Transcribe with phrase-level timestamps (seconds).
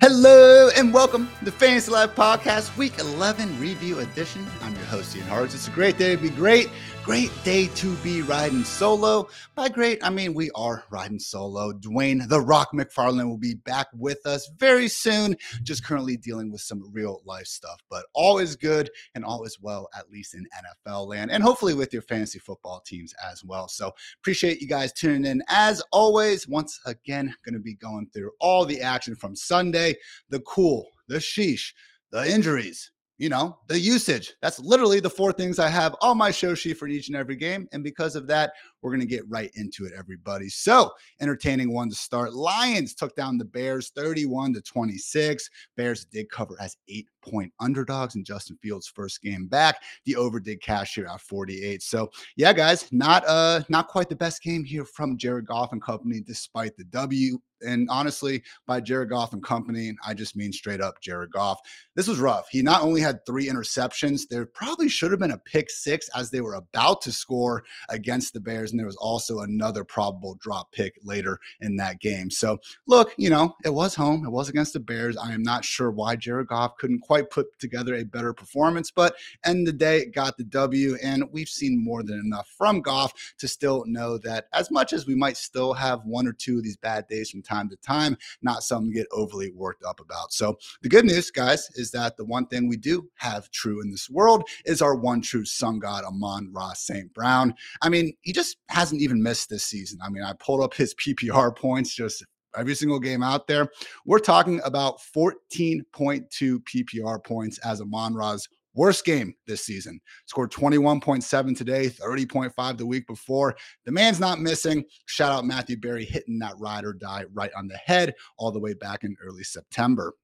[0.00, 4.44] Hello and welcome to Fantasy Life Podcast, Week 11 Review Edition.
[4.62, 5.54] I'm your host, Ian Hartitz.
[5.54, 6.70] It's a great day to be great.
[7.04, 9.28] Great day to be riding solo.
[9.56, 11.72] By great, I mean we are riding solo.
[11.72, 16.60] Dwain The Rock McFarland will be back with us very soon, just currently dealing with
[16.60, 20.46] some real life stuff, but all is good and all is well, at least in
[20.86, 23.66] NFL land, and hopefully with your fantasy football teams as well.
[23.66, 23.90] So
[24.20, 25.42] appreciate you guys tuning in.
[25.48, 29.96] As always, once again, going to be going through all the action from Sunday,
[30.28, 31.72] the cool, the sheesh,
[32.12, 34.34] the injuries, you know, the usage.
[34.42, 37.36] That's literally the four things I have on my show sheet for each and every
[37.36, 37.68] game.
[37.72, 38.52] And because of that,
[38.82, 40.48] we're going to get right into it, everybody.
[40.48, 42.34] So, entertaining one to start.
[42.34, 45.48] Lions took down the Bears 31 to 26.
[45.76, 49.76] Bears did cover as eight point underdogs in Justin Fields' first game back.
[50.04, 51.82] The over did cash here at 48.
[51.82, 55.82] So, yeah, guys, not uh not quite the best game here from Jared Goff and
[55.82, 57.38] company, despite the W.
[57.64, 61.60] And honestly, by Jared Goff and company, I just mean straight up Jared Goff.
[61.94, 62.48] This was rough.
[62.50, 66.30] He not only had three interceptions, there probably should have been a pick six as
[66.30, 70.72] they were about to score against the Bears and there was also another probable drop
[70.72, 72.30] pick later in that game.
[72.30, 75.16] So, look, you know, it was home, it was against the Bears.
[75.16, 79.14] I am not sure why Jared Goff couldn't quite put together a better performance, but
[79.44, 82.80] end of the day, it got the W, and we've seen more than enough from
[82.80, 86.58] Goff to still know that as much as we might still have one or two
[86.58, 90.00] of these bad days from time to time, not something to get overly worked up
[90.00, 90.32] about.
[90.32, 93.90] So, the good news, guys, is that the one thing we do have true in
[93.90, 97.12] this world is our one true sun god, Amon-Ra St.
[97.12, 97.54] Brown.
[97.82, 99.98] I mean, he just hasn't even missed this season.
[100.02, 102.24] I mean, I pulled up his PPR points just
[102.56, 103.68] every single game out there.
[104.04, 110.00] We're talking about 14.2 PPR points as Amon-Ra's worst game this season.
[110.26, 113.56] Scored 21.7 today, 30.5 the week before.
[113.84, 114.84] The man's not missing.
[115.06, 118.60] Shout out Matthew Berry hitting that ride or die right on the head all the
[118.60, 120.14] way back in early September.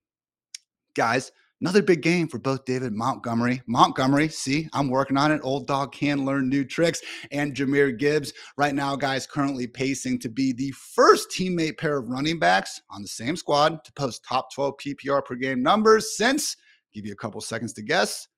[0.95, 1.31] Guys,
[1.61, 3.61] Another big game for both David Montgomery.
[3.67, 5.41] Montgomery, see, I'm working on it.
[5.43, 7.01] Old dog can learn new tricks.
[7.33, 12.09] And Jahmyr Gibbs, right now, guys, currently pacing to be the first teammate pair of
[12.09, 16.57] running backs on the same squad to post top 12 PPR per game numbers since,
[16.95, 18.29] give you a couple seconds to guess,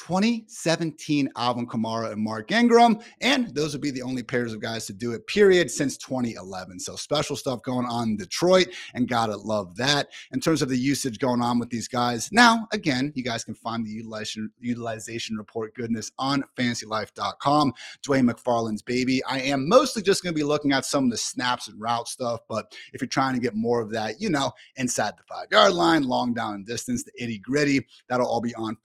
[0.00, 2.98] 2017 Alvin Kamara and Mark Ingram.
[3.20, 6.80] And those would be the only pairs of guys to do it, period, since 2011.
[6.80, 10.08] So special stuff going on in Detroit, and gotta love that.
[10.32, 13.54] In terms of the usage going on with these guys, now, again, you guys can
[13.54, 17.72] find the utilization, utilization report goodness on fantasylife.com.
[18.02, 19.22] Dwain McFarland's baby.
[19.24, 22.40] I am mostly just gonna be looking at some of the snaps and route stuff,
[22.48, 25.74] but if you're trying to get more of that, you know, inside the five yard
[25.74, 28.76] line, long down distance, the itty gritty, that'll all be on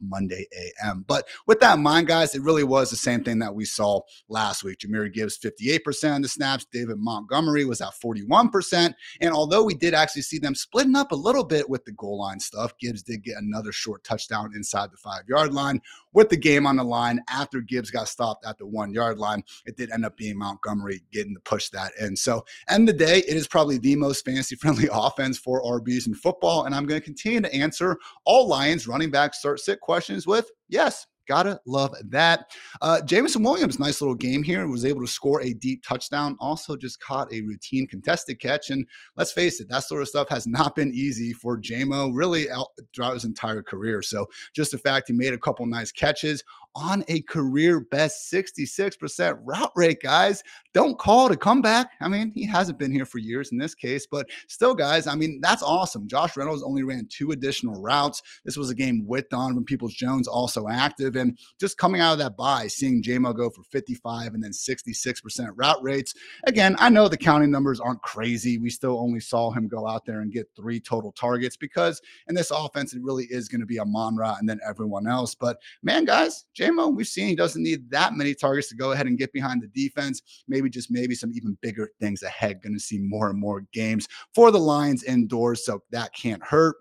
[0.00, 0.46] Monday
[0.84, 1.04] AM.
[1.06, 4.00] But with that in mind, guys, it really was the same thing that we saw
[4.28, 4.78] last week.
[4.78, 6.66] Jahmyr Gibbs 58% of the snaps.
[6.72, 8.94] David Montgomery was at 41%.
[9.20, 12.18] And although we did actually see them splitting up a little bit with the goal
[12.18, 15.80] line stuff, Gibbs did get another short touchdown inside the five yard line
[16.12, 19.42] with the game on the line after Gibbs got stopped at the one yard line.
[19.66, 22.16] It did end up being Montgomery getting to push that in.
[22.16, 26.06] So, end of the day, it is probably the most fantasy friendly offense for RBs
[26.06, 26.64] in football.
[26.64, 30.50] And I'm going to continue to answer all Lions running back start sit questions with
[30.68, 31.06] yes.
[31.28, 32.52] Gotta love that.
[32.80, 36.36] Uh, Jameson Williams, nice little game here, was able to score a deep touchdown.
[36.38, 38.70] Also, just caught a routine contested catch.
[38.70, 42.48] And let's face it, that sort of stuff has not been easy for Jamo really
[42.48, 44.02] out, throughout his entire career.
[44.02, 46.44] So, just the fact he made a couple nice catches
[46.76, 50.42] on a career best 66% route rate, guys.
[50.74, 51.92] Don't call to come back.
[52.02, 55.14] I mean, he hasn't been here for years in this case, but still, guys, I
[55.14, 56.06] mean, that's awesome.
[56.06, 58.22] Josh Reynolds only ran two additional routes.
[58.44, 61.16] This was a game with Donovan Peoples Jones also active.
[61.16, 65.48] And just coming out of that bye, seeing Jamo go for 55 and then 66%
[65.54, 66.12] route rates.
[66.46, 68.58] Again, I know the counting numbers aren't crazy.
[68.58, 72.34] We still only saw him go out there and get three total targets because in
[72.34, 75.34] this offense, it really is going to be Amon-Ra and then everyone else.
[75.34, 79.06] But man, guys, Jamo We've seen he doesn't need that many targets to go ahead
[79.06, 80.22] and get behind the defense.
[80.48, 82.62] Maybe just maybe some even bigger things ahead.
[82.62, 86.76] Going to see more and more games for the Lions indoors, so that can't hurt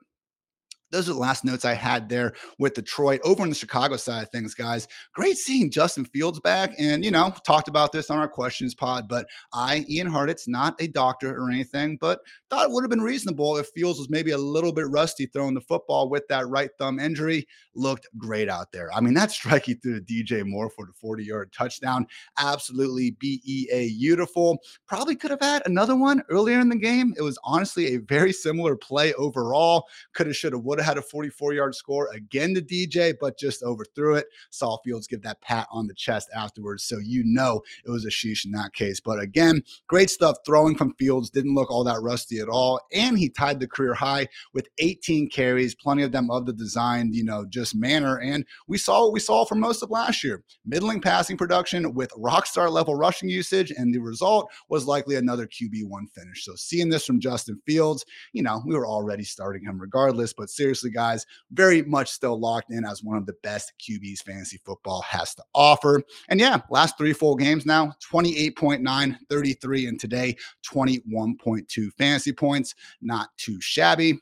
[0.92, 3.20] those are the last notes I had there with Detroit.
[3.24, 6.74] Over on the Chicago side of things, guys, great seeing Justin Fields back.
[6.80, 10.80] And, you know, talked about this on our questions pod, but I, Ian Hartitz, not
[10.80, 14.32] a doctor or anything, but thought it would have been reasonable if Fields was maybe
[14.32, 17.48] a little bit rusty throwing the football with that right thumb injury.
[17.74, 18.94] Looked great out there.
[18.94, 22.08] I mean, that strike he threw to DJ Moore for the 40 yard touchdown,
[22.38, 24.60] absolutely BEA beautiful.
[24.88, 27.14] Probably could have had another one earlier in the game.
[27.18, 29.88] It was honestly a very similar play overall.
[30.14, 33.38] Could have, should have, would have had a 44 yard score again to DJ, but
[33.38, 34.28] just overthrew it.
[34.50, 36.84] Saw Fields give that pat on the chest afterwards.
[36.84, 39.00] So you know it was a sheesh in that case.
[39.00, 41.30] But again, great stuff throwing from Fields.
[41.30, 42.80] Didn't look all that rusty at all.
[42.94, 47.16] And he tied the career high with 18 carries, plenty of them of the designed,
[47.16, 48.20] you know, just manner.
[48.20, 52.12] And we saw what we saw for most of last year middling passing production with
[52.18, 53.72] rock star level rushing usage.
[53.72, 56.46] And the result was likely another QB1 finish.
[56.46, 60.34] So seeing this from Justin Fields, you know, we were already starting him regardless.
[60.34, 64.60] But seriously, guys, very much still locked in as one of the best QBs fantasy
[64.66, 66.02] football has to offer.
[66.30, 70.36] And yeah, last three full games now 28.9, 33, and today
[70.72, 72.76] 21.2 fantasy points.
[73.02, 74.20] Not too shabby.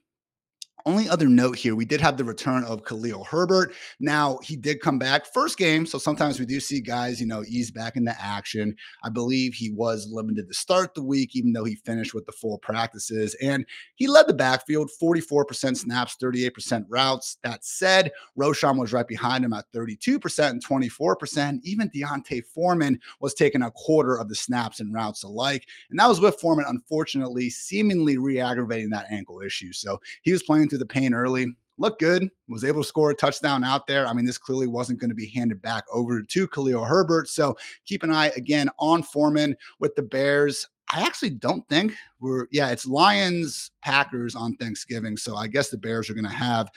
[0.85, 3.73] Only other note here, we did have the return of Khalil Herbert.
[4.01, 5.85] Now, he did come back first game.
[5.85, 8.75] So sometimes we do see guys, you know, ease back into action.
[9.01, 12.33] I believe he was limited to start the week, even though he finished with the
[12.33, 13.33] full practices.
[13.41, 13.65] And
[13.95, 17.37] he led the backfield 44% snaps, 38% routes.
[17.43, 21.59] That said, Roschon was right behind him at 32% and 24%.
[21.63, 25.65] Even D'Onta Foreman was taking a quarter of the snaps and routes alike.
[25.89, 29.71] And that was with Foreman, unfortunately, seemingly re aggravating that ankle issue.
[29.71, 31.55] So he was playing through the pain early.
[31.77, 34.07] Looked good, was able to score a touchdown out there.
[34.07, 37.27] I mean, this clearly wasn't going to be handed back over to Khalil Herbert.
[37.27, 37.55] So
[37.85, 40.67] keep an eye again on Foreman with the Bears.
[40.91, 45.17] I actually don't think we're, yeah, it's Lions, Packers on Thanksgiving.
[45.17, 46.69] So I guess the Bears are going to have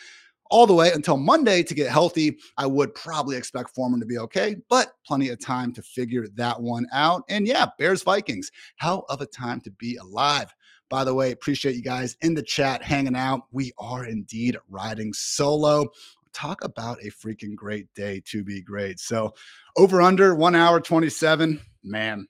[0.51, 2.39] all the way until Monday to get healthy.
[2.57, 6.61] I would probably expect Foreman to be okay, but plenty of time to figure that
[6.61, 7.23] one out.
[7.29, 10.55] And yeah, Bears Vikings, how of a time to be alive.
[10.89, 13.43] By the way, appreciate you guys in the chat hanging out.
[13.53, 15.89] We are indeed riding solo.
[16.33, 19.01] Talk about a freaking great day to be great.
[19.01, 19.35] So,
[19.77, 21.61] over under one hour 27.
[21.83, 22.27] Man,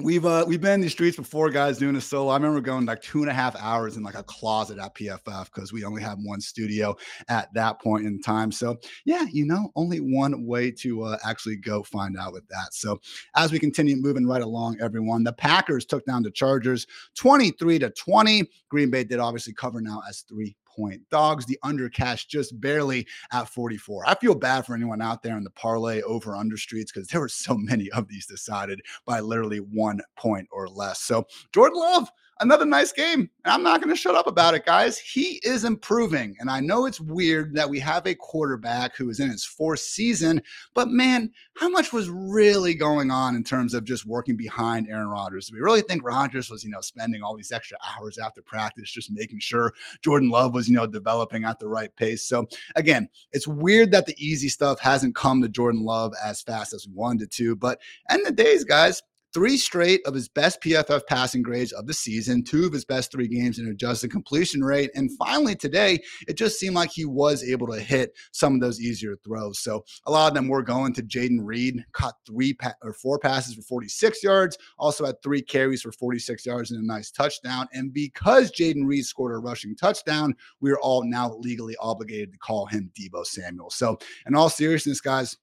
[0.00, 2.30] We've uh we've been in these streets before, guys, doing a solo.
[2.30, 5.44] I remember going like two and a half hours in like a closet at PFF
[5.46, 6.96] because we only have one studio
[7.28, 8.50] at that point in time.
[8.52, 12.72] So yeah, you know, only one way to uh, actually go find out with that.
[12.72, 13.00] So
[13.36, 16.86] as we continue moving right along, everyone, the Packers took down the Chargers
[17.18, 18.48] 23 to 20.
[18.70, 21.46] Green Bay did obviously cover now as three point dogs.
[21.46, 24.04] The under cash just barely at 44.
[24.06, 27.20] I feel bad for anyone out there in the parlay over under streets because there
[27.20, 31.00] were so many of these decided by literally one point or less.
[31.00, 32.08] So Jordan Love
[32.42, 33.30] another nice game.
[33.44, 34.98] And I'm not going to shut up about it, guys.
[34.98, 36.36] He is improving.
[36.38, 39.80] And I know it's weird that we have a quarterback who is in his fourth
[39.80, 40.42] season,
[40.74, 45.08] but man, how much was really going on in terms of just working behind Aaron
[45.08, 45.48] Rodgers?
[45.48, 48.90] Do we really think Rodgers was, you know, spending all these extra hours after practice
[48.90, 49.72] just making sure
[50.02, 52.24] Jordan Love was, you know, developing at the right pace?
[52.24, 52.46] So
[52.76, 56.86] again, it's weird that the easy stuff hasn't come to Jordan Love as fast as
[56.86, 57.56] we wanted to.
[57.56, 57.80] But
[58.10, 62.44] end the days, guys, three straight of his best PFF passing grades of the season,
[62.44, 64.90] two of his best three games in adjusted completion rate.
[64.94, 68.80] And finally, today, it just seemed like he was able to hit some of those
[68.80, 69.60] easier throws.
[69.60, 73.18] So a lot of them were going to Jayden Reed, caught three pa- or four
[73.18, 77.68] passes for 46 yards, also had three carries for 46 yards and a nice touchdown.
[77.72, 82.38] And because Jayden Reed scored a rushing touchdown, we are all now legally obligated to
[82.38, 83.70] call him Deebo Samuel.
[83.70, 85.36] So, in all seriousness, guys,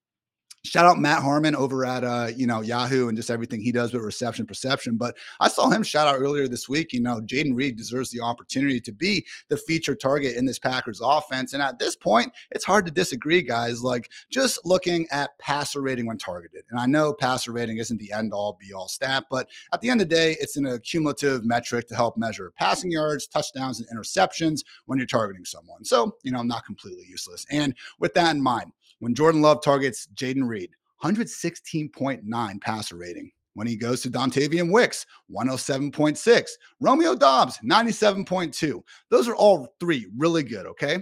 [0.65, 3.94] Shout out Matt Harmon over at uh, you know Yahoo and just everything he does
[3.94, 4.97] with reception perception.
[4.97, 6.91] But I saw him shout out earlier this week.
[6.91, 11.00] You know, Jayden Reed deserves the opportunity to be the feature target in this Packers
[11.01, 11.53] offense.
[11.53, 13.81] And at this point, it's hard to disagree, guys.
[13.81, 16.65] Like just looking at passer rating when targeted.
[16.69, 19.89] And I know passer rating isn't the end all be all stat, but at the
[19.89, 23.88] end of the day, it's an accumulative metric to help measure passing yards, touchdowns, and
[23.97, 25.86] interceptions when you're targeting someone.
[25.86, 27.45] So, you know, I'm not completely useless.
[27.50, 30.72] And with that in mind, when Jordan Love targets Jayden Reed,
[31.03, 33.32] 116.9 passer rating.
[33.56, 36.50] When he goes to Dontayvion Wicks, 107.6.
[36.79, 38.82] Romeo Doubs, 97.2.
[39.10, 41.00] Those are all three really good, okay?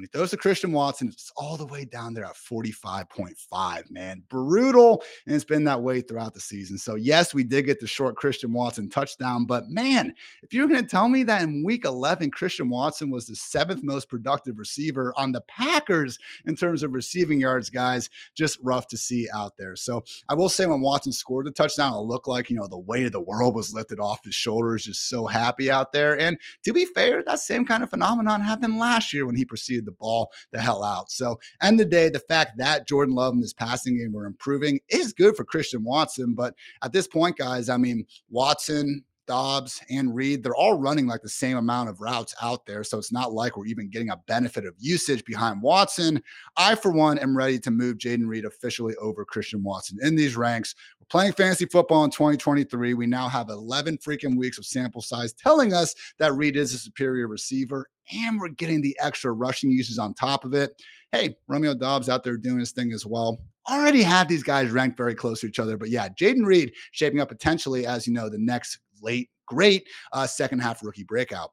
[0.00, 4.22] When he throws to Christian Watson, it's all the way down there at 45.5, man.
[4.30, 5.02] Brutal.
[5.26, 6.78] And it's been that way throughout the season.
[6.78, 9.44] So, yes, we did get the short Christian Watson touchdown.
[9.44, 13.26] But man, if you're going to tell me that in week 11, Christian Watson was
[13.26, 18.58] the seventh most productive receiver on the Packers in terms of receiving yards, guys, just
[18.62, 19.76] rough to see out there.
[19.76, 22.78] So, I will say when Watson scored the touchdown, it looked like, you know, the
[22.78, 26.18] weight of the world was lifted off his shoulders, just so happy out there.
[26.18, 29.89] And to be fair, that same kind of phenomenon happened last year when he proceeded
[29.90, 31.10] the ball the hell out.
[31.10, 34.26] So, end of the day, the fact that Jordan Love and his passing game were
[34.26, 36.34] improving is good for Christian Watson.
[36.34, 41.22] But at this point, guys, I mean, Watson, Doubs, and Reed, they're all running like
[41.22, 42.82] the same amount of routes out there.
[42.82, 46.20] So it's not like we're even getting a benefit of usage behind Watson.
[46.56, 50.36] I, for one, am ready to move Jayden Reed officially over Christian Watson in these
[50.36, 50.74] ranks.
[50.98, 52.94] We're playing fantasy football in 2023.
[52.94, 56.78] We now have 11 freaking weeks of sample size telling us that Reed is a
[56.78, 60.82] superior receiver, and we're getting the extra rushing uses on top of it.
[61.12, 63.38] Hey, Romeo Doubs out there doing his thing as well
[63.70, 65.76] already had these guys ranked very close to each other.
[65.76, 70.26] But yeah, Jayden Reed shaping up potentially as you know the next late great uh,
[70.26, 71.50] second half rookie breakout.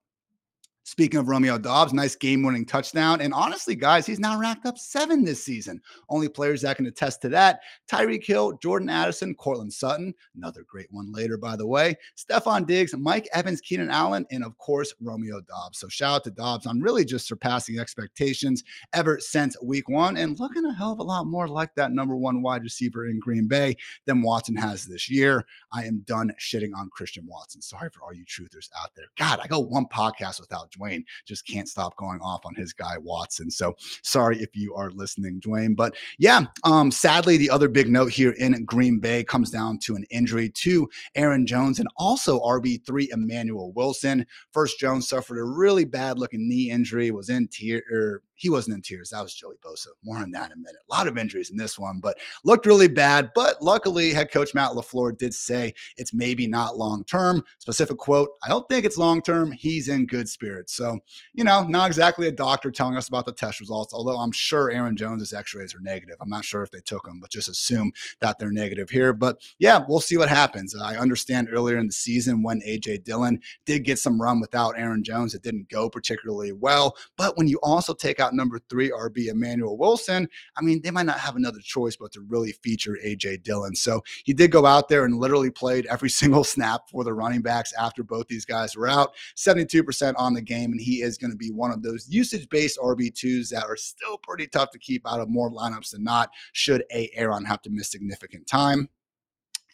[0.88, 3.20] Speaking of Romeo Doubs, nice game winning touchdown.
[3.20, 5.82] And honestly, guys, he's now racked up seven this season.
[6.08, 7.60] Only players that can attest to that
[7.92, 12.96] Tyreek Hill, Jordan Addison, Courtland Sutton, another great one later, by the way, Stefon Diggs,
[12.96, 15.78] Mike Evans, Keenan Allen, and of course, Romeo Doubs.
[15.78, 18.64] So shout out to Doubs on really just surpassing expectations
[18.94, 22.16] ever since week one and looking a hell of a lot more like that number
[22.16, 23.76] one wide receiver in Green Bay
[24.06, 25.46] than Watson has this year.
[25.74, 27.62] I am done shitting on Christian Watson.
[27.62, 29.08] Sorry for all you truthers out there.
[29.18, 32.98] God, I go one podcast without Dwain just can't stop going off on his guy
[32.98, 33.50] Watson.
[33.50, 35.76] So sorry if you are listening, Dwain.
[35.76, 39.96] But yeah, um, sadly, the other big note here in Green Bay comes down to
[39.96, 44.26] an injury to Aaron Jones and also RB3 Emmanuel Wilson.
[44.52, 48.76] First, Jones suffered a really bad looking knee injury, was in tear er, he wasn't
[48.76, 49.10] in tears.
[49.10, 49.88] That was Joey Bosa.
[50.04, 50.82] More on that in a minute.
[50.90, 53.32] A lot of injuries in this one, but looked really bad.
[53.36, 57.44] But luckily, head coach Matt LaFleur did say it's maybe not long term.
[57.60, 59.52] Specific quote I don't think it's long term.
[59.52, 60.74] He's in good spirits.
[60.74, 61.00] So,
[61.34, 64.72] you know, not exactly a doctor telling us about the test results, although I'm sure
[64.72, 66.18] Aaron Jones's x rays are negative.
[66.22, 67.92] I'm not sure if they took them, but just assume
[68.22, 69.14] that they're negative here.
[69.14, 70.76] But yeah, we'll see what happens.
[70.76, 75.04] I understand earlier in the season when AJ Dillon did get some run without Aaron
[75.04, 76.96] Jones, it didn't go particularly well.
[77.18, 81.06] But when you also take out number three RB Emmanuel Wilson, I mean, they might
[81.06, 83.76] not have another choice but to really feature AJ Dillon.
[83.76, 87.42] So he did go out there and literally played every single snap for the running
[87.42, 89.16] backs after both these guys were out.
[89.36, 92.80] 72% on the game, and he is going to be one of those usage based
[92.80, 96.84] RB2s that are still pretty tough to keep out of more lineups than not, should
[96.94, 97.10] A.
[97.14, 98.90] Aaron have to miss significant time.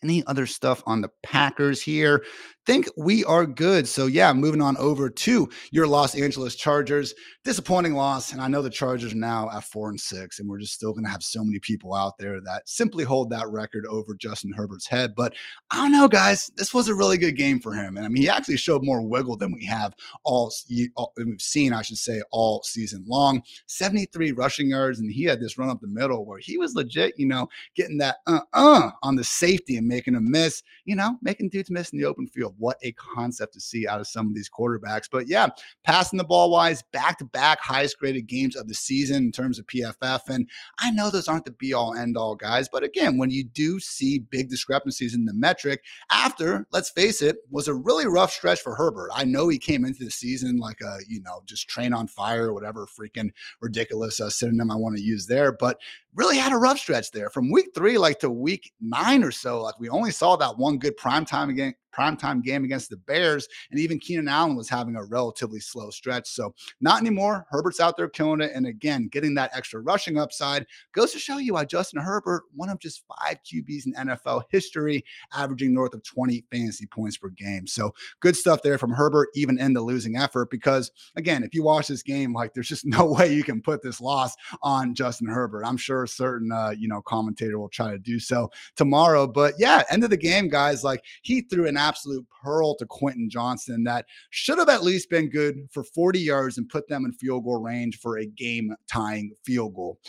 [0.04, 2.26] Any other stuff on the Packers here?
[2.66, 3.88] Think we are good.
[3.88, 7.14] So, yeah, moving on over to your Los Angeles Chargers.
[7.44, 8.32] Disappointing loss.
[8.32, 10.94] And I know the Chargers are now at four and six, and we're just still
[10.94, 14.54] going to have so many people out there that simply hold that record over Justin
[14.54, 15.14] Herbert's head.
[15.16, 15.34] But
[15.72, 16.52] I don't know, guys.
[16.56, 17.98] This was a really good game for him.
[17.98, 19.94] And I mean, he actually showed more wiggle than we have
[20.24, 20.52] all,
[20.96, 23.42] all we've seen, I should say, all season long.
[23.68, 27.14] 73 rushing yards, and he had this run up the middle where he was legit,
[27.18, 31.18] you know, getting that uh uh on the safety and making a miss, you know,
[31.22, 32.53] making dudes miss in the open field.
[32.58, 35.08] What a concept to see out of some of these quarterbacks.
[35.12, 35.48] But yeah,
[35.84, 39.60] passing the ball wise, back to back highest graded games of the season in terms
[39.60, 40.22] of PFF.
[40.30, 43.44] And I know those aren't the be all end all guys, but again, when you
[43.44, 48.32] do see big discrepancies in the metric, after, let's face it, was a really rough
[48.32, 49.12] stretch for Herbert.
[49.14, 52.50] I know he came into the season like a, you know, just train on fire
[52.50, 53.32] or whatever freaking
[53.62, 55.80] ridiculous uh, synonym I want to use there, but
[56.16, 59.62] really had a rough stretch there from week three, like to week nine or so.
[59.62, 63.48] Like we only saw that one good prime time again, primetime game against the Bears.
[63.72, 66.30] And even Keenan Allen was having a relatively slow stretch.
[66.30, 67.46] So not anymore.
[67.50, 68.52] Herbert's out there killing it.
[68.54, 72.70] And again, getting that extra rushing upside goes to show you why Justin Herbert, one
[72.70, 77.68] of just five QBs in NFL history, averaging north of 20 fantasy points per game.
[77.68, 80.50] So good stuff there from Herbert, even in the losing effort.
[80.50, 83.82] Because again, if you watch this game, like there's just no way you can put
[83.82, 85.64] this loss on Justin Herbert.
[85.66, 89.28] I'm sure a certain uh, you know commentator will try to do so tomorrow.
[89.28, 90.84] But yeah, end of the game, guys.
[90.84, 95.30] Like he threw an absolute pearl to Quentin Johnston that should have at least been
[95.30, 99.34] good for 40 yards and put them in field goal range for a game tying
[99.44, 100.00] field goal.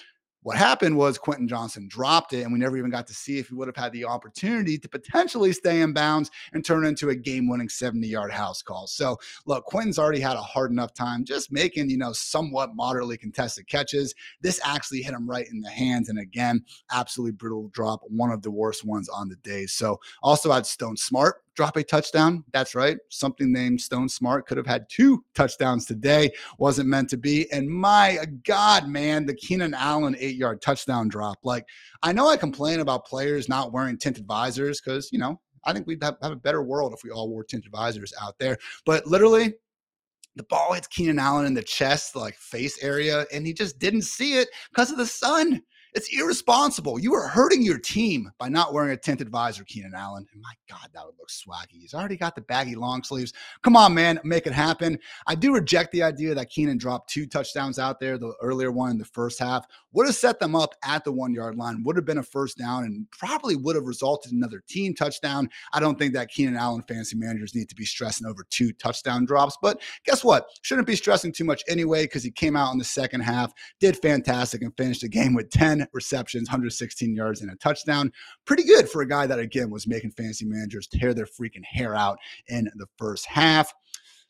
[0.45, 3.49] What happened was Quentin Johnston dropped it, and we never even got to see if
[3.49, 7.15] he would have had the opportunity to potentially stay in bounds and turn into a
[7.15, 8.87] game winning 70 yard house call.
[8.87, 9.17] So,
[9.47, 13.69] look, Quentin's already had a hard enough time just making, you know, somewhat moderately contested
[13.69, 14.15] catches.
[14.43, 16.11] This actually hit him right in the hands.
[16.11, 16.63] And again,
[16.93, 19.65] absolutely brutal drop, one of the worst ones on the day.
[19.65, 22.45] So, also had Stone Smartt drop a touchdown.
[22.53, 22.99] That's right.
[23.11, 26.31] Something named Stone Smartt could have had two touchdowns today.
[26.59, 27.51] Wasn't meant to be.
[27.53, 31.39] And my God, man, the Keenan Allen eight yard touchdown drop.
[31.45, 31.65] Like,
[32.03, 35.87] I know I complain about players not wearing tinted visors because, you know, I think
[35.87, 38.59] we'd have, have a better world if we all wore tinted visors out there.
[38.85, 39.55] But literally,
[40.37, 44.03] the ball hits Keenan Allen in the chest, like face area, and he just didn't
[44.03, 45.63] see it because of the sun.
[45.95, 46.99] It's irresponsible.
[46.99, 50.27] You are hurting your team by not wearing a tinted visor, Keenan Allen.
[50.33, 51.81] And my God, that would look swaggy.
[51.81, 53.33] He's already got the baggy long sleeves.
[53.63, 54.99] Come on, man, make it happen.
[55.29, 58.91] I do reject the idea that Keenan dropped two touchdowns out there, the earlier one
[58.91, 59.67] in the first half.
[59.93, 62.59] Would have set them up at the one yard line, would have been a first
[62.59, 65.49] down, and probably would have resulted in another team touchdown.
[65.73, 69.27] I don't think that Keenan Allen fantasy managers need to be stressing over two touchdown
[69.27, 69.57] drops.
[69.63, 70.49] But guess what?
[70.63, 73.97] Shouldn't be stressing too much anyway because he came out in the second half, did
[73.97, 78.13] fantastic, and finished the game with 10 receptions, 116 yards, and a touchdown.
[78.45, 81.95] Pretty good for a guy that, again, was making fantasy managers tear their freaking hair
[81.95, 83.73] out in the first half.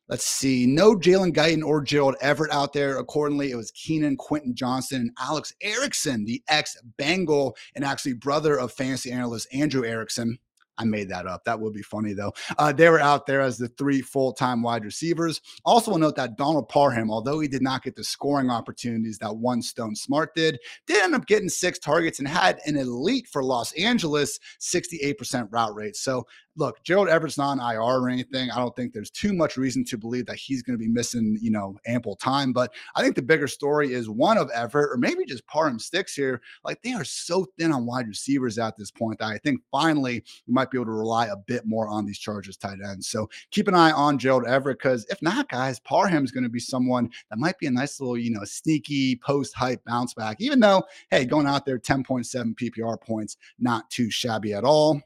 [0.08, 0.66] Let's see.
[0.66, 2.98] No Jalen Guyton or Gerald Everett out there.
[2.98, 8.58] Accordingly, it was Keenan, Quentin Johnston, and Alex Erickson, the ex Bengal and actually brother
[8.58, 10.38] of fantasy analyst Andrew Erickson.
[10.78, 11.44] I made that up.
[11.44, 12.32] That would be funny though.
[12.58, 15.40] Uh, they were out there as the three full-time wide receivers.
[15.64, 19.62] Also, note that Donald Parham, although he did not get the scoring opportunities that one
[19.62, 23.72] Stone Smartt did, did end up getting six targets and had an elite for Los
[23.72, 25.96] Angeles 68% route rate.
[25.96, 26.26] So
[26.56, 28.50] look, Gerald Everett's not on IR or anything.
[28.50, 31.38] I don't think there's too much reason to believe that he's going to be missing,
[31.40, 32.52] you know, ample time.
[32.52, 36.14] But I think the bigger story is one of Everett, or maybe just Parham sticks
[36.14, 36.40] here.
[36.64, 40.22] Like they are so thin on wide receivers at this point that I think finally
[40.46, 43.08] we might be able to rely a bit more on these Chargers tight ends.
[43.08, 46.50] So keep an eye on Gerald Everett because if not, guys, Parham is going to
[46.50, 50.40] be someone that might be a nice little, you know, sneaky post hype bounce back.
[50.40, 55.00] Even though, hey, going out there 10.7 PPR points, not too shabby at all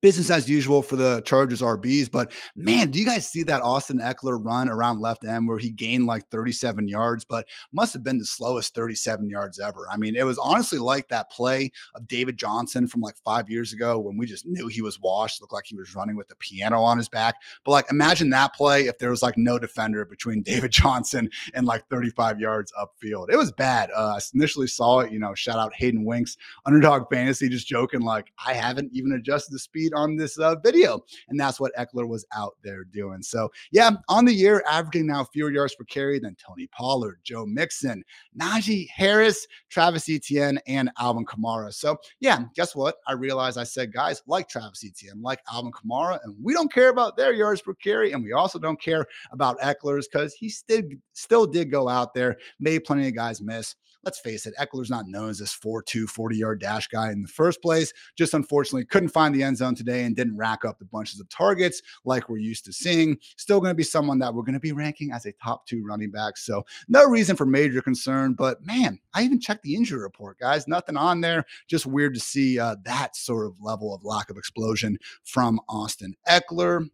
[0.00, 2.10] business as usual for the Chargers RBs.
[2.10, 5.70] But man, do you guys see that Austin Ekeler run around left end where he
[5.70, 9.86] gained like 37 yards, but must have been the slowest 37 yards ever?
[9.90, 13.72] I mean, it was honestly like that play of David Johnson from like five years
[13.72, 16.36] ago when we just knew he was washed, looked like he was running with the
[16.36, 17.36] piano on his back.
[17.64, 21.66] But like, imagine that play if there was like no defender between David Johnson and
[21.66, 23.30] like 35 yards upfield.
[23.30, 23.90] It was bad.
[23.94, 28.00] Uh, I initially saw it, you know, shout out Hayden Winks, underdog fantasy, just joking
[28.00, 31.04] like, I haven't even adjusted the speed on this uh, video.
[31.28, 33.22] And that's what Ekeler was out there doing.
[33.22, 37.46] So, yeah, on the year, averaging now fewer yards per carry than Tony Pollard, Joe
[37.46, 38.04] Mixon,
[38.38, 41.72] Najee Harris, Travis Etienne, and Alvin Kamara.
[41.72, 42.96] So, yeah, guess what?
[43.06, 46.90] I realized I said guys like Travis Etienne, like Alvin Kamara, and we don't care
[46.90, 48.12] about their yards per carry.
[48.12, 52.36] And we also don't care about Ekeler's because he still, still did go out there,
[52.60, 53.74] made plenty of guys miss
[54.04, 57.28] let's face it, Ekeler's not known as this 4-2 40 yard dash guy in the
[57.28, 57.92] first place.
[58.16, 61.28] Just unfortunately couldn't find the end zone today and didn't rack up the bunches of
[61.28, 63.16] targets like we're used to seeing.
[63.36, 65.84] Still going to be someone that we're going to be ranking as a top two
[65.84, 66.36] running back.
[66.36, 68.34] So no reason for major concern.
[68.34, 70.68] But man, I even checked the injury report, guys.
[70.68, 71.44] Nothing on there.
[71.68, 76.14] Just weird to see uh, that sort of level of lack of explosion from Austin
[76.28, 76.88] Ekeler.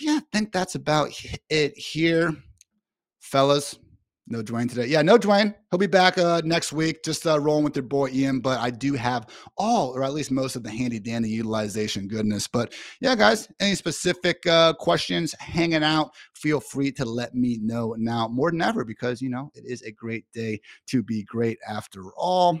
[0.00, 1.10] Yeah, I think that's about
[1.48, 2.36] it here,
[3.18, 3.78] fellas.
[4.28, 4.86] No Dwain today.
[4.86, 5.54] Yeah, no Dwain.
[5.70, 8.40] He'll be back uh, next week, just uh, rolling with your boy Ian.
[8.40, 12.48] But I do have all, or at least most of the handy dandy utilization goodness.
[12.48, 17.94] But yeah, guys, any specific uh, questions hanging out, feel free to let me know
[17.98, 21.58] now more than ever because, you know, it is a great day to be great
[21.68, 22.60] after all.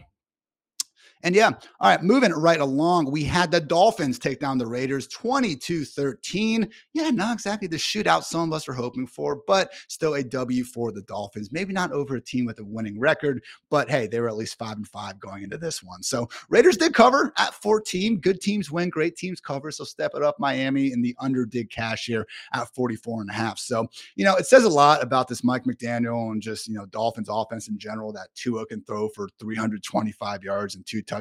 [1.26, 5.08] And yeah, all right, moving right along, we had the Dolphins take down the Raiders
[5.08, 6.70] 22 13.
[6.92, 10.62] Yeah, not exactly the shootout some of us were hoping for, but still a W
[10.62, 11.50] for the Dolphins.
[11.50, 14.56] Maybe not over a team with a winning record, but hey, they were at least
[14.56, 16.00] five and five going into this one.
[16.00, 18.20] So Raiders did cover at 14.
[18.20, 19.72] Good teams win, great teams cover.
[19.72, 23.32] So step it up, Miami, and the under did cash here at 44 and a
[23.32, 23.58] half.
[23.58, 26.86] So, you know, it says a lot about this Mike McDaniel and just, you know,
[26.86, 31.15] Dolphins offense in general that Tua can throw for 325 yards and two touchdowns.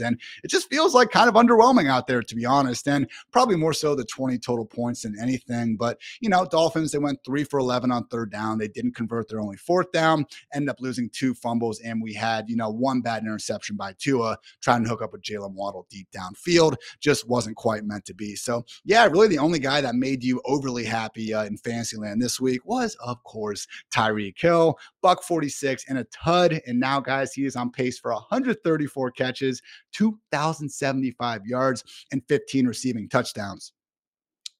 [0.00, 2.88] And it just feels like kind of underwhelming out there, to be honest.
[2.88, 5.76] And probably more so the 20 total points than anything.
[5.76, 8.58] But, you know, Dolphins, they went three for 11 on third down.
[8.58, 11.80] They didn't convert their only fourth down, ended up losing two fumbles.
[11.80, 15.22] And we had, you know, one bad interception by Tua trying to hook up with
[15.22, 16.76] Jalen Waddle deep downfield.
[17.00, 18.34] Just wasn't quite meant to be.
[18.36, 22.40] So, yeah, really the only guy that made you overly happy uh, in Fantasyland this
[22.40, 26.60] week was, of course, Tyreek Hill, buck 46 and a tud.
[26.66, 29.60] And now, guys, he is on pace for 134 catches catches,
[29.92, 33.72] 2,075 yards, and 15 receiving touchdowns.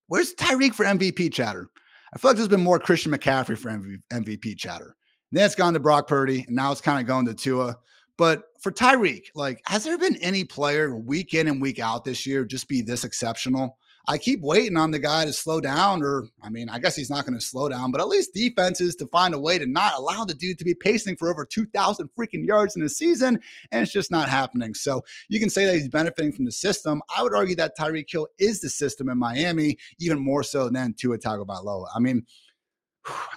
[0.09, 1.68] Where's Tyreek for MVP chatter?
[2.14, 3.70] I feel like there's been more Christian McCaffrey for
[4.12, 4.94] MVP chatter.
[5.31, 7.76] Then it's gone to Brock Purdy, and now it's kind of going to Tua.
[8.16, 12.26] But for Tyreek, like, has there been any player week in and week out this
[12.26, 13.76] year just be this exceptional?
[14.10, 17.10] I keep waiting on the guy to slow down, or I mean, I guess he's
[17.10, 19.92] not going to slow down, but at least defenses to find a way to not
[19.98, 23.38] allow the dude to be pacing for over 2,000 freaking yards in a season,
[23.70, 24.72] and it's just not happening.
[24.72, 27.02] So you can say that he's benefiting from the system.
[27.14, 30.94] I would argue that Tyreek Hill is the system in Miami, even more so than
[30.94, 31.88] Tua Tagovailoa.
[31.94, 32.24] I mean,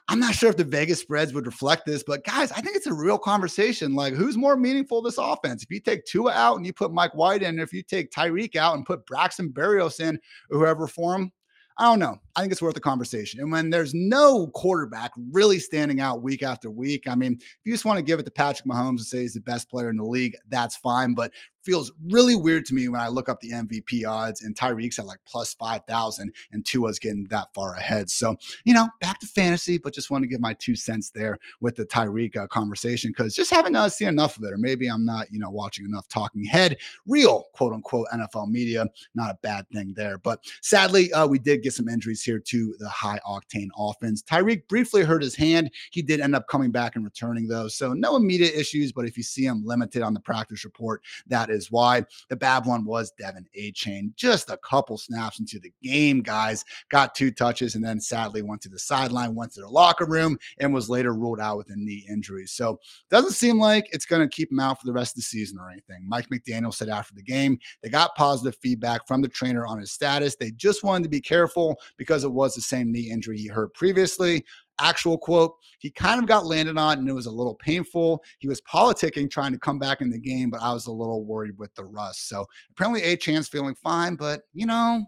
[0.07, 2.87] I'm not sure if the Vegas spreads would reflect this, but guys, I think it's
[2.87, 3.95] a real conversation.
[3.95, 5.63] Like, who's more meaningful this offense?
[5.63, 8.55] If you take Tua out and you put Mike White in, if you take Tyreek
[8.55, 11.31] out and put Braxton Berrios in, or whoever for him,
[11.77, 12.17] I don't know.
[12.35, 13.39] I think it's worth a conversation.
[13.39, 17.73] And when there's no quarterback really standing out week after week, I mean, if you
[17.73, 19.97] just want to give it to Patrick Mahomes and say he's the best player in
[19.97, 21.13] the league, that's fine.
[21.13, 21.31] But
[21.63, 25.05] feels really weird to me when I look up the MVP odds and Tyreek's at
[25.05, 28.09] like plus 5,000 and Tua's getting that far ahead.
[28.09, 31.37] So, you know, back to fantasy, but just want to give my two cents there
[31.59, 34.53] with the Tyreek uh, conversation because just haven't uh, seen enough of it.
[34.53, 38.85] Or maybe I'm not, you know, watching enough talking head, real quote unquote NFL media.
[39.15, 40.17] Not a bad thing there.
[40.17, 44.21] But sadly, uh, we did get some injuries here to the high octane offense.
[44.21, 45.71] Tyreek briefly hurt his hand.
[45.91, 47.67] He did end up coming back and returning though.
[47.67, 51.49] So no immediate issues, but if you see him limited on the practice report, that
[51.49, 52.05] is why.
[52.29, 54.15] The bad one was De'Von Achane.
[54.15, 56.65] Just a couple snaps into the game, guys.
[56.89, 60.37] Got two touches and then sadly went to the sideline, went to the locker room,
[60.59, 62.45] and was later ruled out with a knee injury.
[62.47, 62.79] So
[63.09, 65.57] doesn't seem like it's going to keep him out for the rest of the season
[65.59, 66.07] or anything.
[66.07, 69.91] Mike McDaniel said after the game, they got positive feedback from the trainer on his
[69.91, 70.35] status.
[70.35, 73.73] They just wanted to be careful because it was the same knee injury he hurt
[73.73, 74.43] previously
[74.81, 78.23] actual quote, he kind of got landed on and it was a little painful.
[78.39, 81.23] He was politicking trying to come back in the game, but I was a little
[81.23, 82.27] worried with the rust.
[82.27, 85.05] So apparently Achane's feeling fine, but you know,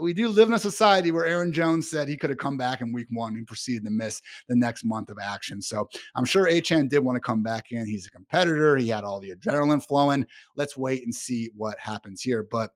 [0.00, 2.80] we do live in a society where Aaron Jones said he could have come back
[2.80, 5.60] in week one and proceeded to miss the next month of action.
[5.60, 7.86] So I'm sure Achane did want to come back in.
[7.86, 8.76] He's a competitor.
[8.76, 10.24] He had all the adrenaline flowing.
[10.54, 12.46] Let's wait and see what happens here.
[12.48, 12.70] But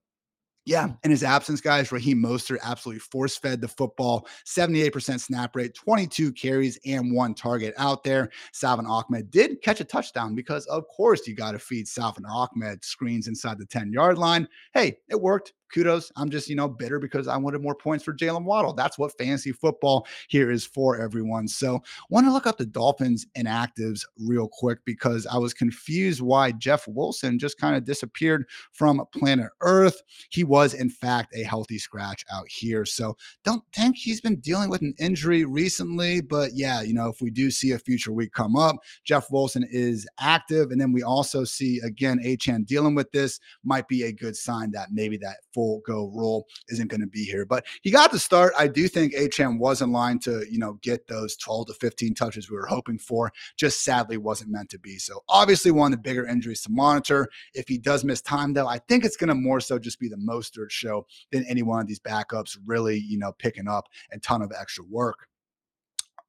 [0.66, 5.74] yeah, in his absence, guys, Raheem Mostert absolutely force fed the football, 78% snap rate,
[5.74, 8.30] 22 carries, and one target out there.
[8.52, 12.82] Salvon Ahmed did catch a touchdown because, of course, you got to feed Salvon Ahmed
[12.82, 14.48] screens inside the 10 yard line.
[14.72, 16.12] Hey, it worked kudos.
[16.16, 18.72] I'm just, you know, bitter because I wanted more points for Jalen Waddle.
[18.72, 21.48] That's what fantasy football here is for everyone.
[21.48, 26.52] So want to look up the Dolphins inactives real quick because I was confused why
[26.52, 30.00] Jeff Wilson just kind of disappeared from planet Earth.
[30.30, 32.84] He was, in fact, a healthy scratch out here.
[32.84, 36.20] So don't think he's been dealing with an injury recently.
[36.20, 39.66] But yeah, you know, if we do see a future week come up, Jeff Wilson
[39.70, 40.70] is active.
[40.70, 44.70] And then we also see again, Achane dealing with this might be a good sign
[44.72, 47.44] that maybe that full go role isn't going to be here.
[47.44, 48.52] But he got the start.
[48.58, 52.14] I do think Achane was in line to, you know, get those 12 to 15
[52.14, 53.32] touches we were hoping for.
[53.56, 54.98] Just sadly wasn't meant to be.
[54.98, 57.28] So obviously one of the bigger injuries to monitor.
[57.54, 60.08] If he does miss time, though, I think it's going to more so just be
[60.08, 64.18] the Mostert show than any one of these backups really, you know, picking up a
[64.18, 65.28] ton of extra work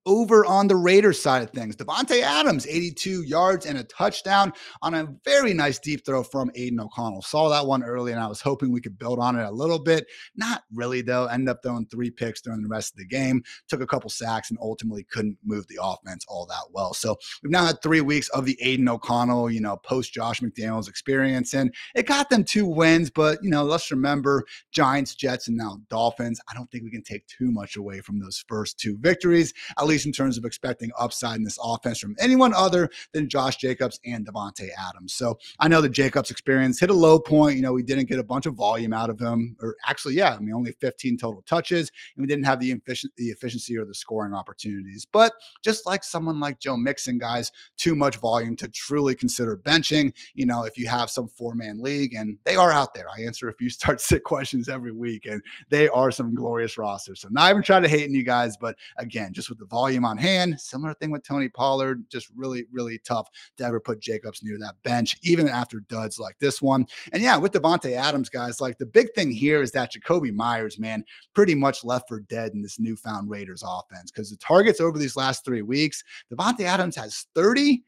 [0.06, 1.76] over on the Raiders side of things.
[1.76, 6.80] Davante Adams, 82 yards and a touchdown on a very nice deep throw from Aidan
[6.80, 7.22] O'Connell.
[7.22, 9.80] Saw that one early and I was hoping we could build on it a little
[9.80, 10.06] bit.
[10.36, 11.26] Not really, though.
[11.26, 14.50] Ended up throwing three picks during the rest of the game, took a couple sacks,
[14.50, 16.94] and ultimately couldn't move the offense all that well.
[16.94, 20.88] So we've now had three weeks of the Aidan O'Connell, you know, post Josh McDaniels
[20.88, 23.10] experience, and it got them two wins.
[23.10, 26.40] But, you know, let's remember Giants, Jets, and now Dolphins.
[26.50, 29.86] I don't think we can take too much away from those first two victories, at
[29.86, 33.56] least least in terms of expecting upside in this offense from anyone other than Josh
[33.56, 35.14] Jacobs and Davante Adams.
[35.14, 37.56] So I know the Jacobs experience hit a low point.
[37.56, 40.36] You know, we didn't get a bunch of volume out of him, or actually, yeah,
[40.36, 42.74] I mean, only 15 total touches, and we didn't have the,
[43.16, 45.06] the efficiency or the scoring opportunities.
[45.10, 45.32] But
[45.64, 50.14] just like someone like Joe Mixon, guys, too much volume to truly consider benching.
[50.34, 53.22] You know, if you have some four man league, and they are out there, I
[53.22, 57.22] answer a few start sit questions every week, and they are some glorious rosters.
[57.22, 59.85] So not even trying to hate on you guys, but again, just with the volume
[59.86, 60.60] volume on hand.
[60.60, 64.74] Similar thing with Tony Pollard, just really, really tough to ever put Jacobs near that
[64.84, 66.88] bench, even after duds like this one.
[67.14, 70.80] And yeah, with Davante Adams, guys, like the big thing here is that Jakobi Meyers,
[70.80, 71.04] man,
[71.36, 75.16] pretty much left for dead in this newfound Raiders offense because the targets over these
[75.16, 77.84] last three weeks, Davante Adams has 30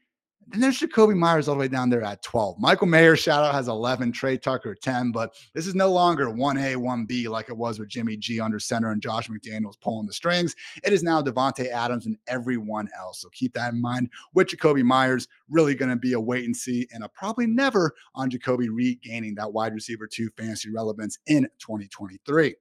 [0.50, 2.58] then there's Jakobi Meyers all the way down there at 12.
[2.58, 4.12] Michael Mayer, shout out, has 11.
[4.12, 5.12] Tre Tucker, 10.
[5.12, 8.90] But this is no longer 1A, 1B like it was with Jimmy G under center
[8.90, 10.54] and Josh McDaniels pulling the strings.
[10.84, 13.20] It is now Davante Adams and everyone else.
[13.20, 14.08] So keep that in mind.
[14.32, 17.94] With Jakobi Meyers, really going to be a wait and see and a probably never
[18.14, 22.54] on Jakobi regaining that wide receiver two fantasy relevance in 2023.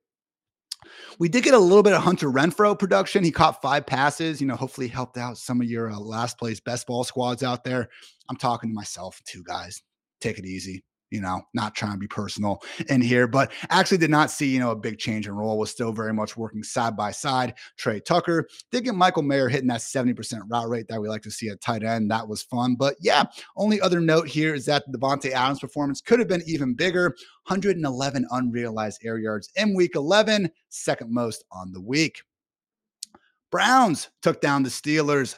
[1.19, 3.23] We did get a little bit of Hunter Renfrow production.
[3.23, 4.39] He caught five passes.
[4.39, 7.63] You know, hopefully helped out some of your uh, last place best ball squads out
[7.63, 7.89] there.
[8.29, 9.81] I'm talking to myself too, guys.
[10.21, 14.09] Take it easy you know, not trying to be personal in here, but actually did
[14.09, 16.95] not see, you know, a big change in role, was still very much working side
[16.95, 17.53] by side.
[17.77, 21.31] Tre Tucker did get Michael Mayer hitting that 70% route rate that we like to
[21.31, 22.11] see at tight end.
[22.11, 22.75] That was fun.
[22.75, 23.23] But yeah,
[23.55, 27.15] only other note here is that Davante Adams performance could have been even bigger
[27.47, 32.21] 111 unrealized air yards in week 11, second most on the week.
[33.49, 35.37] Browns took down the Steelers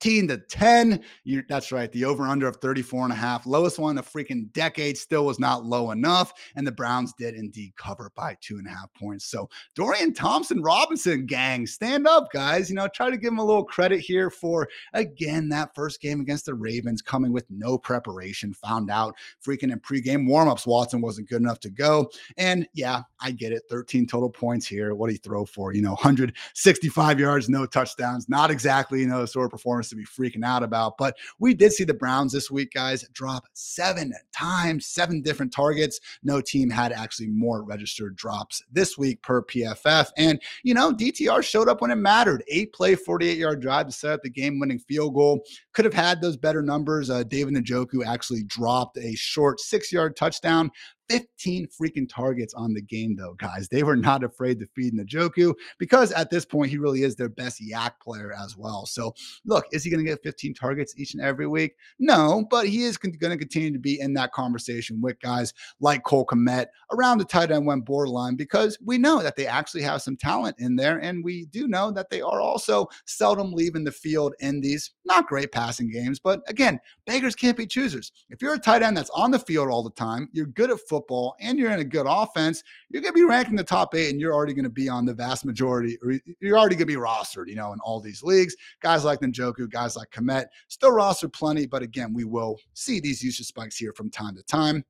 [0.00, 1.02] 13 to 10.
[1.24, 1.90] you that's right.
[1.92, 5.24] The over under of 34 and a half, lowest one in a freaking decade, still
[5.24, 6.32] was not low enough.
[6.54, 9.26] And the Browns did indeed cover by two and a half points.
[9.26, 12.68] So, Dorian Thompson Robinson, gang, stand up, guys.
[12.68, 16.20] You know, try to give him a little credit here for, again, that first game
[16.20, 18.52] against the Ravens coming with no preparation.
[18.54, 22.10] Found out freaking in pregame warmups, Watson wasn't good enough to go.
[22.36, 23.62] And yeah, I get it.
[23.70, 24.94] 13 total points here.
[24.94, 25.72] What do you throw for?
[25.74, 28.28] You know, 165 yards, no touchdowns.
[28.28, 30.98] Not exactly, you know, the sort of performance to be freaking out about.
[30.98, 36.00] But we did see the Browns this week, guys, drop seven times, seven different targets.
[36.22, 40.08] No team had actually more registered drops this week per PFF.
[40.16, 42.42] And, you know, DTR showed up when it mattered.
[42.48, 45.42] Eight play, 48 yard drive to set up the game winning field goal.
[45.72, 47.10] Could have had those better numbers.
[47.10, 50.70] Uh, David Njoku actually dropped a short six yard touchdown
[51.08, 53.68] 15 freaking targets on the game, though, guys.
[53.68, 57.28] They were not afraid to feed Njoku because at this point, he really is their
[57.28, 58.86] best YAC player as well.
[58.86, 59.14] So,
[59.44, 61.76] look, is he going to get 15 targets each and every week?
[61.98, 66.02] No, but he is going to continue to be in that conversation with guys like
[66.04, 70.02] Cole Kmet around the tight end when borderline because we know that they actually have
[70.02, 70.98] some talent in there.
[70.98, 75.26] And we do know that they are also seldom leaving the field in these not
[75.26, 76.18] great passing games.
[76.18, 78.12] But again, beggars can't be choosers.
[78.30, 80.80] If you're a tight end that's on the field all the time, you're good at
[80.80, 83.64] football football and you're in a good offense, you're going to be ranked in the
[83.64, 86.74] top eight and you're already going to be on the vast majority, or you're already
[86.74, 88.56] going to be rostered, you know, in all these leagues.
[88.80, 93.22] Guys like Njoku, guys like Kmet, still rostered plenty, but again, we will see these
[93.22, 94.84] usage spikes here from time to time.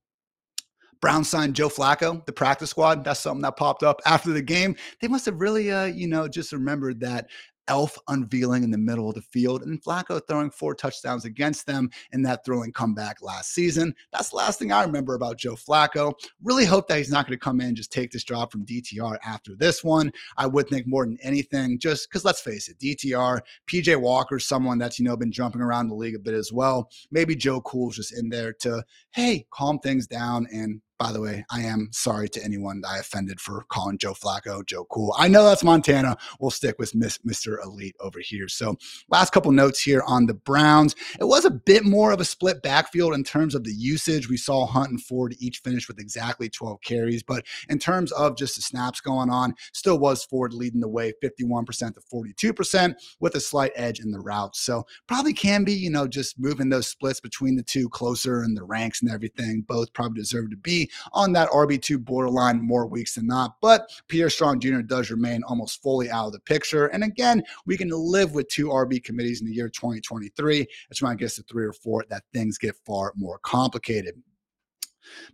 [1.01, 3.05] Brown signed Joe Flacco, the practice squad.
[3.05, 4.77] That's something that popped up after the game.
[5.01, 7.29] They must have really, uh, you know, just remembered that
[7.69, 11.91] Elf unveiling in the middle of the field and Flacco throwing four touchdowns against them
[12.13, 13.95] in that thrilling comeback last season.
[14.13, 16.13] That's the last thing I remember about Joe Flacco.
[16.43, 18.67] Really hope that he's not going to come in and just take this job from
[18.67, 20.13] DTR after this one.
[20.37, 24.79] I would think more than anything, just because let's face it, DTR, PJ Walker, someone
[24.79, 26.91] that's, you know, been jumping around the league a bit as well.
[27.11, 31.45] Maybe Joe Cool's just in there to, hey, calm things down and by the way,
[31.51, 35.15] I am sorry to anyone I offended for calling Joe Flacco Joe Cool.
[35.19, 36.17] I know that's Montana.
[36.41, 37.63] We'll stick with Miss, Mr.
[37.63, 38.49] Elite over here.
[38.49, 38.77] So,
[39.11, 40.95] last couple notes here on the Browns.
[41.21, 44.29] It was a bit more of a split backfield in terms of the usage.
[44.29, 48.37] We saw Hunt and Ford each finish with exactly 12 carries, but in terms of
[48.37, 53.35] just the snaps going on, still was Ford leading the way 51% to 42% with
[53.35, 54.61] a slight edge in the routes.
[54.61, 58.55] So, probably can be, you know, just moving those splits between the two closer in
[58.55, 59.63] the ranks and everything.
[59.67, 63.57] Both probably deserve to be on that RB2 borderline more weeks than not.
[63.61, 64.81] But Pierre Strong Jr.
[64.81, 66.87] does remain almost fully out of the picture.
[66.87, 70.67] And again, we can live with two RB committees in the year 2023.
[70.89, 74.15] That's when I guess to three or four that things get far more complicated.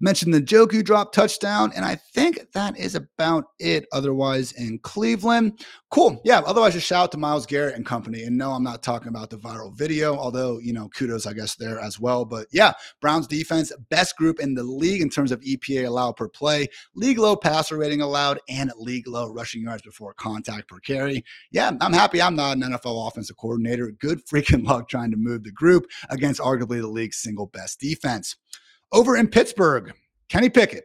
[0.00, 3.86] Mentioned the Njoku drop touchdown, and I think that is about it.
[3.92, 6.20] Otherwise, in Cleveland, cool.
[6.24, 6.40] Yeah.
[6.40, 8.22] Otherwise, just shout out to Myles Garrett and company.
[8.24, 11.56] And no, I'm not talking about the viral video, although you know, kudos, I guess,
[11.56, 12.24] there as well.
[12.24, 16.28] But yeah, Browns defense, best group in the league in terms of EPA allowed per
[16.28, 21.24] play, league low passer rating allowed, and league low rushing yards before contact per carry.
[21.50, 22.20] Yeah, I'm happy.
[22.20, 23.90] I'm not an NFL offensive coordinator.
[23.90, 28.36] Good freaking luck trying to move the group against arguably the league's single best defense.
[28.92, 29.92] Over in Pittsburgh,
[30.28, 30.84] Kenny Pickett.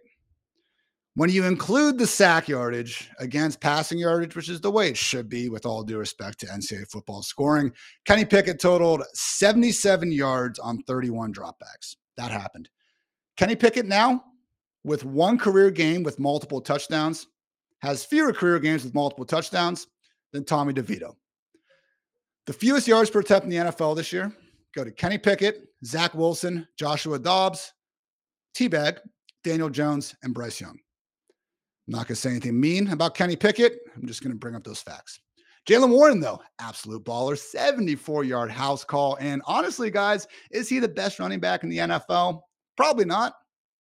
[1.15, 5.27] When you include the sack yardage against passing yardage, which is the way it should
[5.27, 7.71] be, with all due respect to NCAA football scoring,
[8.05, 11.95] Kenny Pickett totaled 77 yards on 31 dropbacks.
[12.17, 12.69] That happened.
[13.35, 14.23] Kenny Pickett now,
[14.83, 17.27] with one career game with multiple touchdowns,
[17.79, 19.87] has fewer career games with multiple touchdowns
[20.33, 21.15] than Tommy DeVito.
[22.45, 24.31] The fewest yards per attempt in the NFL this year
[24.73, 27.73] go to Kenny Pickett, Zach Wilson, Joshua Dobbs,
[28.57, 28.97] Teabag,
[29.43, 30.71] Daniel Jones, and Bryce Young.
[30.71, 33.79] I'm not going to say anything mean about Kenny Pickett.
[33.95, 35.19] I'm just going to bring up those facts.
[35.69, 39.15] Jaylen Warren, though, absolute baller, 74 yard house call.
[39.19, 42.41] And honestly, guys, is he the best running back in the NFL?
[42.75, 43.33] Probably not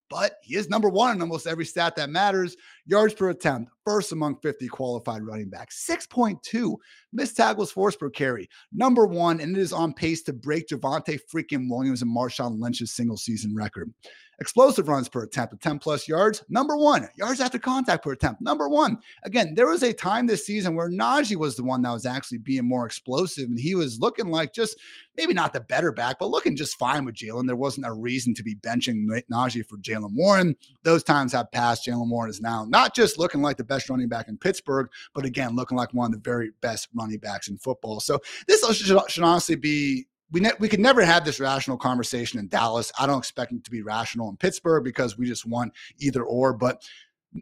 [0.09, 2.55] but he is number one in almost every stat that matters.
[2.85, 6.75] Yards per attempt, first among 50 qualified running backs, 6.2
[7.13, 11.19] missed tackles forced per carry, number one, and it is on pace to break Javonte
[11.33, 13.93] freaking Williams and Marshawn Lynch's single season record.
[14.39, 17.07] Explosive runs per attempt at 10 plus yards, number one.
[17.15, 18.99] Yards after contact per attempt, number one.
[19.23, 22.37] Again, there was a time this season where Najee was the one that was actually
[22.37, 24.77] being more explosive, and he was looking like just
[25.17, 27.47] maybe not the better back, but looking just fine with Jaylen.
[27.47, 30.55] There wasn't a reason to be benching Najee for Jaylen Warren.
[30.83, 31.87] Those times have passed.
[31.87, 35.25] Jaylen Warren is now not just looking like the best running back in Pittsburgh, but
[35.25, 37.99] again, looking like one of the very best running backs in football.
[37.99, 42.39] So this should, should honestly be we ne- we could never have this rational conversation
[42.39, 42.91] in Dallas.
[42.99, 46.53] I don't expect it to be rational in Pittsburgh because we just want either or.
[46.53, 46.83] But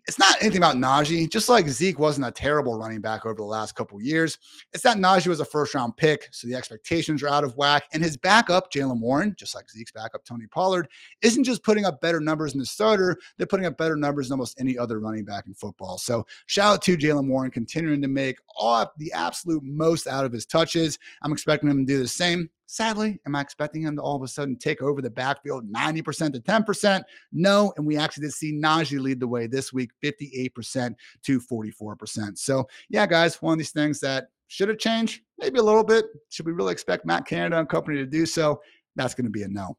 [0.08, 1.30] it's not anything about Najee.
[1.30, 4.38] Just like Zeke wasn't a terrible running back over the last couple years,
[4.74, 7.84] it's that Najee was a first round pick, so the expectations are out of whack.
[7.94, 10.88] And his backup, Jaylen Warren, just like Zeke's backup, Tony Pollard,
[11.22, 14.34] isn't just putting up better numbers than the starter; they're putting up better numbers than
[14.34, 15.98] almost any other running back in football.
[15.98, 20.32] So shout out to Jaylen Warren continuing to make all the absolute most out of
[20.32, 21.00] his touches.
[21.22, 22.50] I'm expecting him to do the same.
[22.68, 26.34] Sadly, am I expecting him to all of a sudden take over the backfield 90%
[26.34, 27.04] to 10%?
[27.32, 27.74] No.
[27.78, 32.38] And we actually did see Najee lead the way this week, 58% to 44%.
[32.38, 36.06] So, yeah, guys, one of these things that should have changed, maybe a little bit.
[36.30, 38.62] Should we really expect Matt Canada and company to do so?
[38.96, 39.78] That's going to be a no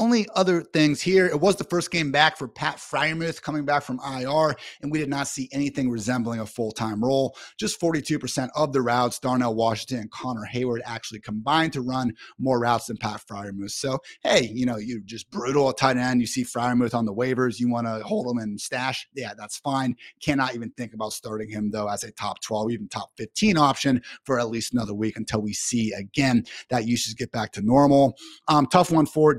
[0.00, 1.26] only other things here.
[1.26, 4.98] It was the first game back for Pat Freiermuth coming back from IR, and we
[4.98, 7.36] did not see anything resembling a full time role.
[7.58, 12.58] Just 42% of the routes, Darnell Washington and Connor Heyward actually combined to run more
[12.58, 13.72] routes than Pat Freiermuth.
[13.72, 16.22] So, hey, you know, you're just brutal at tight end.
[16.22, 19.06] You see Freiermuth on the waivers, you want to hold him and stash.
[19.14, 19.96] Yeah, that's fine.
[20.22, 24.02] Cannot even think about starting him, though, as a top 12, even top 15 option
[24.24, 28.16] for at least another week until we see again that usage get back to normal.
[28.48, 29.34] Um, tough one for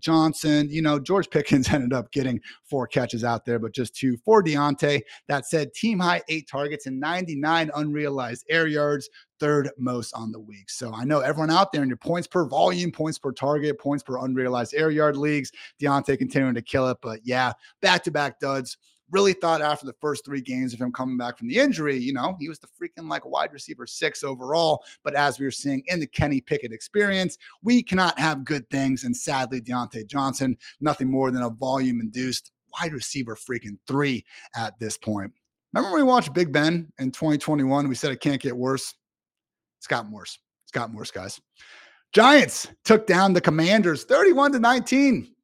[0.00, 0.68] Johnson.
[0.70, 4.42] You know, George Pickens ended up getting four catches out there, but just two for
[4.42, 5.02] Diontae.
[5.28, 10.40] That said, team high eight targets and 99 unrealized air yards, third most on the
[10.40, 10.70] week.
[10.70, 14.02] So I know everyone out there in your points per volume, points per target, points
[14.02, 16.98] per unrealized air yard leagues, Diontae continuing to kill it.
[17.02, 18.76] But yeah, back to back duds
[19.10, 22.12] really thought after the first three games of him coming back from the injury, you
[22.12, 24.82] know, he was the freaking like wide receiver six overall.
[25.04, 29.04] But as we were seeing in the Kenny Pickett experience, we cannot have good things.
[29.04, 34.78] And sadly, Diontae Johnson, nothing more than a volume induced wide receiver freaking three at
[34.78, 35.32] this point.
[35.72, 37.88] Remember when we watched Big Ben in 2021?
[37.88, 38.94] We said it can't get worse.
[39.78, 40.38] It's gotten worse.
[40.64, 41.40] It's gotten worse, guys.
[42.12, 45.35] Giants took down the Commanders 31 to 19.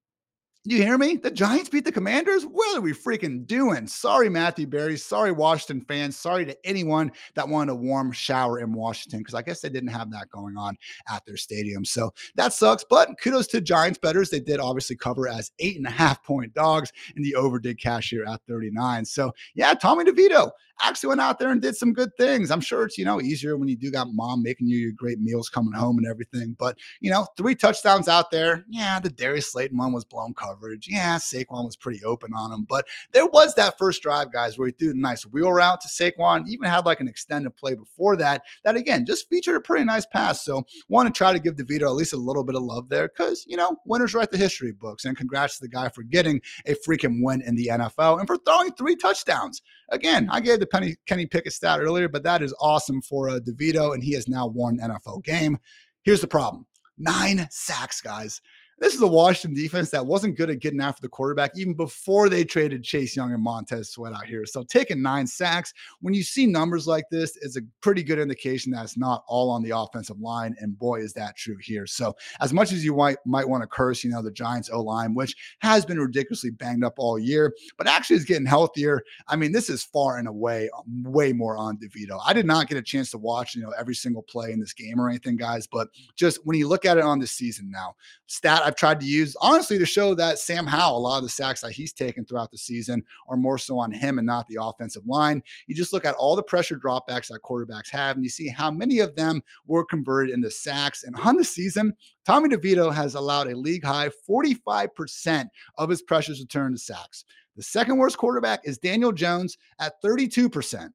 [0.64, 1.16] You hear me?
[1.16, 2.44] The Giants beat the Commanders?
[2.44, 3.88] What are we freaking doing?
[3.88, 4.96] Sorry, Matthew Berry.
[4.96, 6.16] Sorry, Washington fans.
[6.16, 9.90] Sorry to anyone that wanted a warm shower in Washington because I guess they didn't
[9.90, 10.76] have that going on
[11.08, 11.84] at their stadium.
[11.84, 12.84] So that sucks.
[12.88, 14.30] But kudos to Giants betters.
[14.30, 17.80] They did obviously cover as eight and a half point dogs, and the over did
[17.80, 19.04] cash here at 39.
[19.04, 22.50] So yeah, Tommy DeVito actually went out there and did some good things.
[22.50, 25.20] I'm sure it's, you know, easier when you do got mom making you your great
[25.20, 26.56] meals coming home and everything.
[26.58, 28.64] But, you know, three touchdowns out there.
[28.68, 30.88] Yeah, the Darius Slayton one was blown coverage.
[30.88, 32.66] Yeah, Saquon was pretty open on him.
[32.68, 35.88] But there was that first drive, guys, where he threw a nice wheel route to
[35.88, 39.84] Saquon, even had like an extended play before that, that again just featured a pretty
[39.84, 40.44] nice pass.
[40.44, 43.08] So want to try to give DeVito at least a little bit of love there
[43.08, 45.04] because, you know, winners write the history books.
[45.04, 48.36] And congrats to the guy for getting a freaking win in the NFL and for
[48.38, 49.62] throwing three touchdowns.
[49.90, 53.40] Again, I gave the Penny, Kenny Pickett stat earlier, but that is awesome for uh,
[53.40, 55.58] DeVito, and he has now won NFL game.
[56.02, 56.66] Here's the problem
[56.98, 58.40] nine sacks, guys.
[58.82, 62.28] This is a Washington defense that wasn't good at getting after the quarterback even before
[62.28, 64.44] they traded Chase Young and Montez Sweat out here.
[64.44, 68.72] So taking nine sacks, when you see numbers like this, is a pretty good indication
[68.72, 70.56] that it's not all on the offensive line.
[70.58, 71.86] And boy, is that true here.
[71.86, 74.80] So as much as you might might want to curse, you know, the Giants O
[74.80, 79.00] line, which has been ridiculously banged up all year, but actually is getting healthier.
[79.28, 80.68] I mean, this is far and away
[81.04, 82.20] way more on DeVito.
[82.26, 84.72] I did not get a chance to watch, you know, every single play in this
[84.72, 85.68] game or anything, guys.
[85.68, 87.94] But just when you look at it on this season now,
[88.26, 91.28] stat I've tried to use, honestly, to show that Sam Howell, a lot of the
[91.28, 94.56] sacks that he's taken throughout the season are more so on him and not the
[94.58, 95.42] offensive line.
[95.66, 98.70] You just look at all the pressure dropbacks that quarterbacks have, and you see how
[98.70, 101.04] many of them were converted into sacks.
[101.04, 101.92] And on the season,
[102.24, 107.26] Tommy DeVito has allowed a league high 45% of his pressures to turn to sacks.
[107.56, 110.88] The second worst quarterback is Daniel Jones at 32%.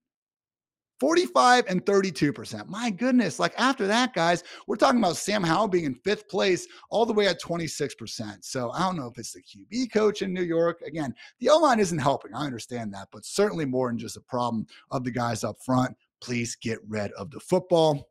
[0.99, 2.67] 45 and 32%.
[2.67, 3.39] My goodness.
[3.39, 7.13] Like after that, guys, we're talking about Sam Howell being in fifth place all the
[7.13, 8.43] way at 26%.
[8.43, 10.81] So I don't know if it's the QB coach in New York.
[10.85, 12.33] Again, the O line isn't helping.
[12.33, 15.95] I understand that, but certainly more than just a problem of the guys up front.
[16.19, 18.09] Please get rid of the football.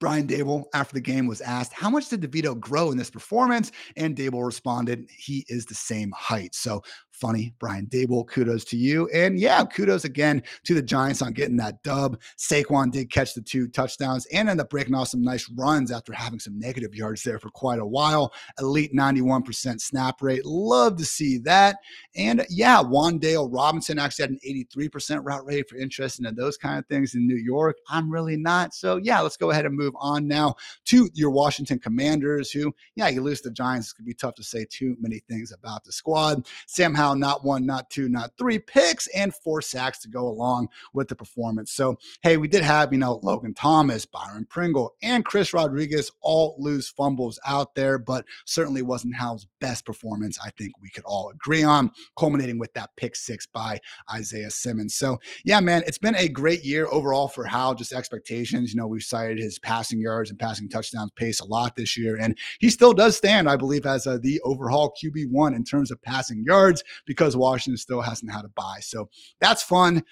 [0.00, 3.70] Brian Daboll, after the game, was asked, How much did DeVito grow in this performance?
[3.96, 6.54] And Daboll responded, He is the same height.
[6.54, 6.82] So
[7.20, 9.08] funny, Brian Daboll, kudos to you.
[9.10, 12.20] And yeah, kudos again to the Giants on getting that dub.
[12.38, 16.12] Saquon did catch the two touchdowns and end up breaking off some nice runs after
[16.12, 18.32] having some negative yards there for quite a while.
[18.58, 20.44] Elite 91% snap rate.
[20.46, 21.76] Love to see that.
[22.16, 24.38] And yeah, Wan'Dale Robinson actually had an
[24.76, 27.76] 83% route rate for interest in those kind of things in New York.
[27.88, 28.74] I'm really not.
[28.74, 30.54] So yeah, let's go ahead and move on now
[30.86, 33.90] to your Washington Commanders, who, yeah, you lose the Giants.
[33.90, 36.46] It could be tough to say too many things about the squad.
[36.66, 40.68] Sam Howell Not one, not two, not three picks, and four sacks to go along
[40.92, 41.72] with the performance.
[41.72, 46.56] So, hey, we did have, you know, Logan Thomas, Byron Pringle, and Chris Rodriguez all
[46.58, 50.38] lose fumbles out there, but certainly wasn't Howell's best performance.
[50.44, 53.80] I think we could all agree on, culminating with that pick six by
[54.12, 54.94] Isaiah Simmons.
[54.94, 58.72] So, yeah, man, it's been a great year overall for Howell, just expectations.
[58.72, 62.16] You know, we've cited his passing yards and passing touchdowns pace a lot this year,
[62.16, 66.00] and he still does stand, I believe, as uh, the overall QB1 in terms of
[66.02, 68.80] passing yards because Washington still hasn't had a bye.
[68.80, 69.08] So
[69.40, 70.02] that's fun.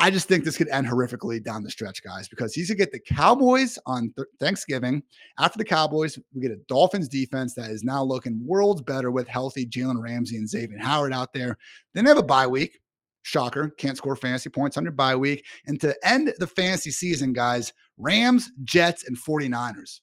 [0.00, 2.92] I just think this could end horrifically down the stretch, guys, because he's gonna get
[2.92, 5.02] the Cowboys on th- Thanksgiving.
[5.40, 9.26] After the Cowboys, we get a Dolphins defense that is now looking worlds better with
[9.26, 11.58] healthy Jalen Ramsey and Xavier Howard out there.
[11.94, 12.78] Then they have a bye week.
[13.22, 15.44] Shocker, can't score fantasy points on your bye week.
[15.66, 20.00] And to end the fantasy season, guys, Rams, Jets, and 49ers.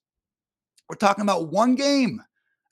[0.89, 2.21] We're talking about one game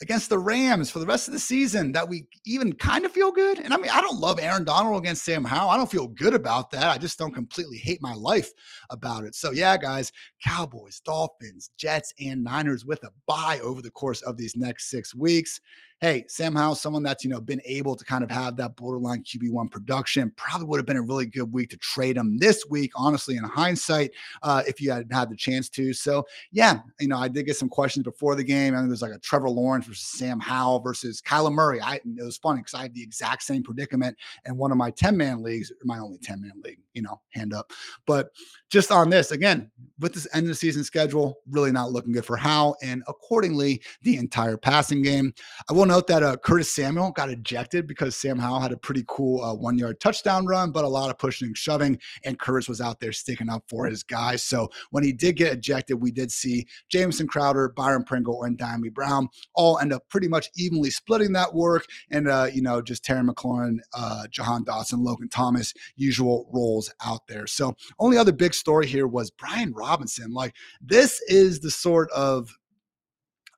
[0.01, 3.31] against the Rams for the rest of the season that we even kind of feel
[3.31, 3.59] good.
[3.59, 5.69] And I mean, I don't love Aaron Donald against Sam Howell.
[5.69, 6.89] I don't feel good about that.
[6.89, 8.49] I just don't completely hate my life
[8.89, 9.35] about it.
[9.35, 10.11] So, yeah, guys,
[10.43, 15.15] Cowboys, Dolphins, Jets, and Niners with a bye over the course of these next six
[15.15, 15.59] weeks
[16.03, 19.23] hey, Sam Howell, someone that's, you know, been able to kind of have that borderline
[19.23, 22.91] QB1 production, probably would have been a really good week to trade him this week,
[22.93, 25.93] honestly, in hindsight, uh, if you had had the chance to.
[25.93, 28.75] So, yeah, you know, I did get some questions before the game.
[28.75, 31.79] I think there's like a Trevor Lawrence versus Sam Howell versus Kyler Murray.
[31.79, 34.91] I, it was funny because I had the exact same predicament in one of my
[34.91, 37.71] 10 man leagues, my only 10 man league, you know, hand up.
[38.05, 38.31] But
[38.69, 42.25] just on this, again, with this end of the season schedule, really not looking good
[42.25, 45.33] for Howell and accordingly the entire passing game.
[45.69, 49.03] I will note that uh, Curtis Samuel got ejected because Sam Howell had a pretty
[49.07, 52.67] cool uh, one yard touchdown run, but a lot of pushing and shoving, and Curtis
[52.67, 54.41] was out there sticking up for his guys.
[54.41, 58.91] So when he did get ejected, we did see Jamison Crowder, Byron Pringle, and Dyami
[58.91, 61.85] Brown all end up pretty much evenly splitting that work.
[62.09, 67.27] And, uh, you know, just Terry McLaurin, uh, Jahan Dotson, Logan Thomas, usual roles out
[67.27, 67.45] there.
[67.45, 70.33] So only other big story here was Brian Robinson.
[70.33, 72.49] Like, this is the sort of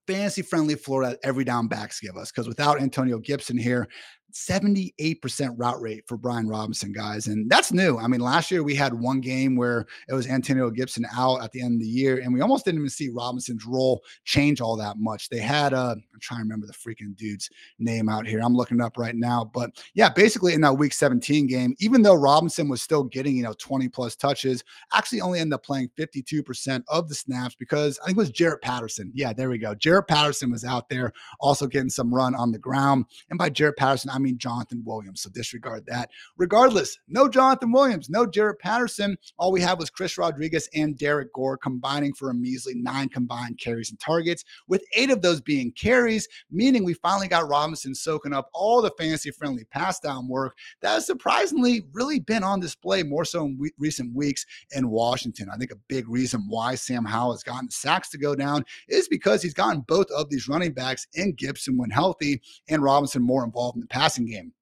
[0.07, 3.87] fantasy friendly floor that every down backs give us because without Antonio Gibson here,
[4.35, 7.27] 78% route rate for Brian Robinson, guys.
[7.27, 7.97] And that's new.
[7.97, 11.53] I mean, last year we had one game where it was Antonio Gibson out at
[11.53, 14.75] the end of the year, and we almost didn't even see Robinson's role change all
[14.75, 15.29] that much.
[15.29, 18.41] They had, uh, I'm trying to remember the freaking dude's name out here.
[18.43, 19.49] I'm looking up right now.
[19.53, 23.43] But yeah, basically in that week 17 game, even though Robinson was still getting, you
[23.43, 28.07] know, 20 plus touches, actually only ended up playing 52% of the snaps because I
[28.07, 29.11] think it was Jaret Patterson.
[29.15, 29.75] Yeah, there we go.
[29.75, 33.05] Jaret Patterson was out there also getting some run on the ground.
[33.29, 35.21] And by Jaret Patterson, I mean, mean Jonathan Williams.
[35.21, 36.09] So disregard that.
[36.37, 39.17] Regardless, no Jonathan Williams, no Jaret Patterson.
[39.37, 43.59] All we had was Chris Rodriguez and Derrick Gore combining for a measly nine combined
[43.59, 48.33] carries and targets, with eight of those being carries, meaning we finally got Robinson soaking
[48.33, 53.03] up all the fantasy friendly pass down work that has surprisingly really been on display
[53.03, 55.49] more so in we- recent weeks in Washington.
[55.51, 59.07] I think a big reason why Sam Howell has gotten sacks to go down is
[59.07, 63.43] because he's gotten both of these running backs in Gibson when healthy and Robinson more
[63.43, 64.53] involved in the passing passing game.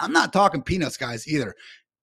[0.00, 1.54] I'm not talking peanuts, guys, either.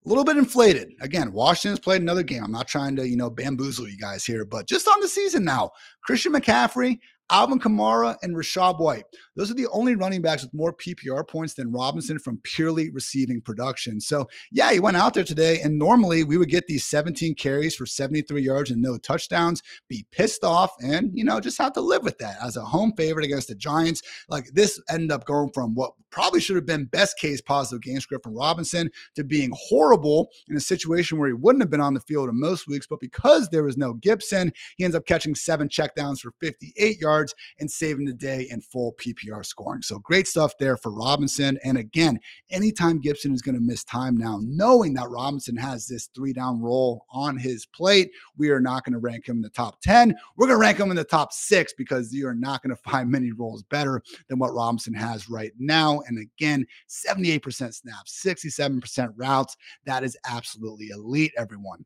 [0.06, 0.92] A little bit inflated.
[1.00, 2.42] Again, Washington's played another game.
[2.42, 5.44] I'm not trying to, you know, bamboozle you guys here, but just on the season
[5.44, 5.70] now,
[6.02, 6.98] Christian McCaffrey,
[7.30, 9.04] Alvin Kamara and Rachaad White.
[9.36, 13.40] Those are the only running backs with more PPR points than Robinson from purely receiving
[13.40, 14.00] production.
[14.00, 17.74] So, yeah, he went out there today, and normally we would get these 17 carries
[17.74, 21.80] for 73 yards and no touchdowns, be pissed off, and, you know, just have to
[21.80, 22.36] live with that.
[22.42, 26.40] As a home favorite against the Giants, like this ended up going from what probably
[26.40, 30.60] should have been best case positive game script from Robinson to being horrible in a
[30.60, 32.86] situation where he wouldn't have been on the field in most weeks.
[32.86, 37.19] But because there was no Gibson, he ends up catching seven checkdowns for 58 yards
[37.20, 39.82] yards and saving the day in full PPR scoring.
[39.82, 41.58] So great stuff there for Robinson.
[41.64, 42.18] And again,
[42.50, 46.60] anytime Gibson is going to miss time now, knowing that Robinson has this three down
[46.60, 50.14] role on his plate, we are not going to rank him in the top 10.
[50.36, 52.90] We're going to rank him in the top six because you are not going to
[52.90, 56.00] find many roles better than what Robinson has right now.
[56.08, 59.56] And again, 78% snaps, 67% routes.
[59.84, 61.84] That is absolutely elite, everyone.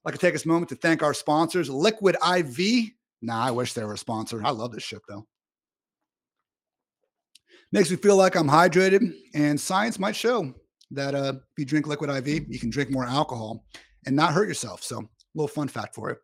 [0.00, 2.92] I'd like to take this moment to thank our sponsors, Liquid IV.
[3.22, 4.40] Nah, I wish they were a sponsor.
[4.44, 5.26] I love this shit though.
[7.72, 10.52] Makes me feel like I'm hydrated, and science might show
[10.90, 13.64] that uh, if you drink liquid IV, you can drink more alcohol
[14.06, 14.82] and not hurt yourself.
[14.82, 16.16] So, a little fun fact for you.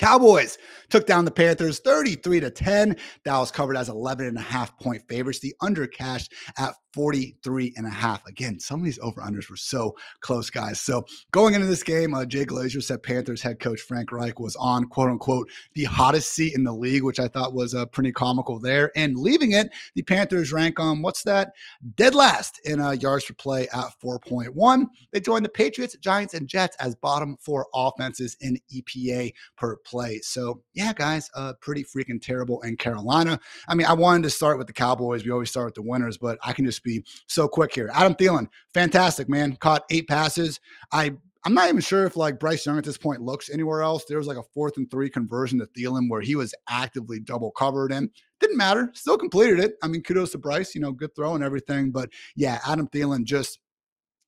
[0.00, 0.56] Cowboys
[0.88, 2.96] took down the Panthers 33 to 10.
[3.22, 5.40] Dallas covered as 11 and a half point favorites.
[5.40, 8.26] The under cashed at 43 and a half.
[8.26, 10.80] Again, some of these over unders were so close, guys.
[10.80, 14.56] So going into this game, uh, Jay Glazer said Panthers head coach Frank Reich was
[14.56, 18.12] on quote unquote the hottest seat in the league, which I thought was uh, pretty
[18.12, 18.90] comical there.
[18.96, 21.52] And leaving it, the Panthers rank on what's that?
[21.94, 24.86] Dead last in uh, yards per play at 4.1.
[25.12, 29.89] They joined the Patriots, Giants, and Jets as bottom four offenses in EPA per play.
[30.22, 33.38] So, yeah, guys, uh, pretty freaking terrible in Carolina.
[33.68, 35.24] I mean, I wanted to start with the Cowboys.
[35.24, 37.90] We always start with the winners, but I can just be so quick here.
[37.92, 39.56] Adam Thielen, fantastic, man.
[39.56, 40.60] Caught eight passes.
[40.92, 41.12] I
[41.44, 44.04] I'm not even sure if like Bryce Young at this point looks anywhere else.
[44.04, 47.50] There was like a fourth and three conversion to Thielen where he was actively double
[47.50, 48.10] covered and
[48.40, 48.90] didn't matter.
[48.94, 49.76] Still completed it.
[49.82, 51.92] I mean, kudos to Bryce, you know, good throw and everything.
[51.92, 53.58] But yeah, Adam Thielen just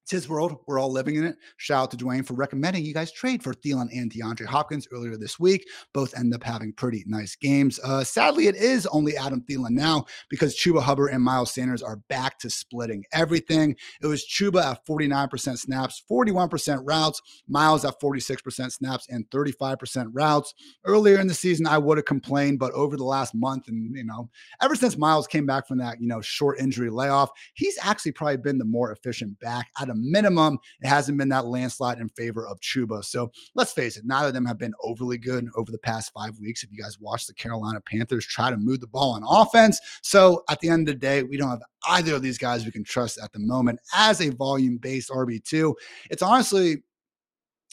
[0.02, 0.56] it's his world.
[0.66, 1.36] We're all living in it.
[1.58, 5.16] Shout out to Dwain for recommending you guys trade for Thielen and DeAndre Hopkins earlier
[5.16, 5.68] this week.
[5.94, 7.78] Both end up having pretty nice games.
[7.84, 11.96] Uh, sadly, it is only Adam Thielen now because Chuba Hubbard and Miles Sanders are
[12.08, 13.76] back to splitting everything.
[14.02, 20.52] It was Chuba at 49% snaps, 41% routes, Miles at 46% snaps, and 35% routes.
[20.84, 24.04] Earlier in the season, I would have complained, but over the last month, and you
[24.04, 24.30] know,
[24.60, 28.38] ever since Miles came back from that, you know, short injury layoff, he's actually probably
[28.38, 32.60] been the more efficient back a minimum, it hasn't been that landslide in favor of
[32.60, 33.04] Chuba.
[33.04, 36.38] So let's face it, neither of them have been overly good over the past five
[36.38, 36.62] weeks.
[36.62, 39.80] If you guys watch the Carolina Panthers try to move the ball on offense.
[40.02, 42.72] So at the end of the day, we don't have either of these guys we
[42.72, 45.74] can trust at the moment as a volume based RB2.
[46.10, 46.82] It's honestly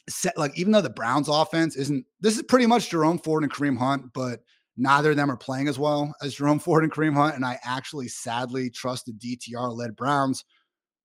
[0.10, 3.52] set like even though the Browns offense isn't this is pretty much Jerome Ford and
[3.52, 4.42] Kareem Hunt, but
[4.78, 7.36] neither of them are playing as well as Jerome Ford and Kareem Hunt.
[7.36, 10.46] And I actually sadly trust the DTR led Browns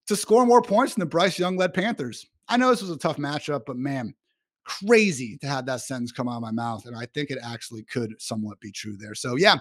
[0.09, 2.27] to score more points than the Bryce Young led Panthers.
[2.49, 4.15] I know this was a tough matchup, but man,
[4.65, 6.87] crazy to have that sentence come out of my mouth.
[6.87, 9.15] And I think it actually could somewhat be true there.
[9.15, 9.57] So, yeah,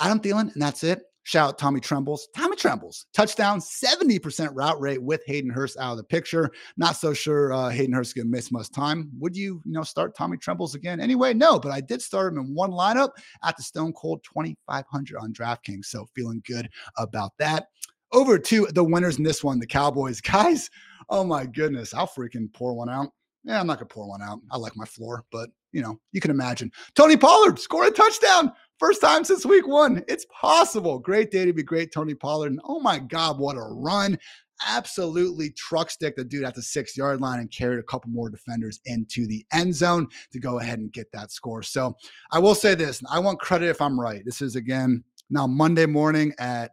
[0.00, 1.02] Adam Thielen, and that's it.
[1.24, 2.26] Shout out Tommy Trembles.
[2.34, 6.50] Tommy Trembles, touchdown, 70% route rate with Hayden Hurst out of the picture.
[6.76, 9.08] Not so sure uh, Hayden Hurst going to miss much time.
[9.20, 11.00] Would you, you know, start Tommy Trembles again?
[11.00, 13.10] Anyway, no, but I did start him in one lineup
[13.44, 15.84] at the Stone Cold 2500 on DraftKings.
[15.84, 16.68] So feeling good
[16.98, 17.66] about that
[18.12, 20.20] over to the winners in this one, the Cowboys.
[20.22, 20.70] Guys,
[21.08, 23.08] oh my goodness, I'll freaking pour one out.
[23.44, 24.40] Yeah, I'm not gonna pour one out.
[24.50, 26.70] I like my floor, but you know, you can imagine.
[26.94, 28.52] Tony Pollard scored a touchdown.
[28.78, 30.04] First time since week one.
[30.06, 30.98] It's possible.
[30.98, 32.52] Great day to be great, Tony Pollard.
[32.52, 34.18] And oh my God, what a run.
[34.66, 38.28] Absolutely truck stick the dude at the six yard line and carried a couple more
[38.28, 41.62] defenders into the end zone to go ahead and get that score.
[41.62, 41.96] So
[42.30, 44.22] I will say this I want credit if I'm right.
[44.24, 46.72] This is again now Monday morning at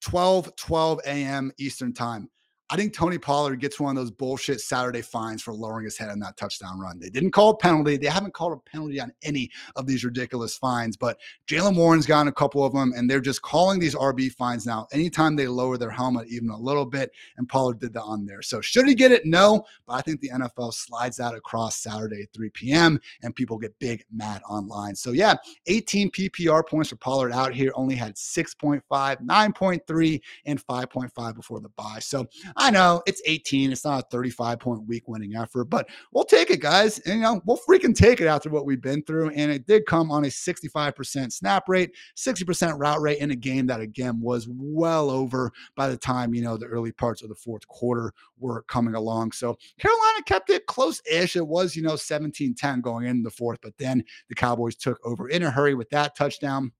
[0.00, 1.52] 12 12 a.m.
[1.58, 2.28] Eastern time.
[2.70, 6.10] I think Tony Pollard gets one of those bullshit Saturday fines for lowering his head
[6.10, 6.98] on that touchdown run.
[6.98, 7.96] They didn't call a penalty.
[7.96, 12.28] They haven't called a penalty on any of these ridiculous fines, but Jaylen Warren's gotten
[12.28, 15.78] a couple of them, and they're just calling these RB fines now anytime they lower
[15.78, 17.10] their helmet even a little bit.
[17.38, 18.42] And Pollard did that on there.
[18.42, 19.24] So should he get it?
[19.24, 23.00] No, but I think the NFL slides that across Saturday at 3 p.m.
[23.22, 24.94] and people get big mad online.
[24.94, 25.36] So yeah,
[25.68, 31.70] 18 PPR points for Pollard out here, only had 6.5, 9.3, and 5.5 before the
[31.70, 31.98] bye.
[32.00, 32.26] So
[32.60, 33.70] I know it's 18.
[33.70, 36.98] It's not a 35 point week winning effort, but we'll take it, guys.
[37.00, 39.30] And, you know, we'll freaking take it after what we've been through.
[39.30, 43.68] And it did come on a 65% snap rate, 60% route rate in a game
[43.68, 47.34] that, again, was well over by the time, you know, the early parts of the
[47.36, 49.32] fourth quarter were coming along.
[49.32, 51.36] So Carolina kept it close ish.
[51.36, 54.98] It was, you know, 17 10 going into the fourth, but then the Cowboys took
[55.04, 56.72] over in a hurry with that touchdown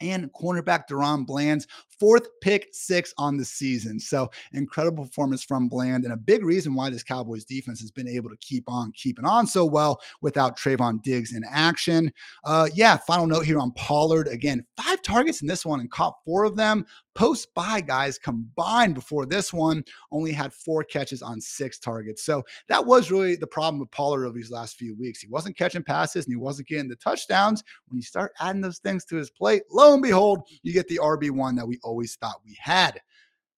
[0.00, 1.66] and cornerback DaRon Bland's
[1.98, 4.00] fourth pick six on the season.
[4.00, 8.08] So incredible performance from Bland, and a big reason why this Cowboys defense has been
[8.08, 12.12] able to keep on keeping on so well without Trevon Diggs in action.
[12.44, 14.28] Uh, yeah, final note here on Pollard.
[14.28, 16.86] Again, five targets in this one and caught four of them.
[17.20, 22.24] Post by guys combined before this one only had four catches on six targets.
[22.24, 25.20] So that was really the problem with Pollard over these last few weeks.
[25.20, 27.62] He wasn't catching passes and he wasn't getting the touchdowns.
[27.88, 30.98] When you start adding those things to his plate, lo and behold, you get the
[31.02, 32.98] RB1 that we always thought we had.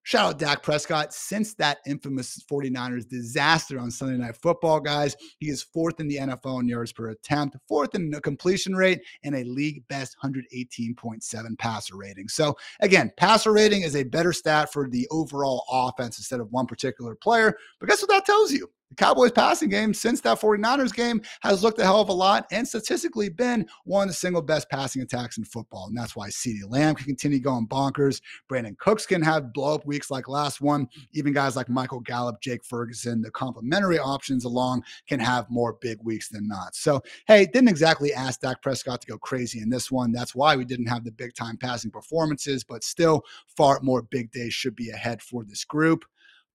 [0.04, 1.12] Shout out Dak Prescott.
[1.14, 6.16] Since that infamous 49ers disaster on Sunday Night Football, guys, he is fourth in the
[6.16, 11.58] NFL in yards per attempt, fourth in the completion rate, and a league best 118.7
[11.58, 12.28] passer rating.
[12.28, 16.66] So, again, passer rating is a better stat for the overall offense instead of one
[16.66, 17.56] particular player.
[17.78, 18.68] But guess what that tells you?
[18.92, 22.46] The Cowboys passing game since that 49ers game has looked a hell of a lot
[22.52, 25.86] and statistically been one of the single best passing attacks in football.
[25.86, 28.20] And that's why CeeDee Lamb can continue going bonkers.
[28.50, 30.88] Brandin Cooks can have blow up weeks like last one.
[31.12, 35.96] Even guys like Michael Gallup, Jake Ferguson, the complementary options along can have more big
[36.02, 36.74] weeks than not.
[36.74, 40.12] So, hey, didn't exactly ask Dak Prescott to go crazy in this one.
[40.12, 43.22] That's why we didn't have the big time passing performances, but still
[43.56, 46.04] far more big days should be ahead for this group.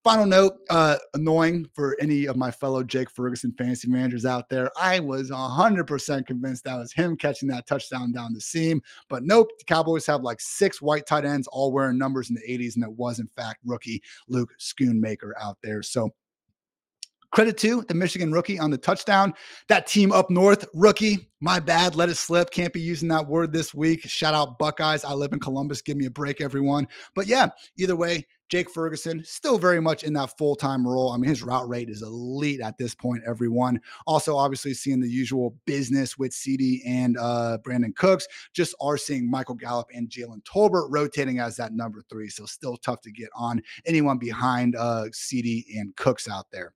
[0.08, 4.72] Final note, uh, annoying for any of my fellow Jake Ferguson fantasy managers out there.
[4.80, 8.82] I was 100% convinced that was him catching that touchdown down the seam.
[9.10, 12.42] But nope, the Cowboys have like six white tight ends all wearing numbers in the
[12.50, 12.76] 80s.
[12.76, 15.84] And it was, in fact, rookie Luke Schoonmaker out there.
[15.84, 16.14] So
[17.32, 19.34] Credit to the Michigan rookie on the touchdown.
[19.68, 22.52] That team up north rookie, my bad, let it slip.
[22.52, 24.02] Can't be using that word this week.
[24.04, 25.04] Shout out Buckeyes.
[25.04, 25.82] I live in Columbus.
[25.82, 26.88] Give me a break, everyone.
[27.14, 31.12] But yeah, either way, Jake Ferguson still very much in that full time role.
[31.12, 33.82] I mean, his route rate is elite at this point, everyone.
[34.06, 38.28] Also, obviously, seeing the usual business with CeeDee and uh, Brandin Cooks.
[38.54, 42.30] Just are seeing Michael Gallup and Jalen Tolbert rotating as that number three.
[42.30, 46.74] So, still tough to get on anyone behind uh, CeeDee and Cooks out there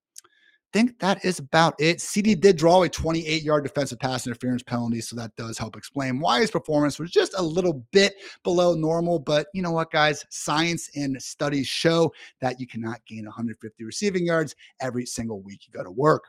[0.74, 1.97] think that is about it.
[1.97, 6.19] CeeDee did draw a 28 yard defensive pass interference penalty, so that does help explain
[6.19, 9.19] why his performance was just a little bit below normal.
[9.19, 10.26] But you know what, guys?
[10.30, 15.74] Science and studies show that you cannot gain 150 receiving yards every single week you
[15.74, 16.26] go to work.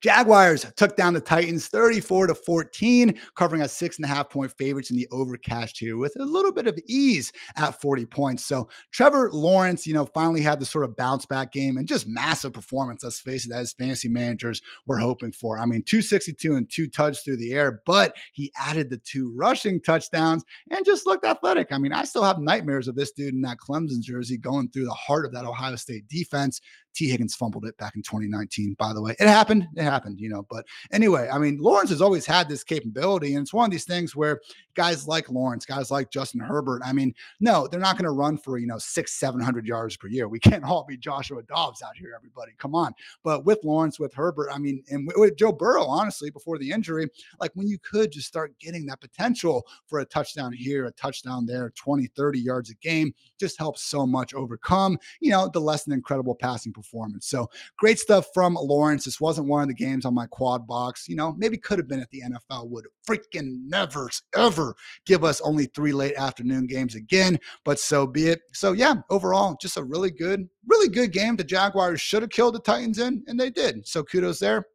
[0.00, 4.52] Jaguars took down the Titans 34 to 14, covering a six and a half point
[4.56, 8.44] favorites in the overcast here with a little bit of ease at 40 points.
[8.44, 12.08] So Trevor Lawrence, you know, finally had the sort of bounce back game and just
[12.08, 13.04] massive performance.
[13.04, 15.58] Let's face it, as fantasy managers were hoping for.
[15.58, 19.80] I mean, 262 and two touchdowns through the air, but he added the two rushing
[19.80, 21.72] touchdowns and just looked athletic.
[21.72, 24.84] I mean, I still have nightmares of this dude in that Clemson jersey going through
[24.84, 26.60] the heart of that Ohio State defense.
[26.94, 29.14] Tee Higgins fumbled it back in 2019, by the way.
[29.18, 29.68] It happened.
[29.76, 30.46] It happened, you know.
[30.50, 33.34] But anyway, I mean, Lawrence has always had this capability.
[33.34, 34.40] And it's one of these things where
[34.74, 38.38] guys like Lawrence, guys like Justin Herbert, I mean, no, they're not going to run
[38.38, 40.28] for, you know, six, 700 yards per year.
[40.28, 42.52] We can't all be Joshua Dobbs out here, everybody.
[42.58, 42.92] Come on.
[43.22, 46.70] But with Lawrence, with Herbert, I mean, and with, with Joe Burrow, honestly, before the
[46.70, 47.08] injury,
[47.40, 51.46] like when you could just start getting that potential for a touchdown here, a touchdown
[51.46, 55.84] there, 20, 30 yards a game, just helps so much overcome, you know, the less
[55.84, 57.28] than incredible passing performance.
[57.28, 59.04] So great stuff from Lawrence.
[59.04, 61.08] This wasn't one of the games on my quad box.
[61.08, 64.74] You know, maybe could have been at the NFL, would freaking never, ever
[65.06, 68.40] give us only three late afternoon games again, but so be it.
[68.52, 71.36] So, yeah, overall, just a really good, really good game.
[71.36, 73.86] The Jaguars should have killed the Titans in, and they did.
[73.86, 74.66] So, kudos there.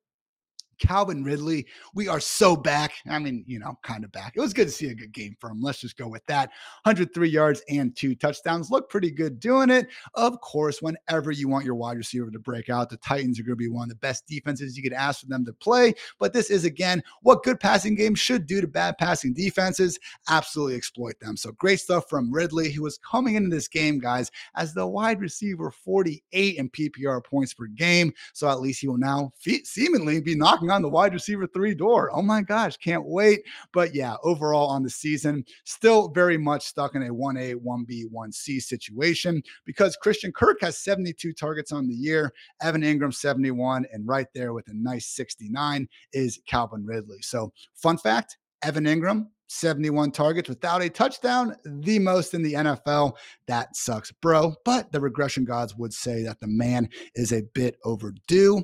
[0.80, 2.94] Calvin Ridley, we are so back.
[3.10, 4.34] I mean, you know, kind of back.
[4.36, 5.62] It was good to see a good game from him.
[5.62, 6.50] Let's just go with that.
[6.84, 8.72] 103 yards and two touchdowns.
[8.72, 9.88] Look pretty good doing it.
[10.14, 13.54] Of course, whenever you want your wide receiver to break out, the Titans are going
[13.54, 15.94] to be one of the best defenses you could ask for them to play.
[16.20, 20.00] But this is, again, what good passing games should do to bad passing defenses.
[20.30, 21.38] Absolutely exploit them.
[21.38, 25.20] So great stuff from Ridley, who was coming into this game, guys, as the wide
[25.20, 28.14] receiver 48 in PPR points per game.
[28.34, 31.48] So at least he will now fe- seemingly be knocking knocking on the wide receiver
[31.48, 32.10] three door.
[32.14, 33.42] Oh my gosh, can't wait.
[33.74, 38.62] But yeah, overall on the season, still very much stuck in a 1A, 1B, 1C
[38.62, 44.28] situation because Christian Kirk has 72 targets on the year, Evan Engram 71, and right
[44.34, 47.22] there with a nice 69 is Calvin Ridley.
[47.22, 53.14] So, fun fact Evan Engram, 71 targets without a touchdown, the most in the NFL.
[53.48, 54.56] That sucks, bro.
[54.66, 58.64] But the regression gods would say that the man is a bit overdue.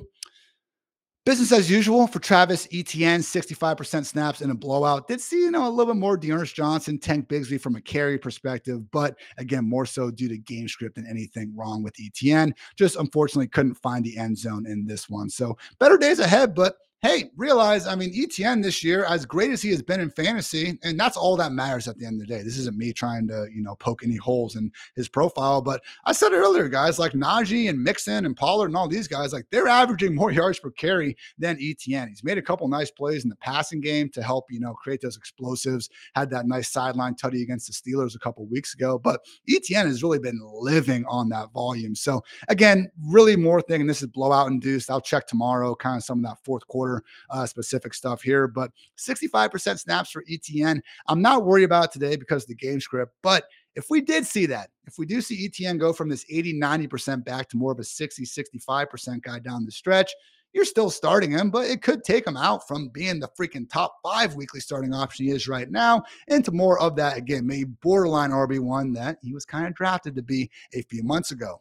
[1.24, 5.06] Business as usual for Travis Etienne, 65% snaps in a blowout.
[5.06, 8.18] Did see, you know, a little bit more D'Ernest Johnson, Tank Bigsby from a carry
[8.18, 12.52] perspective, but again, more so due to game script than anything wrong with Etienne.
[12.76, 15.30] Just unfortunately couldn't find the end zone in this one.
[15.30, 19.60] So better days ahead, but hey, realize, I mean, Etienne this year, as great as
[19.60, 22.32] he has been in fantasy, and that's all that matters at the end of the
[22.32, 22.42] day.
[22.44, 26.12] This isn't me trying to, you know, poke any holes in his profile, but I
[26.12, 29.46] said it earlier, guys like Najee and Mixon and Pollard and all these guys, like
[29.50, 32.06] they're averaging more yards per carry than Etienne.
[32.06, 35.00] He's made a couple nice plays in the passing game to help, you know, create
[35.00, 35.90] those explosives.
[36.14, 40.04] Had that nice sideline tutty against the Steelers a couple weeks ago, but Etienne has
[40.04, 41.96] really been living on that volume.
[41.96, 44.88] So again, really more thing, and this is blowout induced.
[44.88, 46.91] I'll check tomorrow, kind of some of that fourth quarter
[47.30, 50.82] uh, specific stuff here, but 65% snaps for Etienne.
[51.08, 54.46] I'm not worried about today because of the game script, but if we did see
[54.46, 57.78] that, if we do see Etienne go from this 80, 90% back to more of
[57.78, 60.12] a 60, 65% guy down the stretch,
[60.52, 63.96] you're still starting him, but it could take him out from being the freaking top
[64.02, 68.30] five weekly starting option he is right now into more of that, again, maybe borderline
[68.30, 71.60] RB1 that he was kind of drafted to be a few months ago.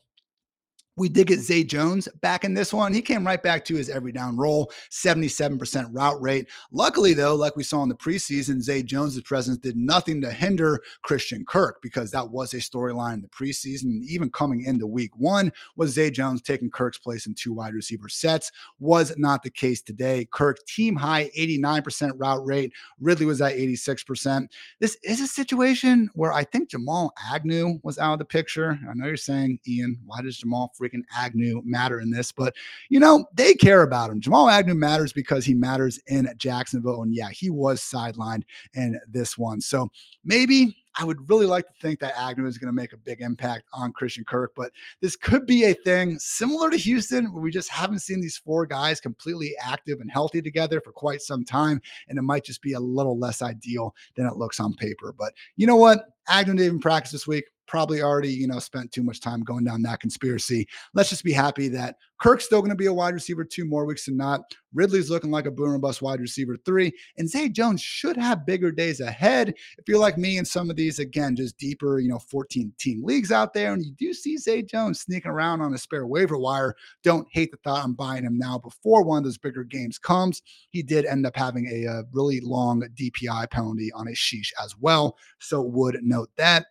[0.97, 2.93] We did get Zay Jones back in this one.
[2.93, 6.47] He came right back to his every down role, 77% route rate.
[6.71, 10.81] Luckily, though, like we saw in the preseason, Zay Jones' presence did nothing to hinder
[11.01, 14.03] Christian Kirk because that was a storyline in the preseason.
[14.03, 18.09] Even coming into week one, was Zay Jones taking Kirk's place in two wide receiver
[18.09, 18.51] sets.
[18.79, 20.27] Was not the case today.
[20.31, 22.73] Kirk, team high 89% route rate.
[22.99, 24.47] Ridley was at 86%.
[24.79, 28.79] This is a situation where I think Jamal Agnew was out of the picture.
[28.89, 32.55] I know you're saying, Ian, why does Jamal freaking Agnew matter in this, but
[32.89, 34.19] you know, they care about him.
[34.19, 37.03] Jamal Agnew matters because he matters in Jacksonville.
[37.03, 39.61] And yeah, he was sidelined in this one.
[39.61, 39.89] So
[40.23, 43.21] maybe I would really like to think that Agnew is going to make a big
[43.21, 47.51] impact on Christian Kirk, but this could be a thing similar to Houston where we
[47.51, 51.81] just haven't seen these four guys completely active and healthy together for quite some time.
[52.09, 55.13] And it might just be a little less ideal than it looks on paper.
[55.17, 56.07] But you know what?
[56.27, 59.63] Agnew didn't even practice this week probably already, you know, spent too much time going
[59.63, 60.67] down that conspiracy.
[60.93, 63.85] Let's just be happy that Kirk's still going to be a wide receiver two more
[63.85, 64.41] weeks than not.
[64.73, 66.91] Ridley's looking like a boom and bust wide receiver three.
[67.17, 69.53] And Zay Jones should have bigger days ahead.
[69.77, 73.05] If you're like me in some of these, again, just deeper, you know, 14 team
[73.05, 76.37] leagues out there, and you do see Zay Jones sneaking around on a spare waiver
[76.37, 79.97] wire, don't hate the thought I'm buying him now before one of those bigger games
[79.97, 80.41] comes.
[80.71, 84.75] He did end up having a, a really long DPI penalty on his sheesh as
[84.77, 85.15] well.
[85.39, 86.65] So would note that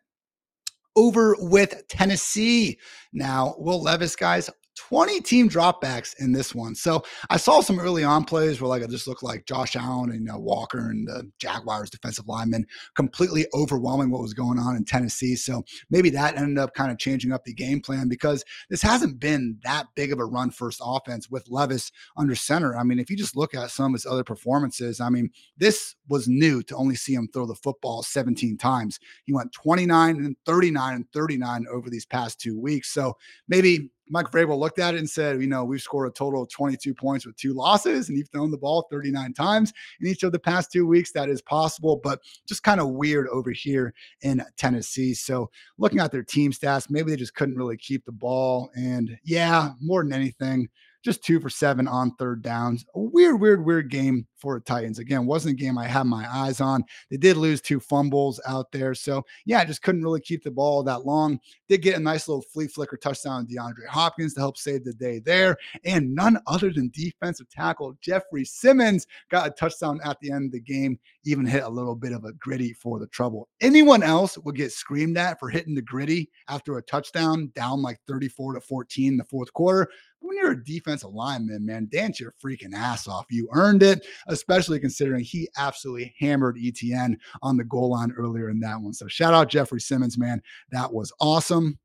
[0.96, 2.78] over with Tennessee.
[3.12, 4.50] Now, Will Levis, guys,
[4.88, 6.74] 20 team dropbacks in this one.
[6.74, 10.10] So I saw some early on plays where like it just looked like Josh Allen
[10.10, 14.84] and uh, Walker and the Jaguars defensive linemen completely overwhelming what was going on in
[14.84, 15.36] Tennessee.
[15.36, 19.20] So maybe that ended up kind of changing up the game plan because this hasn't
[19.20, 22.76] been that big of a run first offense with Levis under center.
[22.76, 25.94] I mean, if you just look at some of his other performances, I mean, this
[26.08, 28.98] was new to only see him throw the football 17 times.
[29.24, 32.92] He went 29 and 39 and 39 over these past two weeks.
[32.92, 33.16] So
[33.46, 36.50] maybe Mike Vrabel looked at it and said, you know, we've scored a total of
[36.50, 40.32] 22 points with two losses, and you've thrown the ball 39 times in each of
[40.32, 41.12] the past two weeks.
[41.12, 45.14] That is possible, but just kind of weird over here in Tennessee.
[45.14, 48.70] So looking at their team stats, maybe they just couldn't really keep the ball.
[48.74, 50.68] And yeah, more than anything,
[51.02, 52.84] just two for seven on third downs.
[52.94, 54.98] A weird, weird, weird game for the Titans.
[54.98, 56.84] Again, wasn't a game I had my eyes on.
[57.10, 58.94] They did lose two fumbles out there.
[58.94, 61.38] So, yeah, just couldn't really keep the ball that long.
[61.68, 65.20] Did get a nice little flea flicker touchdown DeAndre Hopkins to help save the day
[65.20, 65.56] there.
[65.84, 70.52] And none other than defensive tackle Jeffrey Simmons got a touchdown at the end of
[70.52, 73.48] the game, even hit a little bit of a gritty for the trouble.
[73.60, 77.98] Anyone else would get screamed at for hitting the gritty after a touchdown down like
[78.06, 79.88] 34 to 14 in the fourth quarter
[80.20, 83.26] when you're a defensive lineman, man, dance your freaking ass off.
[83.30, 88.60] You earned it, especially considering he absolutely hammered Etienne on the goal line earlier in
[88.60, 88.92] that one.
[88.92, 90.42] So shout out Jeffrey Simmons, man.
[90.70, 91.78] That was awesome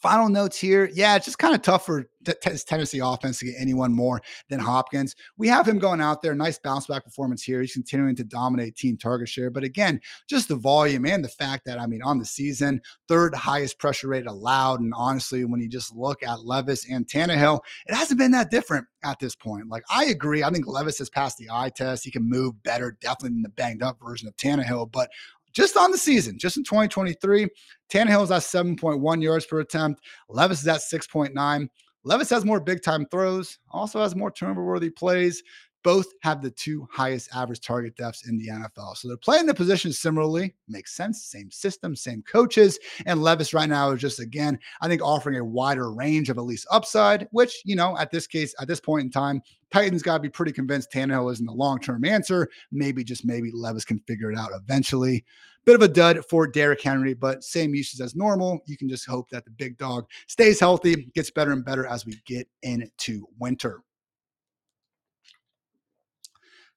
[0.00, 0.90] final notes here.
[0.94, 2.32] Yeah, it's just kind of tough for t-
[2.66, 5.14] Tennessee offense to get anyone more than Hopkins.
[5.36, 6.34] We have him going out there.
[6.34, 7.60] Nice bounce back performance here.
[7.60, 9.50] He's continuing to dominate team target share.
[9.50, 13.34] But again, just the volume and the fact that, I mean, on the season, third
[13.34, 14.80] highest pressure rate allowed.
[14.80, 18.86] And honestly, when you just look at Levis and Tannehill, it hasn't been that different
[19.02, 19.68] at this point.
[19.68, 20.42] Like, I agree.
[20.42, 22.04] I think Levis has passed the eye test.
[22.04, 24.90] He can move better, definitely than the banged up version of Tannehill.
[24.92, 25.10] But
[25.52, 27.48] just on the season, just in 2023,
[27.92, 30.00] Tannehill is at 7.1 yards per attempt.
[30.28, 31.68] Levis is at 6.9.
[32.04, 35.42] Levis has more big time throws, also has more turnover worthy plays
[35.82, 38.96] both have the two highest average target depths in the NFL.
[38.96, 40.54] So they're playing the position similarly.
[40.68, 41.24] Makes sense.
[41.24, 42.78] Same system, same coaches.
[43.06, 46.44] And Levis right now is just, again, I think offering a wider range of at
[46.44, 50.14] least upside, which, you know, at this case, at this point in time, Titans got
[50.14, 52.48] to be pretty convinced Tannehill isn't the long term answer.
[52.72, 55.24] Maybe, just maybe Levis can figure it out eventually.
[55.64, 58.60] Bit of a dud for Derrick Henry, but same uses as normal.
[58.66, 62.06] You can just hope that the big dog stays healthy, gets better and better as
[62.06, 63.82] we get into winter.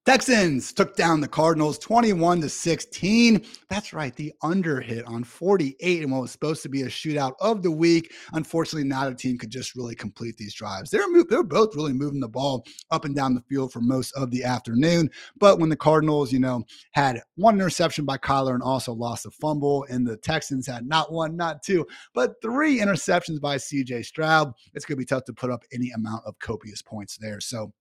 [0.05, 3.41] Texans took down the Cardinals 21 to 16.
[3.69, 7.35] That's right, the under hit on 48 and what was supposed to be a shootout
[7.39, 8.13] of the week.
[8.33, 10.89] Unfortunately, not a team could just really complete these drives.
[10.89, 14.29] They're they're both really moving the ball up and down the field for most of
[14.29, 15.09] the afternoon.
[15.37, 19.31] But when the Cardinals, you know, had one interception by Kyler and also lost a
[19.31, 24.51] fumble, and the Texans had not one, not two, but three interceptions by CJ Stroud,
[24.73, 27.39] it's going to be tough to put up any amount of copious points there.
[27.39, 27.71] So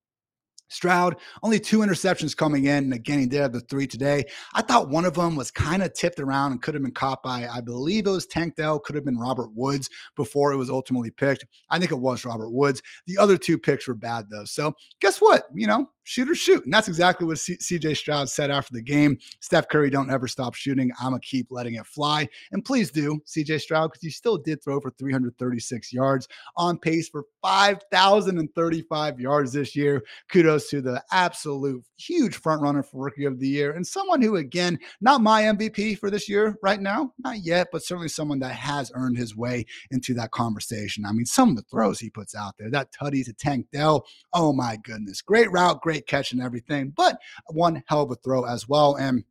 [0.73, 2.85] Stroud, only two interceptions coming in.
[2.85, 4.25] And again, he did have the three today.
[4.55, 7.23] I thought one of them was kind of tipped around and could have been caught
[7.23, 10.71] by, I believe it was Tank Dell, could have been Robert Woods before it was
[10.71, 11.45] ultimately picked.
[11.71, 12.83] I think it was Robert Woods.
[13.07, 14.45] The other two picks were bad, though.
[14.45, 15.45] So guess what?
[15.55, 16.65] You know, shoot or shoot.
[16.65, 19.19] And that's exactly what CJ Stroud said after the game.
[19.41, 20.91] Steph Curry, don't ever stop shooting.
[21.01, 22.29] I'm going to keep letting it fly.
[22.53, 27.09] And please do, CJ Stroud, because you still did throw for 336 yards on pace
[27.09, 30.03] for 5,035 yards this year.
[30.31, 34.37] Kudos to the absolute huge front runner for rookie of the year and someone who,
[34.37, 38.55] again, not my MVP for this year right now, not yet, but certainly someone that
[38.55, 41.05] has earned his way into that conversation.
[41.05, 44.05] I mean, some of the throws he puts out there, that tutty to Tank Dell,
[44.33, 47.19] oh my goodness, great route, great great catch and everything, but
[47.51, 48.95] one hell of a throw as well.
[48.95, 49.25] And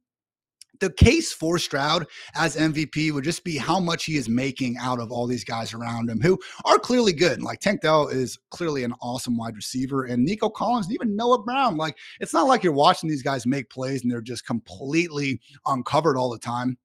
[0.79, 2.05] the case for Stroud
[2.35, 5.73] as MVP would just be how much he is making out of all these guys
[5.73, 7.41] around him who are clearly good.
[7.41, 11.43] Like Tank Dell is clearly an awesome wide receiver, and Nico Collins, and even Noah
[11.43, 11.77] Brown.
[11.77, 16.15] Like it's not like you're watching these guys make plays and they're just completely uncovered
[16.15, 16.77] all the time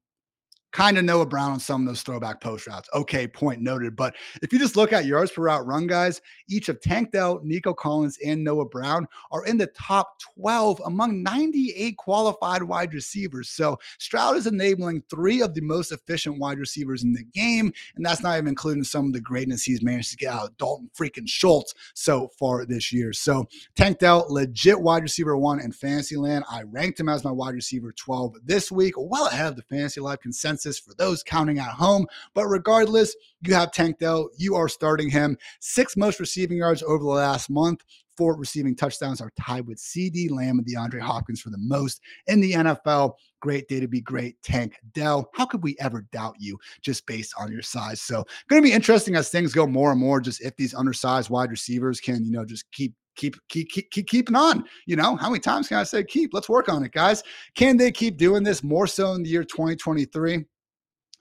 [0.73, 2.89] kind of Noah Brown on some of those throwback post routes.
[2.93, 3.97] Okay, point noted.
[3.97, 7.41] But if you just look at yards per route run, guys, each of Tank Dell,
[7.43, 13.49] Nico Collins, and Noah Brown are in the top 12 among 98 qualified wide receivers.
[13.49, 17.73] So Stroud is enabling three of the most efficient wide receivers in the game.
[17.97, 20.57] And that's not even including some of the greatness he's managed to get out of
[20.59, 23.13] Dalton freaking Schultz so far this year.
[23.13, 23.47] So
[23.77, 26.45] Tank Dell, legit wide receiver one in Fantasyland.
[26.51, 30.01] I ranked him as my wide receiver 12 this week, well ahead of the fantasy
[30.01, 32.07] life consensus for those counting at home.
[32.35, 34.29] But regardless, you have Tank Dell.
[34.37, 35.37] You are starting him.
[35.61, 37.83] Six most receiving yards over the last month.
[38.17, 42.41] Four receiving touchdowns are tied with CeeDee Lamb and DeAndre Hopkins for the most in
[42.41, 43.13] the NFL.
[43.41, 45.29] Great day to be great, Tank Dell.
[45.35, 48.01] How could we ever doubt you just based on your size?
[48.01, 50.21] So, going to be interesting as things go more and more.
[50.23, 54.07] Just if these undersized wide receivers can, you know, just keep keep keep keep keep
[54.07, 54.65] keeping on.
[54.87, 56.33] You know, how many times can I say keep?
[56.33, 57.23] Let's work on it, guys.
[57.55, 60.45] Can they keep doing this more so in the year 2023?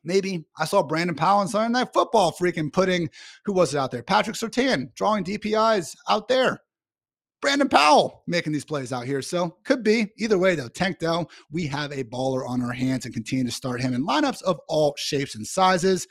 [0.06, 3.10] maybe I saw Brandon Powell on Sunday Night Football freaking putting
[3.44, 4.04] who was it out there?
[4.04, 6.62] Patrick Surtain drawing DPIs out there.
[7.42, 9.22] Brandon Powell making these plays out here.
[9.22, 10.70] So could be either way though.
[10.70, 14.06] Tank Dell, we have a baller on our hands and continue to start him in
[14.06, 16.08] lineups of all shapes and sizes.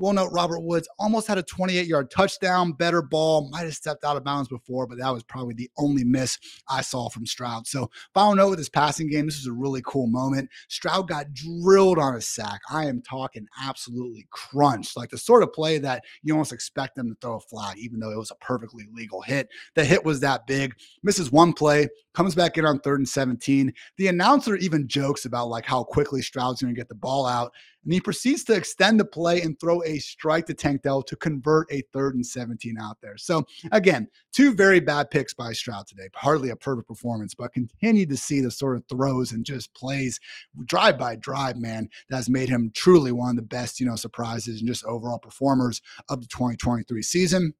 [0.00, 4.04] Will note Robert Woods almost had a 28 yard touchdown, better ball, might have stepped
[4.04, 6.38] out of bounds before, but that was probably the only miss
[6.68, 7.66] I saw from Stroud.
[7.66, 10.50] So, final note with his passing game, this was a really cool moment.
[10.68, 12.60] Stroud got drilled on a sack.
[12.70, 17.08] I am talking absolutely crunched, like the sort of play that you almost expect them
[17.08, 19.48] to throw a flag, even though it was a perfectly legal hit.
[19.74, 23.72] The hit was that big, misses one play, comes back in on third and 17.
[23.96, 27.52] The announcer even jokes about like how quickly Stroud's going to get the ball out.
[27.84, 31.16] And he proceeds to extend the play and throw a strike to Tank Dell to
[31.16, 33.16] convert a third and 17 out there.
[33.16, 36.08] So, again, two very bad picks by Stroud today.
[36.14, 40.18] Hardly a perfect performance, but continue to see the sort of throws and just plays
[40.64, 43.96] drive by drive, man, that has made him truly one of the best, you know,
[43.96, 47.54] surprises and just overall performers of the 2023 season.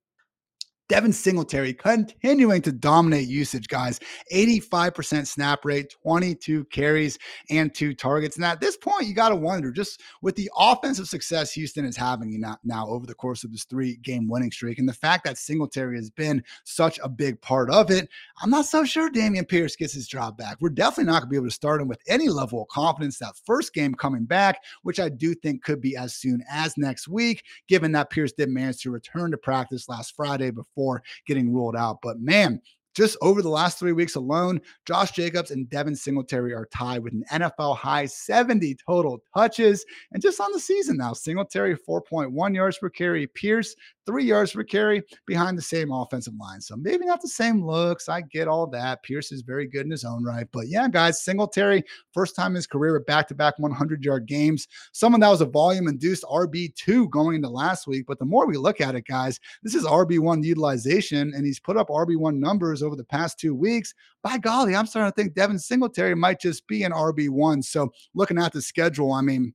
[0.89, 4.01] Devin Singletary continuing to dominate usage, guys.
[4.33, 7.19] 85% snap rate, 22 carries,
[7.51, 8.37] and two targets.
[8.37, 11.97] And at this point, you got to wonder just with the offensive success Houston is
[11.97, 15.37] having now, over the course of this three game winning streak, and the fact that
[15.37, 18.09] Singletary has been such a big part of it,
[18.43, 20.57] I'm not so sure Dameon Pierce gets his job back.
[20.61, 23.19] We're definitely not going to be able to start him with any level of confidence
[23.19, 27.09] that first game coming back, which I do think could be as soon as next
[27.09, 31.53] week, given that Pierce did manage to return to practice last Friday before before getting
[31.53, 31.99] ruled out.
[32.03, 32.61] But man,
[32.95, 37.13] just over the last three weeks alone, Josh Jacobs and Devin Singletary are tied with
[37.13, 39.85] an NFL high 70 total touches.
[40.13, 43.75] And just on the season now, Singletary 4.1 yards per carry, Pierce
[44.09, 46.63] three yards per carry behind the same offensive line.
[46.63, 48.09] So maybe not the same looks.
[48.09, 49.03] I get all that.
[49.03, 50.47] Pierce is very good in his own right.
[50.51, 51.85] But yeah, guys, Singletary,
[52.15, 54.67] first time in his career with back to back 100 yard games.
[54.93, 58.07] Someone that was a volume induced RB2 going into last week.
[58.09, 61.77] But the more we look at it, guys, this is RB1 utilization, and he's put
[61.77, 63.93] up RB1 numbers over the past two weeks.
[64.23, 67.63] By golly, I'm starting to think Devin Singletary might just be an RB1.
[67.63, 69.53] So looking at the schedule, I mean,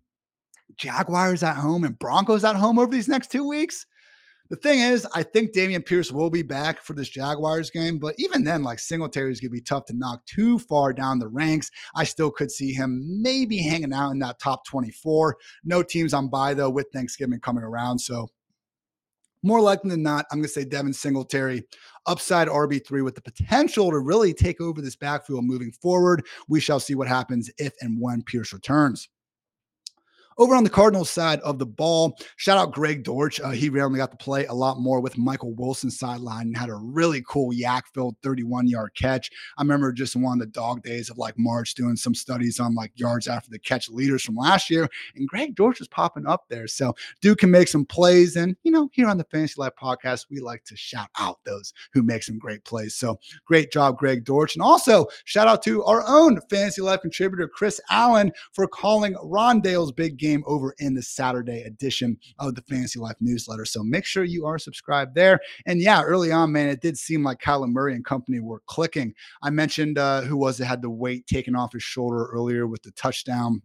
[0.78, 3.88] Jaguars at home and Broncos at home over these next two weeks.
[4.54, 8.14] The thing is, I think Dameon Pierce will be back for this Jaguars game, but
[8.20, 11.28] even then, like Singletary is going to be tough to knock too far down the
[11.28, 11.72] ranks.
[11.96, 15.38] I still could see him maybe hanging out in that top 24.
[15.64, 17.98] No teams on bye though, with Thanksgiving coming around.
[17.98, 18.28] So
[19.42, 21.64] more likely than not, I'm going to say Devin Singletary,
[22.06, 26.28] upside RB3 with the potential to really take over this backfield moving forward.
[26.48, 29.10] We shall see what happens if and when Pierce returns.
[30.38, 33.40] Over on the Cardinals side of the ball, shout out Greg Dortch.
[33.40, 36.70] Uh, he randomly got to play a lot more with Michael Wilson sideline and had
[36.70, 39.30] a really cool YAC filled 31 yard catch.
[39.58, 42.76] I remember just one of the dog days of like March doing some studies on
[42.76, 46.46] like yards after the catch leaders from last year, and Greg Dortch was popping up
[46.50, 46.68] there.
[46.68, 48.36] So Duke can make some plays.
[48.36, 51.74] And, you know, here on the Fantasy Life podcast, we like to shout out those
[51.94, 52.96] who make some great plays.
[52.96, 54.56] So great job, Greg Dortch.
[54.56, 59.92] And also shout out to our own Fantasy Life contributor, Chris Allen, for calling Rondale's
[59.92, 63.66] big game over in the Saturday edition of the Fantasy Life newsletter.
[63.66, 65.40] So make sure you are subscribed there.
[65.66, 69.14] And yeah, early on, man, it did seem like Kyler Murray and company were clicking.
[69.42, 72.84] I mentioned uh, who was it had the weight taken off his shoulder earlier with
[72.84, 73.62] the touchdown.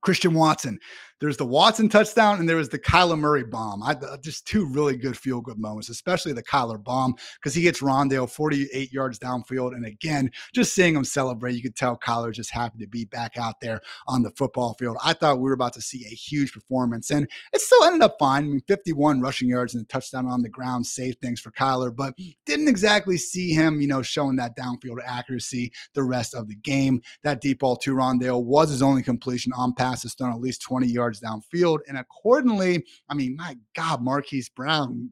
[0.00, 0.78] Christian Watson
[1.20, 3.82] there's the Watson touchdown and there was the Kyler Murray bomb.
[3.82, 7.62] I, uh, just two really good feel good moments, especially the Kyler bomb because he
[7.62, 9.74] hits Rondale 48 yards downfield.
[9.74, 13.38] And again, just seeing him celebrate, you could tell Kyler's just happy to be back
[13.38, 14.98] out there on the football field.
[15.02, 18.16] I thought we were about to see a huge performance and it still ended up
[18.18, 18.44] fine.
[18.44, 21.94] I mean, 51 rushing yards and a touchdown on the ground saved things for Kyler,
[21.94, 22.14] but
[22.44, 27.00] didn't exactly see him, you know, showing that downfield accuracy the rest of the game.
[27.22, 30.86] That deep ball to Rondale was his only completion on passes thrown at least 20
[30.86, 31.78] yards yards downfield.
[31.88, 35.10] And accordingly, I mean, my God, Marquise Brown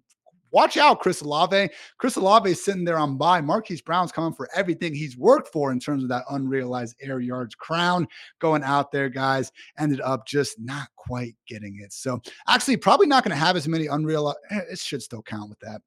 [0.54, 1.68] watch out, Chris Olave.
[1.98, 3.40] Chris Olave is sitting there on bye.
[3.40, 7.56] Marquise Brown's coming for everything he's worked for in terms of that unrealized air yards
[7.56, 8.06] crown.
[8.38, 11.92] Going out there, guys, ended up just not quite getting it.
[11.92, 14.38] So actually, probably not going to have as many unrealized.
[14.50, 15.82] Eh, it should still count with that.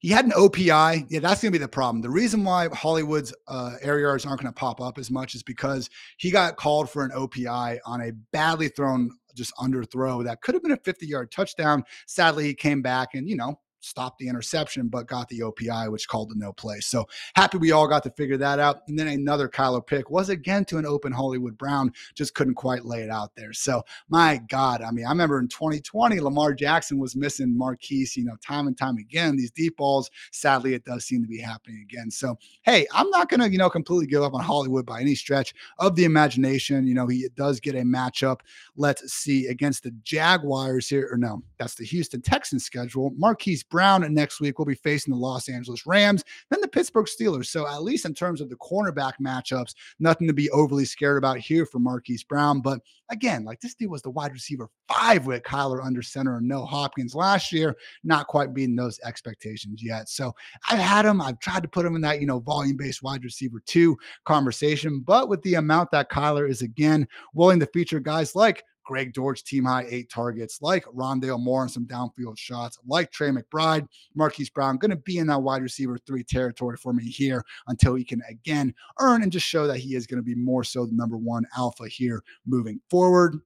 [0.00, 1.06] He had an OPI.
[1.08, 2.00] Yeah, that's going to be the problem.
[2.00, 5.42] The reason why Hollywood's uh, air yards aren't going to pop up as much is
[5.42, 10.40] because he got called for an OPI on a badly thrown, just under throw that
[10.40, 11.84] could have been a 50 yard touchdown.
[12.06, 16.08] Sadly, he came back and, you know, stopped the interception, but got the OPI, which
[16.08, 16.80] called the no play.
[16.80, 18.82] So happy we all got to figure that out.
[18.88, 22.84] And then another Kyler pick was again to an open Hollywood Brown, just couldn't quite
[22.84, 23.52] lay it out there.
[23.52, 28.24] So my God, I mean, I remember in 2020, Lamar Jackson was missing Marquise, you
[28.24, 29.36] know, time and time again.
[29.36, 32.10] These deep balls, sadly, it does seem to be happening again.
[32.10, 35.54] So hey, I'm not gonna, you know, completely give up on Hollywood by any stretch
[35.78, 36.86] of the imagination.
[36.86, 38.40] You know, he does get a matchup.
[38.76, 43.12] Let's see against the Jaguars here, or no, that's the Houston Texans schedule.
[43.16, 47.46] Marquise Brown next week we'll be facing the Los Angeles Rams, then the Pittsburgh Steelers.
[47.46, 51.38] So, at least in terms of the cornerback matchups, nothing to be overly scared about
[51.38, 52.60] here for Marquise Brown.
[52.60, 56.46] But again, like this dude was the wide receiver five with Kyler under center and
[56.46, 60.08] no Hopkins last year, not quite beating those expectations yet.
[60.08, 60.34] So,
[60.68, 63.24] I've had him, I've tried to put him in that, you know, volume based wide
[63.24, 65.00] receiver two conversation.
[65.00, 69.44] But with the amount that Kyler is again willing to feature guys like Greg Dortch,
[69.44, 73.86] team high eight targets, like Rondale Moore and some downfield shots, like Trey McBride,
[74.16, 77.94] Marquise Brown, going to be in that wide receiver three territory for me here until
[77.94, 80.86] he can again earn and just show that he is going to be more so
[80.86, 83.38] the number one alpha here moving forward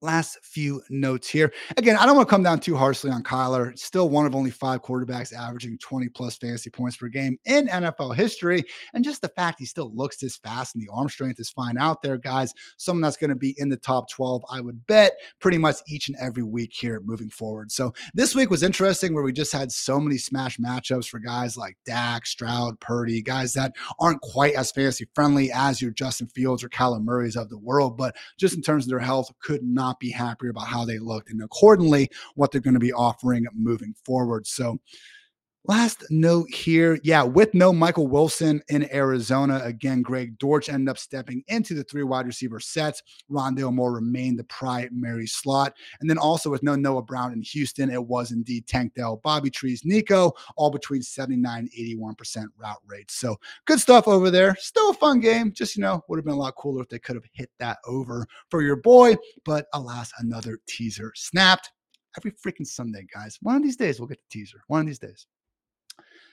[0.00, 1.52] last few notes here.
[1.76, 3.76] Again, I don't want to come down too harshly on Kyler.
[3.78, 8.14] Still one of only five quarterbacks averaging 20 plus fantasy points per game in NFL
[8.14, 8.64] history.
[8.94, 11.78] And just the fact he still looks this fast and the arm strength is fine
[11.78, 12.52] out there, guys.
[12.76, 16.08] Someone that's going to be in the top 12, I would bet, pretty much each
[16.08, 17.72] and every week here moving forward.
[17.72, 21.56] So this week was interesting where we just had so many smash matchups for guys
[21.56, 26.62] like Dak, Stroud, Purdy, guys that aren't quite as fantasy friendly as your Justin Fields
[26.62, 29.87] or Kyler Murray's of the world, but just in terms of their health, could not
[29.88, 33.46] not be happier about how they looked and accordingly what they're going to be offering
[33.54, 34.46] moving forward.
[34.46, 34.78] So
[35.68, 36.98] Last note here.
[37.02, 41.84] Yeah, with no Michael Wilson in Arizona, again, Greg Dortch ended up stepping into the
[41.84, 43.02] three wide receiver sets.
[43.30, 45.74] Rondale Moore remained the primary slot.
[46.00, 49.50] And then also with no Noah Brown in Houston, it was indeed Tank Dell, Bobby
[49.50, 53.16] Trees, Nico, all between 79 81% route rates.
[53.16, 54.56] So good stuff over there.
[54.58, 55.52] Still a fun game.
[55.52, 57.76] Just, you know, would have been a lot cooler if they could have hit that
[57.86, 59.16] over for your boy.
[59.44, 61.72] But alas, another teaser snapped
[62.16, 63.38] every freaking Sunday, guys.
[63.42, 64.62] One of these days, we'll get the teaser.
[64.68, 65.26] One of these days.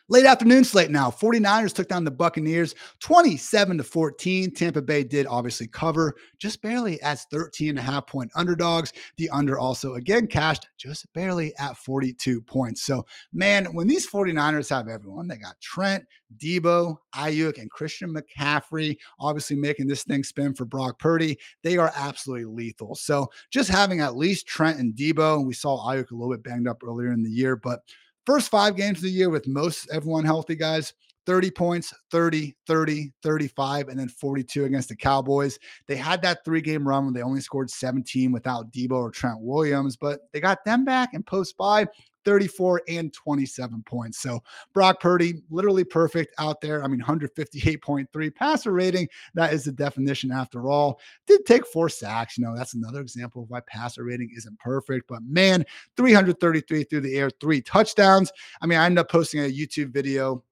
[0.07, 1.09] Late afternoon slate now.
[1.09, 4.51] 49ers took down the Buccaneers 27 to 14.
[4.51, 8.93] Tampa Bay did obviously cover just barely as 13 and a half point underdogs.
[9.17, 12.83] The under also again cashed just barely at 42 points.
[12.83, 13.03] So,
[13.33, 16.05] man, when these 49ers have everyone, they got Trent,
[16.37, 21.39] Deebo, Aiyuk, and Christian McCaffrey, obviously making this thing spin for Brock Purdy.
[21.63, 22.93] They are absolutely lethal.
[22.93, 26.67] So, just having at least Trent and Deebo, we saw Aiyuk a little bit banged
[26.67, 27.79] up earlier in the year, but
[28.25, 30.93] First five games of the year with most everyone healthy, guys.
[31.25, 35.57] 30 points, 30, 30, 35, and then 42 against the Cowboys.
[35.87, 39.39] They had that three game run when they only scored 17 without Deebo or Trent
[39.39, 41.87] Williams, but they got them back and post by
[42.25, 44.19] 34 and 27 points.
[44.19, 46.83] So Brock Purdy, literally perfect out there.
[46.83, 49.07] I mean, 158.3 passer rating.
[49.35, 50.99] That is the definition after all.
[51.27, 52.37] Did take four sacks.
[52.37, 55.07] You know, that's another example of why passer rating isn't perfect.
[55.07, 55.65] But man,
[55.95, 58.31] 333 through the air, three touchdowns.
[58.61, 60.43] I mean, I ended up posting a YouTube video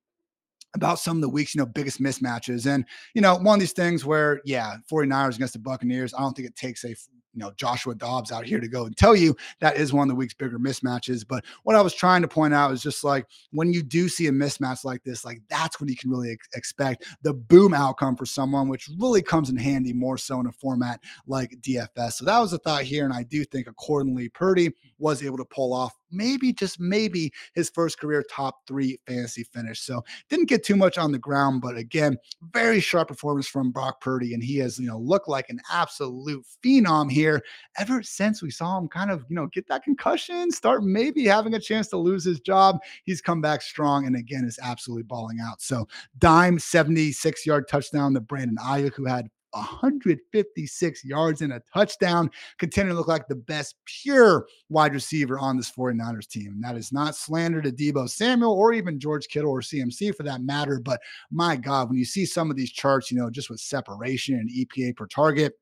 [0.75, 2.65] about some of the week's, you know, biggest mismatches.
[2.65, 6.35] And, you know, one of these things where, yeah, 49ers against the Buccaneers, I don't
[6.35, 6.95] think it takes a
[7.33, 10.09] you know Joshua Dobbs out here to go and tell you that is one of
[10.09, 11.25] the week's bigger mismatches.
[11.27, 14.27] But what I was trying to point out is just like when you do see
[14.27, 18.15] a mismatch like this, like that's what you can really ex- expect the boom outcome
[18.15, 22.13] for someone, which really comes in handy more so in a format like DFS.
[22.13, 25.45] So that was a thought here, and I do think accordingly, Purdy was able to
[25.45, 29.81] pull off maybe just maybe his first career top three fantasy finish.
[29.81, 32.17] So didn't get too much on the ground, but again,
[32.51, 36.45] very sharp performance from Brock Purdy, and he has you know looked like an absolute
[36.63, 40.83] phenom here ever since we saw him kind of you know get that concussion, start
[40.83, 42.79] maybe having a chance to lose his job.
[43.03, 45.61] He's come back strong, and again is absolutely balling out.
[45.61, 52.29] So dime 76 yard touchdown to Brandon Aiyuk, who had 156 yards and a touchdown,
[52.57, 56.59] continuing to look like the best pure wide receiver on this 49ers team.
[56.61, 60.41] That is not slander to Deebo Samuel or even George Kittle or CMC for that
[60.41, 60.79] matter.
[60.79, 61.01] But
[61.31, 64.49] my God, when you see some of these charts, you know, just with separation and
[64.49, 65.53] EPA per target,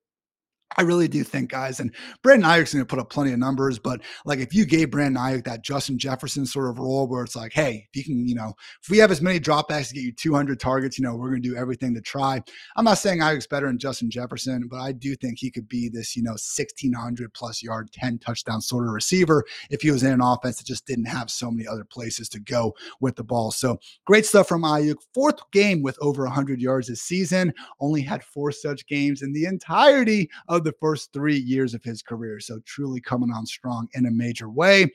[0.77, 1.93] I really do think, guys, and
[2.23, 5.21] Brandon Aiyuk's going to put up plenty of numbers, but like if you gave Brandon
[5.21, 8.35] Aiyuk that Justin Jefferson sort of role where it's like, hey, if you can, you
[8.35, 11.29] know, if we have as many dropbacks to get you 200 targets, you know, we're
[11.29, 12.41] going to do everything to try.
[12.75, 15.89] I'm not saying Aiyuk's better than Justin Jefferson, but I do think he could be
[15.89, 20.13] this, you know, 1600 plus yard, 10 touchdown sort of receiver if he was in
[20.13, 23.51] an offense that just didn't have so many other places to go with the ball.
[23.51, 24.95] So great stuff from Aiyuk.
[25.13, 29.45] Fourth game with over 100 yards this season, only had four such games in the
[29.45, 32.39] entirety of the first three years of his career.
[32.39, 34.91] So truly coming on strong in a major way.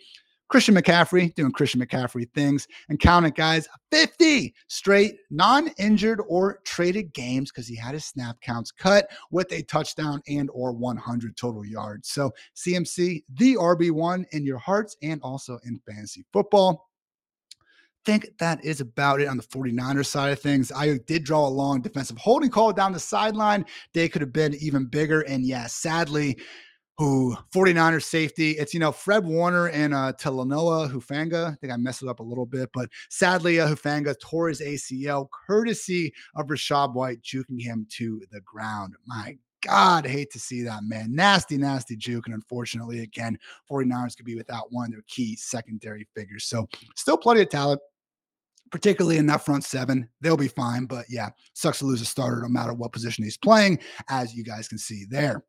[0.49, 6.61] Christian McCaffrey doing Christian McCaffrey things and count it, guys 50 straight non injured or
[6.64, 11.37] traded games because he had his snap counts cut with a touchdown and or 100
[11.37, 12.11] total yards.
[12.11, 16.87] So CMC, the RB1 in your hearts and also in fantasy football
[18.07, 20.72] think that is about it on the 49ers side of things.
[20.72, 23.66] I did draw a long defensive holding call down the sideline.
[23.92, 25.22] They could have been even bigger.
[25.22, 26.38] And yeah, sadly,
[26.98, 28.52] who 49ers safety.
[28.52, 31.52] It's, you know, Fred Warner and uh, Talanoa Hufanga.
[31.52, 34.62] I think I messed it up a little bit, but sadly, uh, Hufanga tore his
[34.62, 38.94] ACL courtesy of Rachaad White juking him to the ground.
[39.04, 41.14] My God, I hate to see that, man.
[41.14, 42.26] Nasty, nasty juke.
[42.26, 43.38] And unfortunately, again,
[43.70, 46.44] 49ers could be without one of their key secondary figures.
[46.44, 47.80] So still plenty of talent
[48.71, 50.09] particularly in that front seven.
[50.21, 50.87] They'll be fine.
[50.87, 54.45] But yeah, sucks to lose a starter no matter what position he's playing, as you
[54.45, 55.45] guys can see there.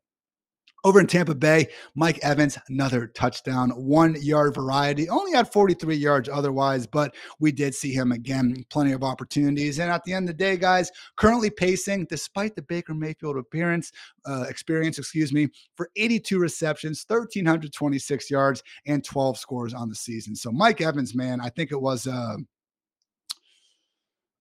[0.84, 1.66] Over in Tampa Bay,
[1.96, 7.74] Mike Evans, another touchdown, one yard variety, only had 43 yards otherwise, but we did
[7.74, 9.80] see him again, plenty of opportunities.
[9.80, 13.90] And at the end of the day, guys, currently pacing, despite the Baker Mayfield appearance,
[14.24, 20.36] uh, experience, excuse me, for 82 receptions, 1,326 yards, and 12 scores on the season.
[20.36, 22.06] So Mike Evans, man, I think it was.
[22.06, 22.36] Uh,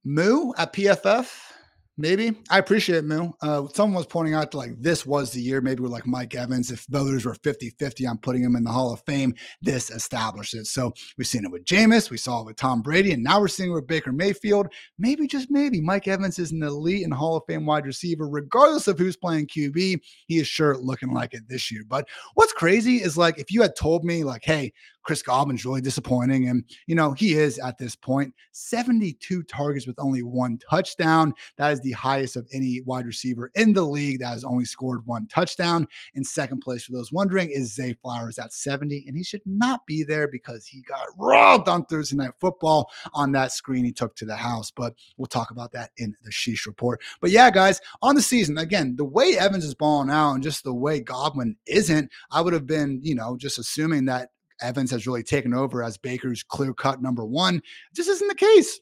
[0.10, 1.52] Moo at PFF
[2.00, 3.32] Maybe I appreciate it, Moo.
[3.42, 5.62] Uh, someone was pointing out like this was the year.
[5.62, 6.70] Maybe we're like Mike Evans.
[6.70, 9.34] If voters were 50 50 on putting him in the Hall of Fame,
[9.64, 10.68] this established it.
[10.68, 13.48] So we've seen it with Jameis, we saw it with Tom Brady, and now we're
[13.48, 14.68] seeing it with Baker Mayfield.
[15.00, 18.88] Maybe, just maybe, Mike Evans is an elite and Hall of Fame wide receiver, regardless
[18.88, 20.00] of who's playing QB.
[20.28, 21.82] He is sure looking like it this year.
[21.88, 24.72] But what's crazy is like if you had told me, like, hey,
[25.08, 26.50] Chris Godwin's really disappointing.
[26.50, 31.34] And, you know, he is at this point 72 targets with only one touchdown.
[31.58, 35.06] That is the highest of any wide receiver in the league that has only scored
[35.06, 35.88] one touchdown.
[36.16, 39.06] In second place, for those wondering, is Zay Flowers at 70.
[39.08, 43.32] And he should not be there because he got robbed on Thursday Night Football on
[43.34, 44.72] that screen he took to the house.
[44.72, 47.02] But we'll talk about that in the Sheesh report.
[47.22, 50.64] But yeah, guys, on the season, again, the way Evans is balling out and just
[50.64, 54.30] the way Godwin isn't, I would have been, you know, just assuming that
[54.62, 57.62] Evans has really taken over as Baker's clear cut number one.
[57.94, 58.80] This isn't the case.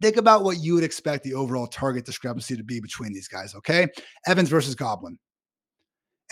[0.00, 3.54] Think about what you would expect the overall target discrepancy to be between these guys,
[3.54, 3.86] okay?
[4.26, 5.18] Evans versus Godwin.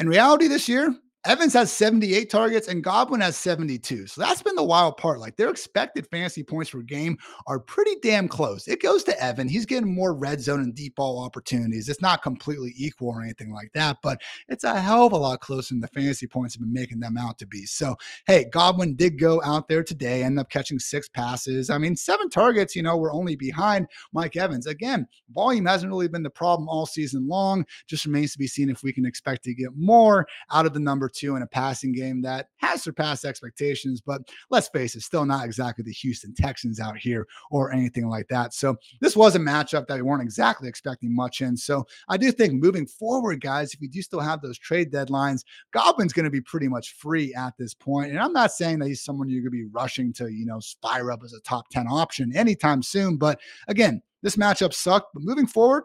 [0.01, 0.95] In reality, this year,
[1.25, 4.07] Evans has 78 targets and Godwin has 72.
[4.07, 5.19] So that's been the wild part.
[5.19, 8.69] Like their expected fantasy points per game are pretty damn close.
[8.69, 9.49] It goes to Evan.
[9.49, 11.89] He's getting more red zone and deep ball opportunities.
[11.89, 15.41] It's not completely equal or anything like that, but it's a hell of a lot
[15.41, 17.67] closer than the fantasy points have been making them out to be.
[17.67, 17.97] So,
[18.29, 21.69] hey, Godwin did go out there today, end up catching six passes.
[21.69, 24.69] I mean, seven targets, you know, we're only behind Mike Evans.
[24.69, 27.67] Again, volume hasn't really been the problem all season long.
[27.89, 30.81] Just remains to be seen if we can expect to get more out of the
[30.81, 34.01] numbers number two in a passing game that has surpassed expectations.
[34.01, 38.29] But let's face it, still not exactly the Houston Texans out here or anything like
[38.29, 38.55] that.
[38.55, 41.57] So this was a matchup that we weren't exactly expecting much in.
[41.57, 45.45] So I do think moving forward, guys, if you do still have those trade deadlines,
[45.73, 48.11] Godwin's going to be pretty much free at this point.
[48.11, 50.61] And I'm not saying that he's someone you're going to be rushing to, you know,
[50.83, 53.17] fire up as a top 10 option anytime soon.
[53.17, 55.15] But again, this matchup sucked.
[55.15, 55.85] But moving forward,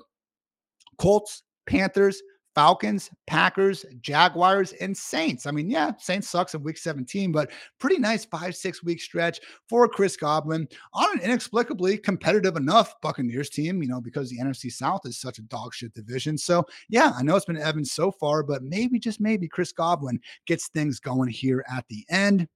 [0.97, 2.21] Colts, Panthers,
[2.55, 5.45] Falcons, Packers, Jaguars, and Saints.
[5.45, 9.39] I mean, yeah, Saints sucks in week 17, but pretty nice five, six week stretch
[9.67, 14.71] for Chris Godwin on an inexplicably competitive enough Buccaneers team, you know, because the NFC
[14.71, 16.37] South is such a dog shit division.
[16.37, 20.19] So, yeah, I know it's been Evans so far, but maybe, just maybe, Chris Godwin
[20.45, 22.47] gets things going here at the end.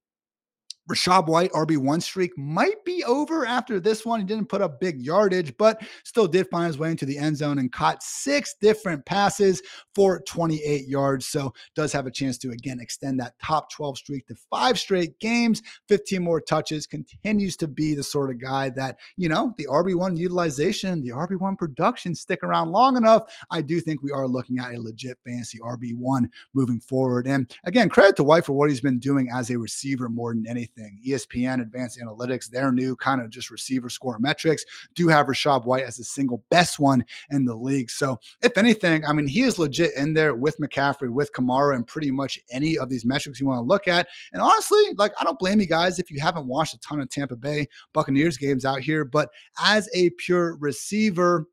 [0.89, 4.21] Rachaad White RB1 streak might be over after this one.
[4.21, 7.35] He didn't put up big yardage, but still did find his way into the end
[7.35, 9.61] zone and caught six different passes
[9.93, 11.25] for 28 yards.
[11.25, 15.19] So does have a chance to again extend that top 12 streak to five straight
[15.19, 16.87] games, 15 more touches.
[16.87, 21.57] Continues to be the sort of guy that, you know, the RB1 utilization, the RB1
[21.57, 23.23] production stick around long enough.
[23.51, 27.27] I do think we are looking at a legit fantasy RB1 moving forward.
[27.27, 30.47] And again, credit to White for what he's been doing as a receiver more than
[30.47, 34.63] anything ESPN, Advanced Analytics, their new kind of just receiver score metrics
[34.95, 37.89] do have Rachaad White as the single best one in the league.
[37.89, 41.85] So, if anything, I mean, he is legit in there with McCaffrey, with Kamara, and
[41.85, 44.07] pretty much any of these metrics you want to look at.
[44.33, 47.09] And honestly, like, I don't blame you guys if you haven't watched a ton of
[47.09, 49.29] Tampa Bay Buccaneers games out here, but
[49.63, 51.47] as a pure receiver,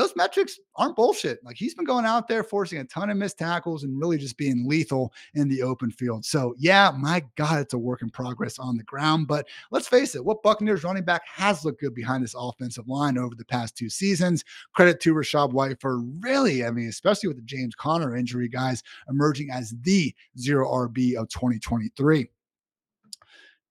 [0.00, 1.44] those metrics aren't bullshit.
[1.44, 4.38] Like he's been going out there forcing a ton of missed tackles and really just
[4.38, 6.24] being lethal in the open field.
[6.24, 9.28] So, yeah, my God, it's a work in progress on the ground.
[9.28, 13.18] But let's face it, what Buccaneers running back has looked good behind this offensive line
[13.18, 14.42] over the past two seasons.
[14.74, 18.82] Credit to Rachaad White for really, I mean, especially with the James Conner injury, guys,
[19.10, 22.26] emerging as the zero RB of 2023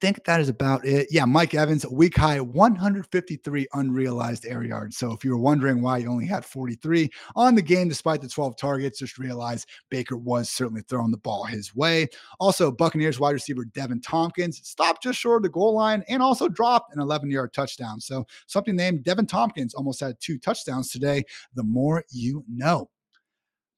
[0.02, 1.08] think that is about it.
[1.12, 4.98] Yeah, Mike Evans, week high 153 unrealized air yards.
[4.98, 8.28] So if you were wondering why he only had 43 on the game despite the
[8.28, 12.08] 12 targets, just realize Baker was certainly throwing the ball his way.
[12.40, 16.48] Also, Buccaneers wide receiver Deven Thompkins stopped just short of the goal line and also
[16.48, 18.00] dropped an 11 yard touchdown.
[18.00, 21.24] So something named Deven Thompkins almost had two touchdowns today.
[21.56, 22.90] The more you know.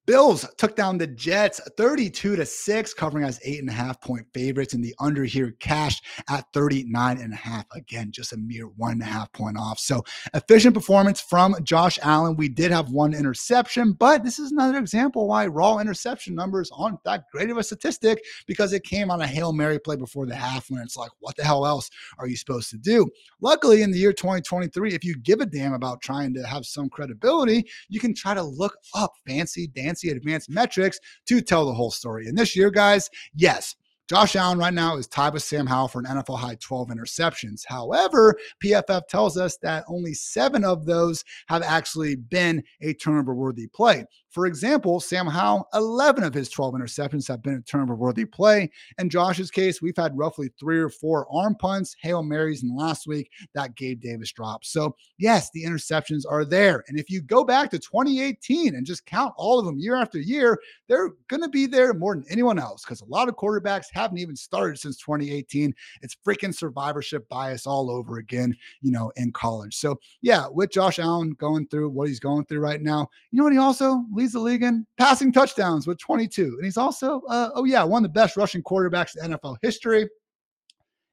[0.07, 4.25] Bills took down the Jets 32 to 6, covering as eight and a half point
[4.33, 7.65] favorites, and the under here cashed at 39 and a half.
[7.75, 9.77] Again, just a mere one and a half point off.
[9.77, 10.03] So
[10.33, 12.35] efficient performance from Josh Allen.
[12.35, 17.03] We did have one interception, but this is another example why raw interception numbers aren't
[17.03, 20.35] that great of a statistic because it came on a Hail Mary play before the
[20.35, 23.07] half when it's like, what the hell else are you supposed to do?
[23.39, 26.89] Luckily, in the year 2023, if you give a damn about trying to have some
[26.89, 31.73] credibility, you can try to look up fancy dance fancy advanced metrics to tell the
[31.73, 32.27] whole story.
[32.27, 33.75] And this year, guys, yes,
[34.07, 37.63] Josh Allen right now is tied with Sam Howell for an NFL high 12 interceptions.
[37.65, 43.67] However, PFF tells us that only seven of those have actually been a turnover worthy
[43.67, 44.05] play.
[44.31, 48.71] For example, Sam Howell, 11 of his 12 interceptions have been a turnover worthy play.
[48.97, 53.07] In Josh's case, we've had roughly three or four arm punts, Hail Marys, and last
[53.07, 54.65] week that Gabe Davis dropped.
[54.67, 56.85] So, yes, the interceptions are there.
[56.87, 60.17] And if you go back to 2018 and just count all of them year after
[60.17, 63.87] year, they're going to be there more than anyone else because a lot of quarterbacks
[63.91, 65.75] haven't even started since 2018.
[66.01, 69.75] It's freaking survivorship bias all over again, you know, in college.
[69.75, 73.43] So, yeah, with Josh Allen going through what he's going through right now, you know
[73.43, 76.43] what he also leads the league in passing touchdowns with 22.
[76.43, 80.07] And he's also, uh, oh, yeah, one of the best rushing quarterbacks in NFL history.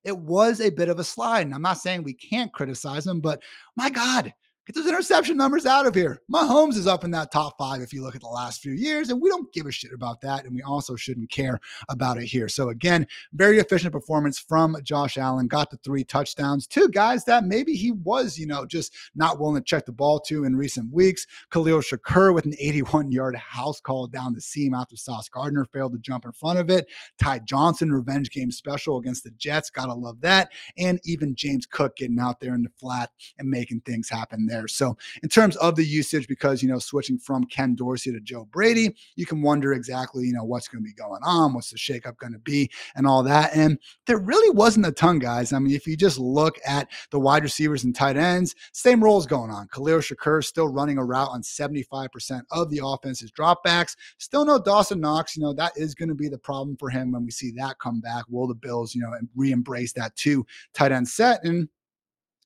[0.05, 1.47] It was a bit of a slide.
[1.47, 3.43] And I'm not saying we can't criticize him, but
[3.77, 4.33] my God,
[4.69, 6.21] Get those interception numbers out of here.
[6.31, 9.09] Mahomes is up in that top five if you look at the last few years,
[9.09, 10.45] and we don't give a shit about that.
[10.45, 11.59] And we also shouldn't care
[11.89, 12.51] about it here.
[12.51, 15.47] So, again, very efficient performance from Josh Allen.
[15.47, 16.67] Got the three touchdowns.
[16.67, 20.21] Two guys that maybe he was, you know, just not willing to check the ball
[20.27, 21.27] to in recent weeks.
[21.51, 25.93] Khalil Shakir with an 81 yard house call down the seam after Sauce Gardner failed
[25.93, 26.89] to jump in front of it.
[27.19, 29.71] Ty Johnson, revenge game special against the Jets.
[29.71, 30.53] Gotta love that.
[30.77, 34.58] And even James Cook getting out there in the flat and making things happen there
[34.59, 34.69] there.
[34.69, 38.47] So, in terms of the usage, because, you know, switching from Ken Dorsey to Joe
[38.51, 41.79] Brady, you can wonder exactly, you know, what's going to be going on, what's the
[41.79, 43.55] shakeup going to be, and all that.
[43.55, 45.53] And there really wasn't a ton, guys.
[45.53, 49.27] I mean, if you just look at the wide receivers and tight ends, same roles
[49.27, 49.69] going on.
[49.69, 53.97] Khalil Shakir still running a route on 75% of the offense's dropbacks.
[54.19, 55.37] Still no Dawson Knox.
[55.37, 57.79] You know, that is going to be the problem for him when we see that
[57.79, 58.25] come back.
[58.29, 60.45] Will the Bills, you know, re embrace that two
[60.75, 61.45] tight end set?
[61.45, 61.69] And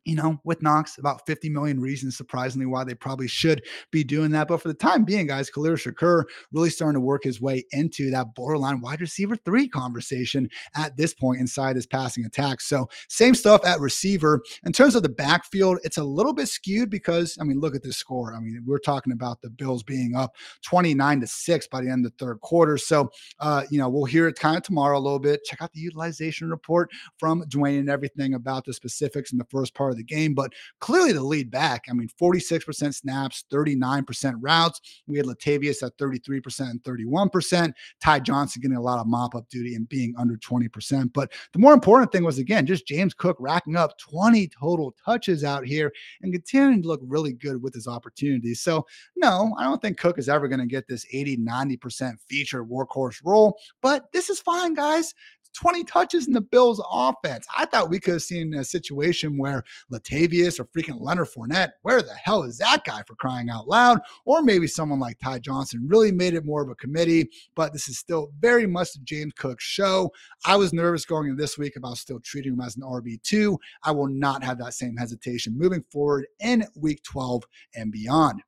[0.04, 4.32] you know, with Knox, about 50 million reasons, surprisingly, why they probably should be doing
[4.32, 4.48] that.
[4.48, 8.10] But for the time being, guys, Khalil Shakir really starting to work his way into
[8.10, 12.60] that borderline wide receiver three conversation at this point inside his passing attack.
[12.60, 14.42] So, same stuff at receiver.
[14.64, 17.82] In terms of the backfield, it's a little bit skewed because, I mean, look at
[17.82, 18.34] this score.
[18.34, 22.04] I mean, we're talking about the Bills being up 29 to 6 by the end
[22.04, 22.76] of the third quarter.
[22.76, 25.44] So, uh, you know, we'll hear it kind of tomorrow a little bit.
[25.44, 29.74] Check out the utilization report from Dwain and everything about the specifics in the first
[29.74, 31.84] part of the game, but clearly the lead back.
[31.88, 34.80] I mean, 46% snaps, 39% routes.
[35.06, 37.72] We had Latavius at 33% and 31%.
[38.00, 41.12] Ty Johnson getting a lot of mop up duty and being under 20%.
[41.12, 45.44] But the more important thing was, again, just James Cook racking up 20 total touches
[45.44, 45.92] out here
[46.22, 48.60] and continuing to look really good with his opportunities.
[48.60, 48.86] So,
[49.16, 53.20] no, I don't think Cook is ever going to get this 80, 90% feature workhorse
[53.24, 55.14] role, but this is fine, guys.
[55.54, 57.46] 20 touches in the Bills offense.
[57.56, 62.02] I thought we could have seen a situation where Latavius or freaking Leonard Fournette, where
[62.02, 64.00] the hell is that guy for crying out loud?
[64.24, 67.88] Or maybe someone like Ty Johnson really made it more of a committee, but this
[67.88, 70.10] is still very much the James Cook show.
[70.44, 73.56] I was nervous going into this week about still treating him as an RB2.
[73.82, 78.42] I will not have that same hesitation moving forward in week 12 and beyond.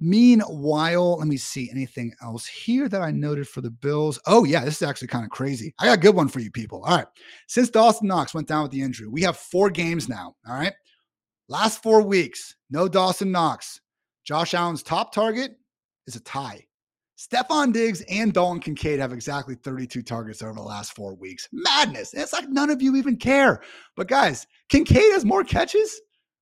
[0.00, 4.18] Meanwhile, let me see anything else here that I noted for the Bills.
[4.26, 5.74] Oh, yeah, this is actually kind of crazy.
[5.78, 6.82] I got a good one for you people.
[6.84, 7.06] All right.
[7.48, 10.34] Since Dawson Knox went down with the injury, we have four games now.
[10.48, 10.72] All right.
[11.48, 13.80] Last four weeks, no Dawson Knox.
[14.24, 15.52] Josh Allen's top target
[16.06, 16.64] is a tie.
[17.18, 21.46] Stefon Diggs and Dalton Kincaid have exactly 32 targets over the last four weeks.
[21.52, 22.14] Madness.
[22.14, 23.60] It's like none of you even care.
[23.94, 26.00] But guys, Kincaid has more catches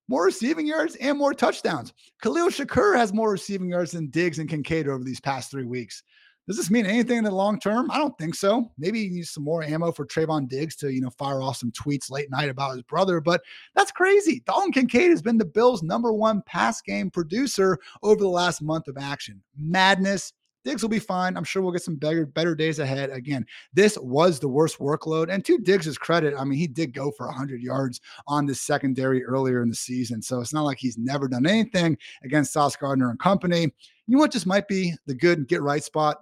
[0.09, 1.93] more receiving yards and more touchdowns.
[2.23, 6.03] Khalil Shakir has more receiving yards than Diggs and Kincaid over these past three weeks.
[6.49, 7.91] Does this mean anything in the long term?
[7.91, 8.73] I don't think so.
[8.79, 11.71] Maybe he needs some more ammo for Trevon Diggs to, you know, fire off some
[11.73, 13.43] tweets late night about his brother, but
[13.75, 14.43] that's crazy.
[14.47, 18.89] Dalton Kincaid has been the Bills' number one pass game producer over the last month
[18.89, 19.43] of action.
[19.59, 20.33] Madness.
[20.69, 21.35] Diggs will be fine.
[21.35, 23.09] I'm sure we'll get some better better days ahead.
[23.09, 25.33] Again, this was the worst workload.
[25.33, 29.25] And to Diggs' credit, I mean, he did go for 100 yards on the secondary
[29.25, 30.21] earlier in the season.
[30.21, 33.63] So it's not like he's never done anything against Sauce Gardner and company.
[33.63, 33.71] You
[34.09, 34.31] know what?
[34.31, 36.19] Just might be the good get right spot.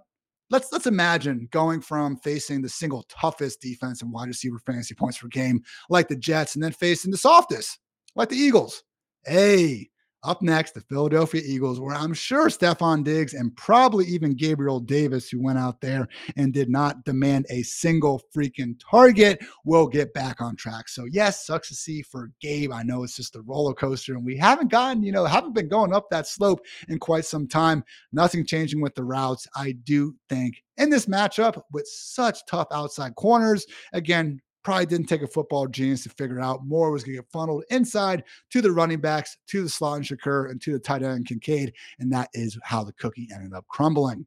[0.49, 5.19] Let's let's imagine going from facing the single toughest defense and wide receiver fantasy points
[5.19, 5.61] per game,
[5.91, 7.81] like the Jets, and then facing the softest,
[8.15, 8.85] like the Eagles.
[9.25, 9.91] Hey,
[10.27, 15.31] up next, the Philadelphia Eagles, where I'm sure Stefon Diggs and probably even Gabriel Davis,
[15.31, 20.41] who went out there and did not demand a single freaking target, will get back
[20.41, 20.89] on track.
[20.89, 22.73] So, yes, sucks to see for Gabe.
[22.73, 25.69] I know it's just a roller coaster, and we haven't gotten, you know, haven't been
[25.69, 27.85] going up that slope in quite some time.
[28.13, 29.47] Nothing changing with the routes.
[29.55, 35.23] I do think in this matchup with such tough outside corners, again, probably didn't take
[35.23, 38.73] a football genius to figure out more was going to get funneled inside to the
[38.73, 41.73] running backs, to the slot and Shakir, and to the tight end Kincaid.
[42.01, 44.27] And that is how the cookie ended up crumbling.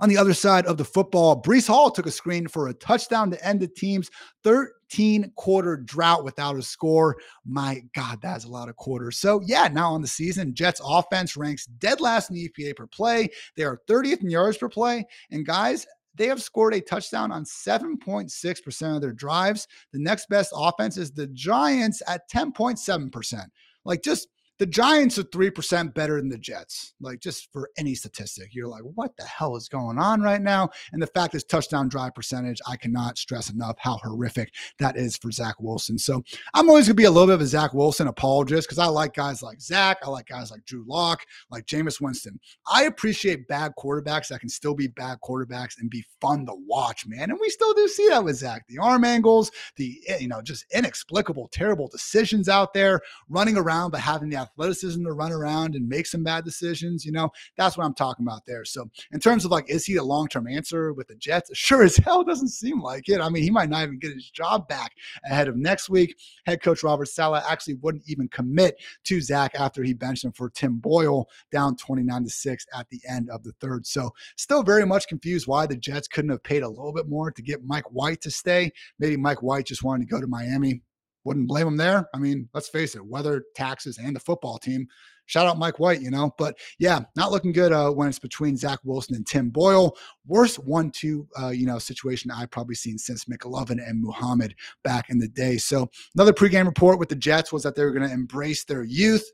[0.00, 3.30] On the other side of the football, Breece Hall took a screen for a touchdown
[3.30, 4.10] to end the team's
[4.42, 7.16] 13 quarter drought without a score.
[7.46, 9.16] My God, that's a lot of quarters.
[9.16, 12.86] So, yeah, now on the season, Jets offense ranks dead last in the EPA per
[12.86, 13.30] play.
[13.56, 15.06] They are 30th in yards per play.
[15.30, 19.66] And guys, they have scored a touchdown on 7.6% of their drives.
[19.92, 23.46] The next best offense is the Giants at 10.7%.
[23.84, 24.28] Like just
[24.58, 26.94] the Giants are 3% better than the Jets.
[27.00, 30.68] Like, just for any statistic, you're like, what the hell is going on right now?
[30.92, 35.16] And the fact is, touchdown drive percentage, I cannot stress enough how horrific that is
[35.16, 35.98] for Zach Wilson.
[35.98, 36.22] So,
[36.54, 38.86] I'm always going to be a little bit of a Zach Wilson apologist because I
[38.86, 39.98] like guys like Zach.
[40.04, 42.38] I like guys like Drew Lock, like Jameis Winston.
[42.70, 47.06] I appreciate bad quarterbacks that can still be bad quarterbacks and be fun to watch,
[47.06, 47.30] man.
[47.30, 48.64] And we still do see that with Zach.
[48.68, 53.90] The arm angles, the, eh, you know, just inexplicable, terrible decisions out there, running around,
[53.90, 57.04] but having the athleticism to run around and make some bad decisions.
[57.04, 58.64] You know, that's what I'm talking about there.
[58.64, 61.50] So, in terms of like, is he a long term answer with the Jets?
[61.54, 63.20] Sure as hell doesn't seem like it.
[63.20, 64.92] I mean, he might not even get his job back
[65.24, 66.16] ahead of next week.
[66.46, 70.50] Head coach Robert Saleh actually wouldn't even commit to Zach after he benched him for
[70.50, 73.86] Tim Boyle down 29 to 6 at the end of the third.
[73.86, 77.30] So, still very much confused why the Jets couldn't have paid a little bit more
[77.30, 78.72] to get Mike White to stay.
[78.98, 80.82] Maybe Mike White just wanted to go to Miami
[81.24, 82.08] wouldn't blame him there.
[82.14, 84.86] I mean, let's face it, weather, taxes, and the football team.
[85.26, 86.34] Shout out Mike White, you know.
[86.36, 89.96] But yeah, not looking good uh, when it's between Zach Wilson and Tim Boyle.
[90.26, 95.18] Worst one-two, uh, you know, situation I've probably seen since McLovin and Muhammad back in
[95.18, 95.56] the day.
[95.56, 98.82] So another pregame report with the Jets was that they were going to embrace their
[98.82, 99.24] youth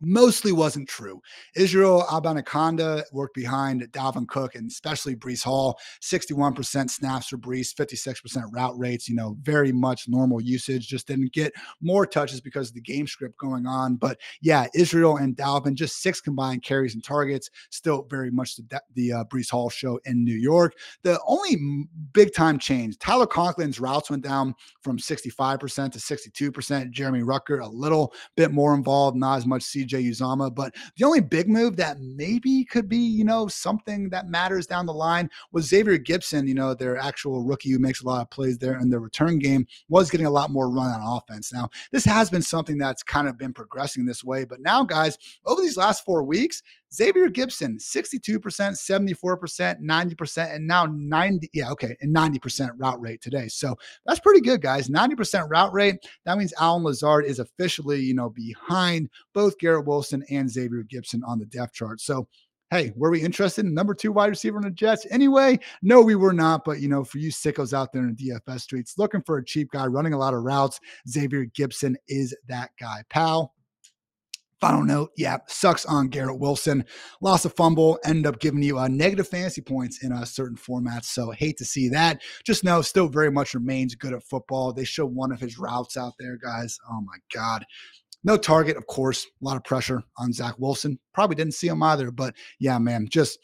[0.00, 1.20] mostly wasn't true.
[1.56, 5.78] Israel Abanikanda worked behind Dalvin Cook and especially Breece Hall.
[6.02, 10.88] 61% snaps for Breece, 56% route rates, you know, very much normal usage.
[10.88, 13.96] Just didn't get more touches because of the game script going on.
[13.96, 17.50] But yeah, Israel and Dalvin, just six combined carries and targets.
[17.70, 20.74] Still very much the, the uh, Breece Hall show in New York.
[21.02, 26.90] The only big time change, Tyler Conklin's routes went down from 65% to 62%.
[26.90, 29.62] Jeremy Ruckert, a little bit more involved, not as much
[29.92, 30.54] Uzomah.
[30.54, 34.86] But the only big move that maybe could be, you know, something that matters down
[34.86, 38.30] the line was Xavier Gipson, you know, their actual rookie who makes a lot of
[38.30, 41.52] plays there in the return game, was getting a lot more run on offense.
[41.52, 44.44] Now, this has been something that's kind of been progressing this way.
[44.44, 46.62] But now, guys, over these last four weeks,
[46.94, 53.48] Xavier Gipson, 62%, 74%, 90%, and now 90, yeah, okay, and 90% route rate today.
[53.48, 53.74] So
[54.06, 54.88] that's pretty good, guys.
[54.88, 55.96] 90% route rate.
[56.24, 61.20] That means Allen Lazard is officially, you know, behind both Garrett Wilson and Xavier Gipson
[61.26, 62.00] on the depth chart.
[62.00, 62.28] So
[62.70, 65.06] hey, were we interested in number two wide receiver in the Jets?
[65.10, 66.64] Anyway, no, we were not.
[66.64, 69.44] But you know, for you sickos out there in the DFS streets looking for a
[69.44, 73.54] cheap guy running a lot of routes, Xavier Gipson is that guy, pal.
[74.64, 76.86] Final note, yeah, sucks on Garrett Wilson.
[77.20, 80.56] Loss of fumble, ended up giving you a uh, negative fantasy points in a certain
[80.56, 81.04] formats.
[81.04, 82.22] So hate to see that.
[82.46, 84.72] Just know, still very much remains good at football.
[84.72, 86.78] They show one of his routes out there, guys.
[86.90, 87.66] Oh my God.
[88.24, 89.26] No target, of course.
[89.26, 90.98] A lot of pressure on Zach Wilson.
[91.12, 93.40] Probably didn't see him either, but yeah, man, just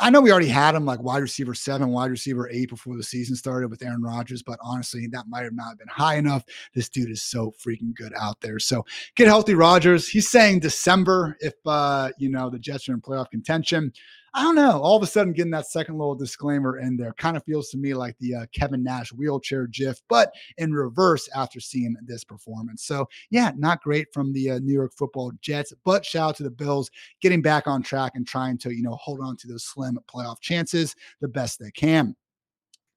[0.00, 3.04] I know we already had him like wide receiver seven, wide receiver eight before the
[3.04, 6.44] season started with Aaron Rodgers, but honestly, that might have not been high enough.
[6.74, 8.58] This dude is so freaking good out there.
[8.58, 8.84] So
[9.14, 10.08] get healthy, Rodgers.
[10.08, 13.92] He's saying December if uh, you know the Jets are in playoff contention.
[14.36, 14.82] I don't know.
[14.82, 17.78] All of a sudden, getting that second little disclaimer in there kind of feels to
[17.78, 22.84] me like the uh, Kevin Nash wheelchair GIF, but in reverse after seeing this performance.
[22.84, 26.42] So, yeah, not great from the uh, New York Football Jets, but shout out to
[26.42, 26.90] the Bills
[27.22, 30.38] getting back on track and trying to, you know, hold on to those slim playoff
[30.40, 32.14] chances the best they can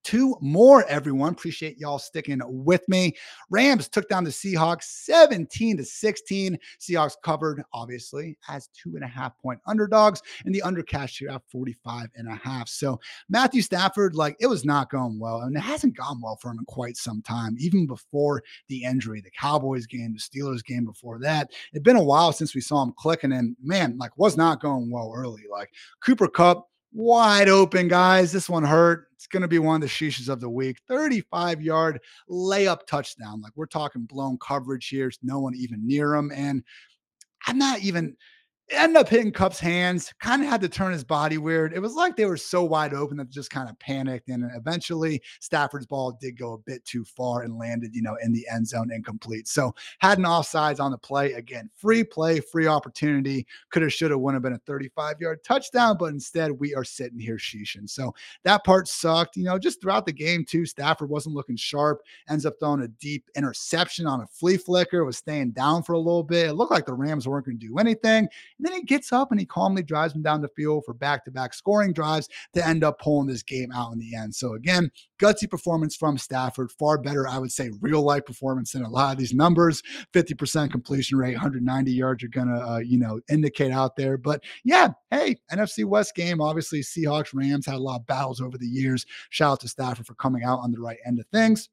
[0.04, 1.34] two more, everyone.
[1.34, 3.16] Appreciate y'all sticking with me.
[3.50, 6.58] Rams took down the Seahawks 17 to 16.
[6.80, 11.42] Seahawks covered, obviously, as two and a half point underdogs, and the undercash here at
[11.52, 12.70] 45 and a half.
[12.70, 13.00] So
[13.30, 16.60] Matthew Stafford, like it was not going well, and it hasn't gone well for him
[16.60, 21.20] in quite some time, even before the injury, the Cowboys game, the Steelers game before
[21.20, 21.52] that.
[21.74, 24.92] It'd been a while since we saw him clicking, and man, like was not going
[24.92, 25.44] well early.
[25.52, 25.72] Like
[26.02, 28.32] Cooper Kupp wide open, guys.
[28.32, 29.08] This one hurt.
[29.16, 30.78] It's going to be one of the sheeshes of the week.
[30.88, 32.00] 35 yard
[32.30, 33.42] layup touchdown.
[33.42, 35.12] Like we're talking blown coverage here.
[35.22, 36.32] No one even near him.
[36.34, 36.64] And
[37.46, 38.16] I'm not even
[38.72, 41.74] ended up hitting Kupp's hands, kind of had to turn his body weird.
[41.74, 44.30] It was like they were so wide open that just kind of panicked.
[44.30, 48.32] And eventually Stafford's ball did go a bit too far and landed, you know, in
[48.32, 49.48] the end zone incomplete.
[49.48, 51.34] So had an offsides on the play.
[51.34, 53.46] Again, free play, free opportunity.
[53.72, 56.84] Could have, should have, would have been a 35 yard touchdown, but instead we are
[56.84, 57.90] sitting here sheeshing.
[57.90, 58.14] So
[58.44, 59.36] that part sucked.
[59.36, 62.88] You know, just throughout the game, too, Stafford wasn't looking sharp, ends up throwing a
[62.88, 66.50] deep interception on a flea flicker, was staying down for a little bit.
[66.50, 68.28] It looked like the Rams weren't going to do anything.
[68.60, 71.24] And then he gets up and he calmly drives them down the field for back
[71.26, 74.36] to back scoring drives to end up pulling this game out in the end.
[74.36, 78.84] So, again, gutsy performance from Stafford, far better, I would say, real life performance than
[78.84, 79.82] a lot of these numbers.
[80.14, 84.18] 50% completion rate, 190 yards are going to, uh, you know, indicate out there.
[84.18, 88.58] But yeah, hey, NFC West game, obviously, Seahawks, Rams had a lot of battles over
[88.58, 89.06] the years.
[89.30, 91.70] Shout out to Stafford for coming out on the right end of things.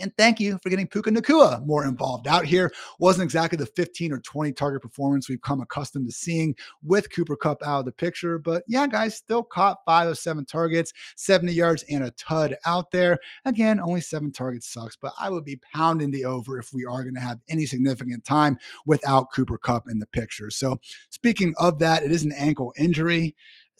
[0.00, 2.72] And thank you for getting Puka Nacua more involved out here.
[2.98, 7.36] Wasn't exactly the 15 or 20 target performance we've come accustomed to seeing with Cooper
[7.36, 8.38] Kupp out of the picture.
[8.38, 12.90] But yeah, guys, still caught five of seven targets, 70 yards, and a tud out
[12.90, 13.18] there.
[13.44, 17.02] Again, only seven targets sucks, but I would be pounding the over if we are
[17.02, 20.50] going to have any significant time without Cooper Kupp in the picture.
[20.50, 20.78] So
[21.10, 23.34] speaking of that, it is an ankle injury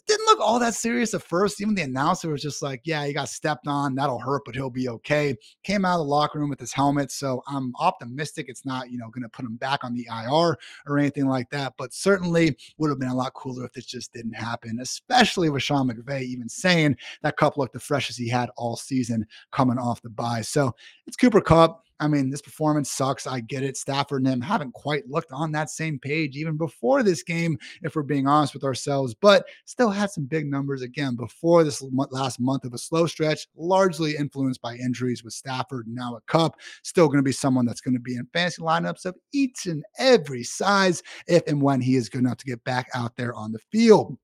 [0.09, 1.61] didn't look all that serious at first.
[1.61, 3.95] Even the announcer was just like, yeah, he got stepped on.
[3.95, 5.35] That'll hurt, but he'll be okay.
[5.63, 7.11] Came out of the locker room with his helmet.
[7.11, 10.57] So I'm optimistic it's not, you know, going to put him back on the IR
[10.87, 11.73] or anything like that.
[11.77, 15.63] But certainly would have been a lot cooler if this just didn't happen, especially with
[15.63, 20.01] Sean McVay even saying that Kupp looked the freshest he had all season coming off
[20.01, 20.41] the bye.
[20.41, 20.73] So
[21.05, 21.85] it's Cooper Kupp.
[21.99, 23.27] I mean, this performance sucks.
[23.27, 23.75] I get it.
[23.75, 27.95] Stafford and him haven't quite looked on that same page even before this game, if
[27.95, 32.39] we're being honest with ourselves, but still had some big numbers again before this last
[32.39, 36.55] month of a slow stretch, largely influenced by injuries with Stafford now a Kupp.
[36.83, 39.83] Still going to be someone that's going to be in fantasy lineups of each and
[39.97, 43.51] every size if and when he is good enough to get back out there on
[43.51, 44.17] the field.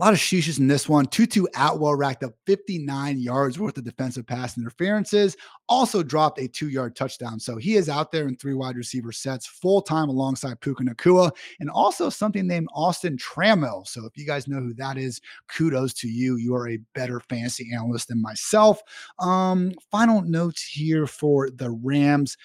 [0.00, 1.04] A lot of sheeshes in this one.
[1.04, 5.36] Tutu Atwell racked up 59 yards worth of defensive pass interferences,
[5.68, 7.38] also dropped a two yard touchdown.
[7.38, 11.30] So he is out there in three wide receiver sets full time alongside Puka Nacua
[11.60, 13.86] and also something named Austin Trammell.
[13.86, 16.36] So if you guys know who that is, kudos to you.
[16.36, 18.80] You are a better fantasy analyst than myself.
[19.18, 22.38] Um, final notes here for the Rams.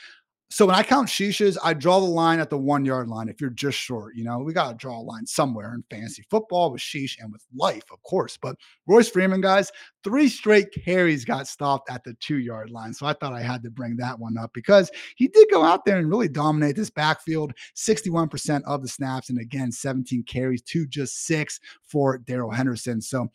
[0.55, 3.27] So when I count shishas, I draw the line at the one yard line.
[3.27, 6.23] If you're just short, you know, we got to draw a line somewhere in fantasy
[6.29, 8.37] football with sheesh and with life, of course.
[8.37, 8.55] But
[8.87, 9.69] Royce Freeman, guys,
[10.05, 12.93] three straight carries got stopped at the two yard line.
[12.93, 15.83] So I thought I had to bring that one up because he did go out
[15.83, 19.29] there and really dominate this backfield 61% of the snaps.
[19.29, 23.01] And again, 17 carries to just six for Darrell Henderson.
[23.01, 23.27] So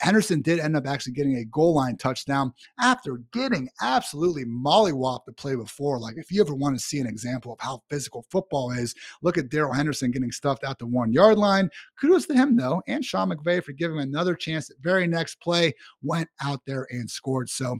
[0.00, 5.32] Henderson did end up actually getting a goal line touchdown after getting absolutely mollywopped the
[5.32, 5.98] play before.
[5.98, 9.36] Like if you ever want to see an example of how physical football is, look
[9.36, 11.68] at Darrell Henderson getting stuffed at the one yard line.
[12.00, 14.68] Kudos to him, though, and Sean McVay for giving him another chance.
[14.68, 17.50] The very next play went out there and scored.
[17.50, 17.78] So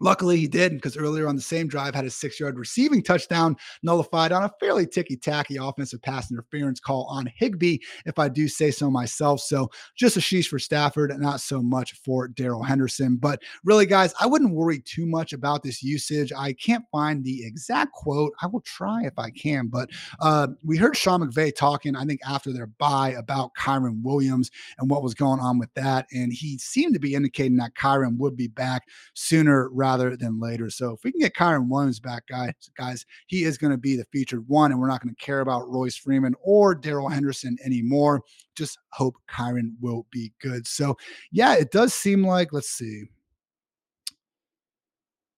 [0.00, 3.56] Luckily, he did because earlier on the same drive had a six yard receiving touchdown
[3.82, 8.48] nullified on a fairly ticky tacky offensive pass interference call on Higbee, if I do
[8.48, 9.40] say so myself.
[9.40, 13.16] So just a sheesh for Stafford, not so much for Darrell Henderson.
[13.16, 16.32] But really, guys, I wouldn't worry too much about this usage.
[16.36, 18.32] I can't find the exact quote.
[18.40, 19.66] I will try if I can.
[19.68, 19.90] But
[20.20, 24.88] uh, we heard Sean McVay talking, I think, after their bye about Kyren Williams and
[24.90, 26.06] what was going on with that.
[26.12, 30.38] And he seemed to be indicating that Kyren would be back sooner rather rather than
[30.38, 30.70] later.
[30.70, 33.96] So if we can get Kyren Williams back, guys, guys, he is going to be
[33.96, 37.56] the featured one, and we're not going to care about Royce Freeman or Darrell Henderson
[37.64, 38.22] anymore.
[38.56, 40.66] Just hope Kyren will be good.
[40.66, 40.96] So
[41.32, 42.52] yeah, it does seem like.
[42.52, 43.04] Let's see.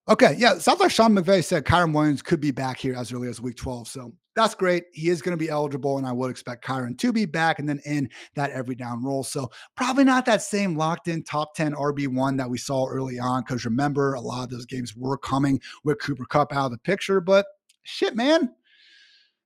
[0.09, 3.29] Okay, yeah, sounds like Sean McVay said Kyren Williams could be back here as early
[3.29, 3.87] as week 12.
[3.87, 4.85] So that's great.
[4.93, 7.67] He is going to be eligible, and I would expect Kyren to be back and
[7.67, 9.23] then in that every down role.
[9.23, 13.41] So probably not that same locked in top 10 RB1 that we saw early on.
[13.41, 16.77] Because remember, a lot of those games were coming with Cooper Kupp out of the
[16.79, 17.21] picture.
[17.21, 17.45] But
[17.83, 18.49] shit, man,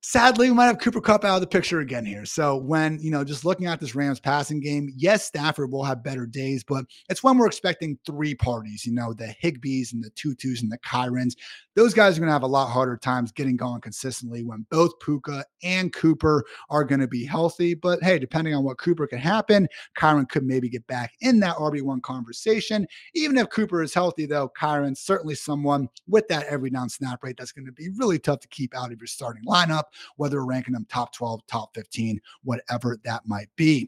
[0.01, 2.23] Sadly, we might have Cooper Kupp out of the picture again here.
[2.23, 6.03] So when, you know, just looking at this Rams passing game, yes, Stafford will have
[6.03, 10.11] better days, but it's when we're expecting three parties, you know, the Higbees and the
[10.11, 11.33] Tutus and the Kyrens.
[11.77, 14.99] Those guys are going to have a lot harder times getting going consistently when both
[14.99, 17.75] Puka and Cooper are going to be healthy.
[17.75, 21.55] But hey, depending on what Cooper can happen, Kyren could maybe get back in that
[21.57, 22.87] RB1 conversation.
[23.13, 27.35] Even if Cooper is healthy, though, Kyren's certainly someone with that every down snap rate
[27.37, 29.83] that's going to be really tough to keep out of your starting lineup
[30.15, 33.87] whether ranking them top 12, top 15, whatever that might be.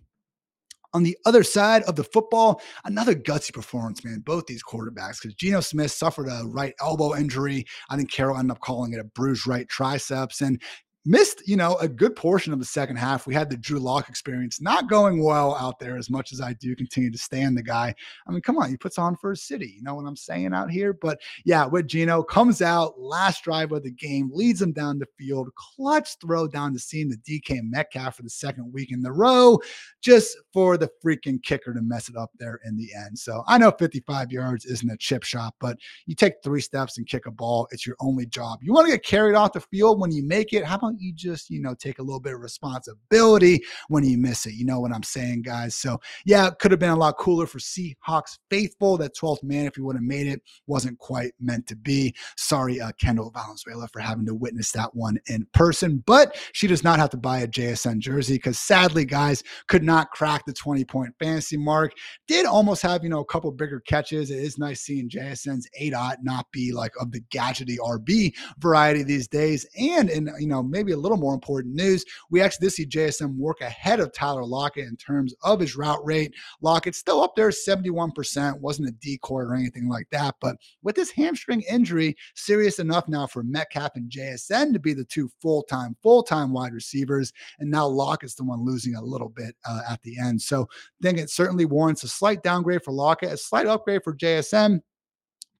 [0.93, 4.23] On the other side of the football, another gutsy performance, man.
[4.25, 7.65] Both these quarterbacks, because Geno Smith suffered a right elbow injury.
[7.89, 10.41] I think Carroll ended up calling it a bruised right triceps.
[10.41, 10.61] And
[11.05, 13.25] missed, you know, a good portion of the second half.
[13.25, 16.53] We had the Drew Lock experience not going well out there as much as I
[16.53, 17.93] do continue to stand the guy.
[18.27, 19.73] I mean, come on, he puts on for a city.
[19.75, 20.93] You know what I'm saying out here?
[20.93, 25.07] But yeah, with Geno comes out last drive of the game, leads him down the
[25.17, 29.11] field, clutch throw down the seam the DK Metcalf for the second week in the
[29.11, 29.57] row,
[30.01, 33.17] just for the freaking kicker to mess it up there in the end.
[33.17, 37.07] So I know 55 yards isn't a chip shot, but you take three steps and
[37.07, 37.67] kick a ball.
[37.71, 38.59] It's your only job.
[38.61, 40.65] You want to get carried off the field when you make it.
[40.65, 44.45] How about you just, you know, take a little bit of responsibility when you miss
[44.45, 44.53] it?
[44.53, 45.75] You know what I'm saying, guys?
[45.75, 48.97] So, yeah, it could have been a lot cooler for Seahawks faithful.
[48.97, 52.15] That 12th man, if he would have made it, wasn't quite meant to be.
[52.37, 56.83] Sorry, uh, Kendall Valenzuela, for having to witness that one in person, but she does
[56.83, 60.85] not have to buy a JSN jersey because sadly, guys, could not crack the 20
[60.85, 61.93] point fantasy mark.
[62.27, 64.31] Did almost have, you know, a couple bigger catches.
[64.31, 69.03] It is nice seeing JSN's A dot not be like of the gadgety RB variety
[69.03, 69.65] these days.
[69.79, 73.35] And, in, you know, maybe a little more important news, we actually did see JSN
[73.35, 76.33] work ahead of Tyler Lockett in terms of his route rate.
[76.61, 80.35] Lockett still up there, 71%, wasn't a decoy or anything like that.
[80.39, 85.03] But with this hamstring injury, serious enough now for Metcalf and JSN to be the
[85.03, 87.33] two full time, full time wide receivers.
[87.59, 90.41] And now Lockett's the one losing a little bit uh, at the end.
[90.41, 94.15] So I think it certainly warrants a slight downgrade for Lockett, a slight upgrade for
[94.15, 94.79] JSN.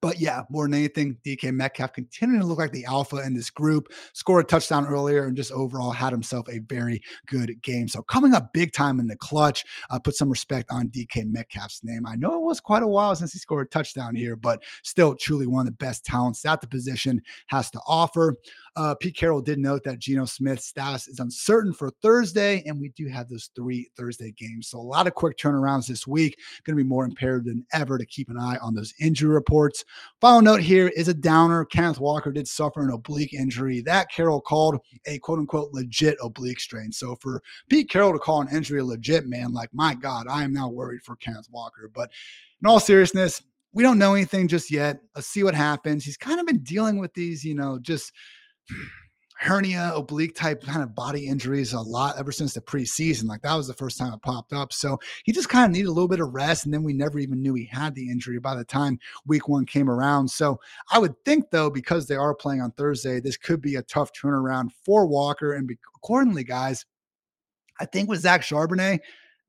[0.02, 3.50] But yeah, more than anything, DK Metcalf continuing to look like the alpha in this
[3.50, 3.92] group.
[4.14, 7.88] Scored a touchdown earlier and just overall had himself a very good game.
[7.88, 11.82] So coming up big time in the clutch, uh, put some respect on DK Metcalf's
[11.84, 12.06] name.
[12.06, 15.16] I know it was quite a while since he scored a touchdown here, but still
[15.16, 18.36] truly one of the best talents that the position has to offer.
[18.76, 22.90] Uh, Pete Carroll did note that Geno Smith's status is uncertain for Thursday, and we
[22.96, 24.70] do have those three Thursday games.
[24.70, 26.38] So a lot of quick turnarounds this week.
[26.64, 29.84] Going to be more imperative than ever to keep an eye on those injury reports.
[30.22, 31.66] Final note here is a downer.
[31.66, 36.60] Kenneth Walker did suffer an oblique injury that Carroll called a quote unquote legit oblique
[36.60, 36.92] strain.
[36.92, 40.44] So for Pete Carroll to call an injury a legit man, like my God, I
[40.44, 41.90] am now worried for Kenneth Walker.
[41.94, 42.12] But
[42.62, 43.42] in all seriousness,
[43.72, 45.00] we don't know anything just yet.
[45.16, 46.04] Let's see what happens.
[46.04, 48.12] He's kind of been dealing with these, you know, just
[49.40, 53.24] hernia, oblique type kind of body injuries a lot ever since the preseason.
[53.24, 54.74] Like that was the first time it popped up.
[54.74, 56.66] So he just kind of needed a little bit of rest.
[56.66, 59.66] And then we never even knew he had the injury by the time week one
[59.66, 60.28] came around.
[60.28, 60.60] So
[60.92, 64.12] I would think, though, because they are playing on Thursday, this could be a tough
[64.12, 65.54] turnaround for Walker.
[65.54, 66.86] And accordingly, guys,
[67.80, 69.00] I think with Zach Charbonnet,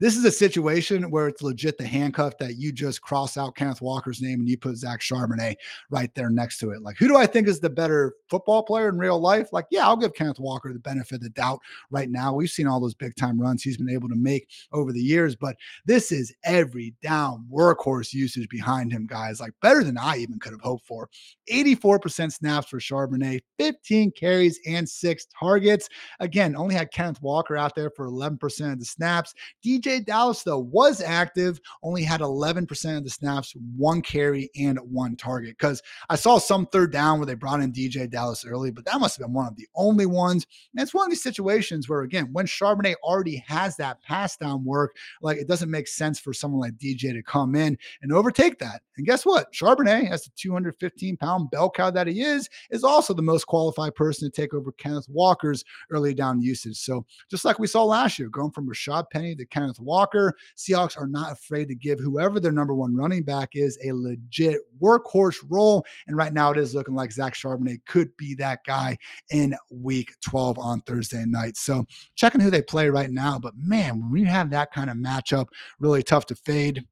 [0.00, 3.82] this is a situation where it's legit the handcuff that you just cross out Kenneth
[3.82, 5.56] Walker's name and you put Zach Charbonnet
[5.90, 6.82] right there next to it.
[6.82, 9.52] Like, who do I think is the better football player in real life?
[9.52, 11.60] Like, yeah, I'll give Kenneth Walker the benefit of the doubt
[11.90, 12.32] right now.
[12.32, 15.36] We've seen all those big time runs he's been able to make over the years,
[15.36, 19.38] but this is every down workhorse usage behind him, guys.
[19.38, 21.10] Like, better than I even could have hoped for.
[21.52, 25.88] 84% snaps for Charbonnet, 15 carries and six targets.
[26.20, 29.34] Again, only had Kenneth Walker out there for 11% of the snaps.
[29.64, 35.16] DJ Dallas, though, was active, only had 11% of the snaps, one carry, and one
[35.16, 35.56] target.
[35.58, 39.00] Because I saw some third down where they brought in DJ Dallas early, but that
[39.00, 40.46] must have been one of the only ones.
[40.72, 44.64] And it's one of these situations where, again, when Charbonnet already has that pass down
[44.64, 48.58] work, like it doesn't make sense for someone like DJ to come in and overtake
[48.58, 48.82] that.
[48.96, 49.50] And guess what?
[49.52, 53.94] Charbonnet, as the 215 pound bell cow that he is, is also the most qualified
[53.94, 56.76] person to take over Kenneth Walker's early down usage.
[56.76, 60.34] So just like we saw last year, going from Rashaad Penny to Kenneth Walker.
[60.56, 64.60] Seahawks are not afraid to give whoever their number one running back is a legit
[64.80, 65.84] workhorse role.
[66.06, 68.96] And right now it is looking like Zach Charbonnet could be that guy
[69.30, 71.56] in week 12 on Thursday night.
[71.56, 73.38] So checking who they play right now.
[73.38, 75.46] But man, when you have that kind of matchup,
[75.78, 76.84] really tough to fade.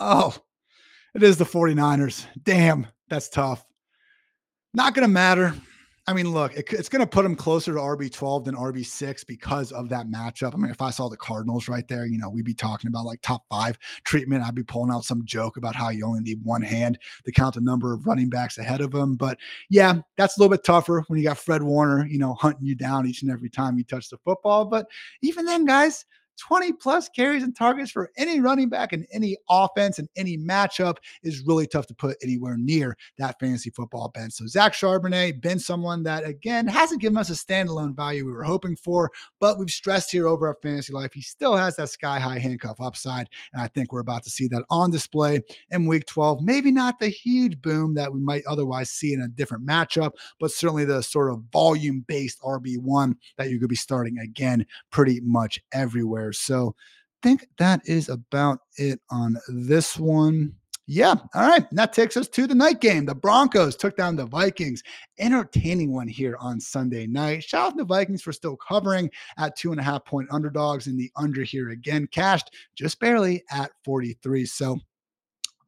[0.00, 0.34] Oh,
[1.14, 2.26] it is the 49ers.
[2.42, 3.64] Damn, that's tough.
[4.74, 5.54] Not going to matter.
[6.08, 9.72] I mean, look, it, it's going to put them closer to RB12 than RB6 because
[9.72, 10.54] of that matchup.
[10.54, 13.04] I mean, if I saw the Cardinals right there, you know, we'd be talking about
[13.04, 14.42] like top five treatment.
[14.42, 17.56] I'd be pulling out some joke about how you only need one hand to count
[17.56, 19.16] the number of running backs ahead of them.
[19.16, 19.36] But
[19.68, 22.74] yeah, that's a little bit tougher when you got Fred Warner, you know, hunting you
[22.74, 24.64] down each and every time you touch the football.
[24.64, 24.86] But
[25.20, 26.06] even then, guys,
[26.38, 30.96] 20 plus carries and targets for any running back in any offense and any matchup
[31.22, 34.34] is really tough to put anywhere near that fantasy football bench.
[34.34, 38.44] So Zach Charbonnet been someone that again hasn't given us a standalone value we were
[38.44, 39.10] hoping for,
[39.40, 41.12] but we've stressed here over our fantasy life.
[41.12, 44.48] He still has that sky high handcuff upside, and I think we're about to see
[44.48, 45.40] that on display
[45.70, 46.42] in Week 12.
[46.42, 50.50] Maybe not the huge boom that we might otherwise see in a different matchup, but
[50.50, 55.20] certainly the sort of volume based RB one that you could be starting again pretty
[55.22, 56.32] much everywhere there.
[56.32, 56.74] So
[57.22, 60.54] I think that is about it on this one.
[60.90, 61.16] Yeah.
[61.34, 61.68] All right.
[61.68, 63.04] And that takes us to the night game.
[63.04, 64.82] The Broncos took down the Vikings.
[65.18, 67.44] Entertaining one here on Sunday night.
[67.44, 70.86] Shout out to the Vikings for still covering at two and a half point underdogs
[70.86, 74.46] in the under here again, cashed just barely at 43.
[74.46, 74.78] So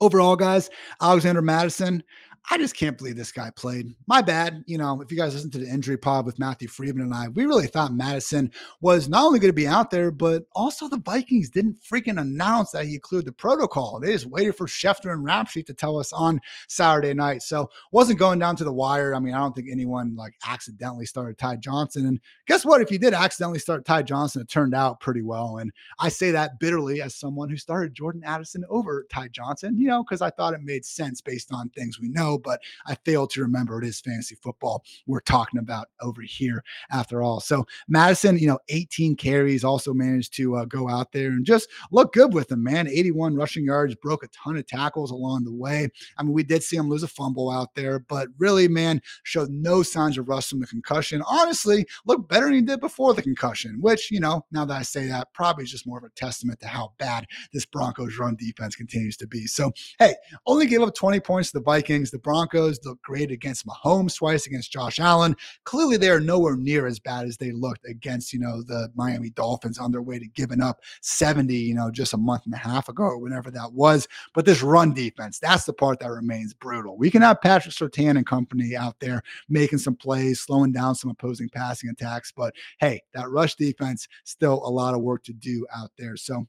[0.00, 0.70] overall, guys,
[1.02, 2.02] Alexander Mattison,
[2.48, 3.94] I just can't believe this guy played.
[4.06, 4.64] My bad.
[4.66, 7.28] You know, if you guys listen to the injury pod with Matthew Freedman and I,
[7.28, 8.50] we really thought Mattison
[8.80, 12.70] was not only going to be out there, but also the Vikings didn't freaking announce
[12.72, 14.00] that he cleared the protocol.
[14.00, 17.42] They just waited for Schefter and Rapshi to tell us on Saturday night.
[17.42, 19.14] So wasn't going down to the wire.
[19.14, 22.06] I mean, I don't think anyone like accidentally started Ty Johnson.
[22.06, 22.80] And guess what?
[22.80, 25.58] If you did accidentally start Ty Johnson, it turned out pretty well.
[25.58, 29.86] And I say that bitterly as someone who started Jordan Addison over Ty Johnson, you
[29.86, 33.26] know, because I thought it made sense based on things we know but I fail
[33.28, 37.40] to remember it is fantasy football we're talking about over here after all.
[37.40, 41.68] So Mattison, you know, 18 carries, also managed to uh, go out there and just
[41.90, 42.88] look good with him, man.
[42.88, 45.88] 81 rushing yards, broke a ton of tackles along the way.
[46.16, 49.50] I mean, we did see him lose a fumble out there, but really, man, showed
[49.50, 51.22] no signs of rust from the concussion.
[51.26, 54.82] Honestly, looked better than he did before the concussion, which, you know, now that I
[54.82, 58.36] say that, probably is just more of a testament to how bad this Broncos run
[58.36, 59.46] defense continues to be.
[59.46, 60.14] So, hey,
[60.46, 62.10] only gave up 20 points to the Vikings.
[62.10, 65.36] The Broncos look great against Mahomes twice, against Josh Allen.
[65.64, 69.30] Clearly, they are nowhere near as bad as they looked against, you know, the Miami
[69.30, 72.58] Dolphins on their way to giving up 70, you know, just a month and a
[72.58, 74.06] half ago or whenever that was.
[74.34, 76.96] But this run defense, that's the part that remains brutal.
[76.96, 81.10] We can have Patrick Surtain and company out there making some plays, slowing down some
[81.10, 82.32] opposing passing attacks.
[82.32, 86.16] But hey, that rush defense, still a lot of work to do out there.
[86.16, 86.46] So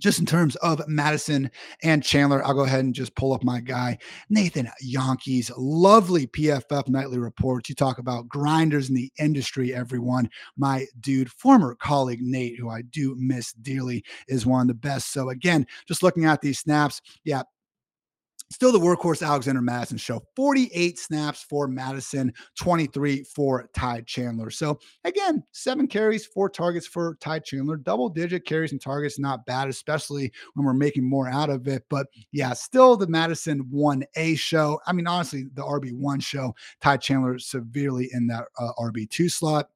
[0.00, 1.50] just in terms of Mattison
[1.82, 3.98] and Chandler, I'll go ahead and just pull up my guy,
[4.28, 7.68] Nathan Jahnke's lovely PFF nightly reports.
[7.68, 10.28] You talk about grinders in the industry, everyone.
[10.56, 15.12] My dude, former colleague Nate, who I do miss dearly, is one of the best.
[15.12, 17.42] So, again, just looking at these snaps, yeah,
[18.50, 24.50] Still, the workhorse Alexander Mattison show 48 snaps for Mattison, 23 for Ty Chandler.
[24.50, 29.44] So, again, seven carries, four targets for Ty Chandler, double digit carries and targets, not
[29.46, 31.84] bad, especially when we're making more out of it.
[31.90, 34.80] But yeah, still the Mattison 1A show.
[34.86, 39.70] I mean, honestly, the RB1 show, Ty Chandler severely in that uh, RB2 slot.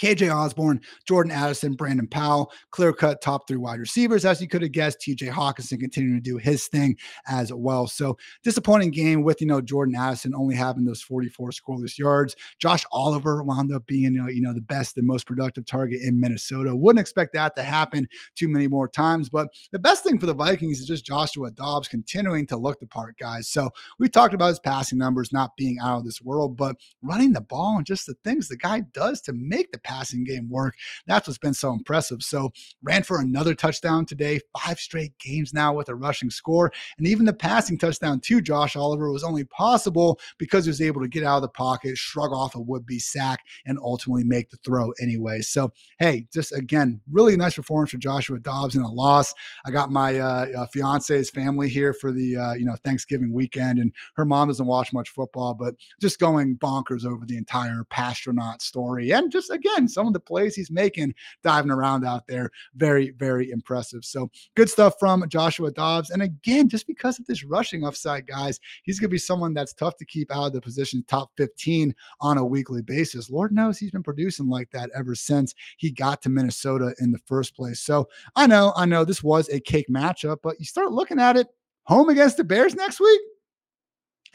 [0.00, 4.62] KJ Osborn, Jordan Addison, Brandon Powell, clear cut top three wide receivers, as you could
[4.62, 5.00] have guessed.
[5.00, 6.96] TJ Hockenson continuing to do his thing
[7.28, 7.86] as well.
[7.86, 12.34] So disappointing game with, you know, Jordan Addison only having those 44 scoreless yards.
[12.58, 16.00] Josh Oliver wound up being, you know, you know, the best and most productive target
[16.02, 16.74] in Minnesota.
[16.74, 19.28] Wouldn't expect that to happen too many more times.
[19.28, 22.86] But the best thing for the Vikings is just Joshua Dobbs continuing to look the
[22.86, 23.48] part, guys.
[23.48, 27.32] So we talked about his passing numbers not being out of this world, but running
[27.32, 30.76] the ball and just the things the guy does to make the passing game work.
[31.06, 32.22] That's what's been so impressive.
[32.22, 32.52] So
[32.82, 36.72] ran for another touchdown today, five straight games now with a rushing score.
[36.98, 41.00] And even the passing touchdown to Josh Oliver was only possible because he was able
[41.00, 44.50] to get out of the pocket, shrug off a would be sack, and ultimately make
[44.50, 45.40] the throw anyway.
[45.40, 49.34] So, hey, just again, really nice performance for Joshua Dobbs in a loss.
[49.64, 53.78] I got my uh, uh, fiance's family here for the uh, you know Thanksgiving weekend,
[53.78, 58.62] and her mom doesn't watch much football, but just going bonkers over the entire Passtronaut
[58.62, 62.50] story, and just again again, some of the plays he's making diving around out there,
[62.74, 64.04] very, very impressive.
[64.04, 66.10] So good stuff from Joshua Dobbs.
[66.10, 69.72] And again, just because of this rushing upside, guys, he's going to be someone that's
[69.72, 73.30] tough to keep out of the position top 15 on a weekly basis.
[73.30, 77.20] Lord knows he's been producing like that ever since he got to Minnesota in the
[77.26, 77.80] first place.
[77.80, 81.36] So I know, I know this was a cake matchup, but you start looking at
[81.36, 81.48] it
[81.84, 83.20] home against the Bears next week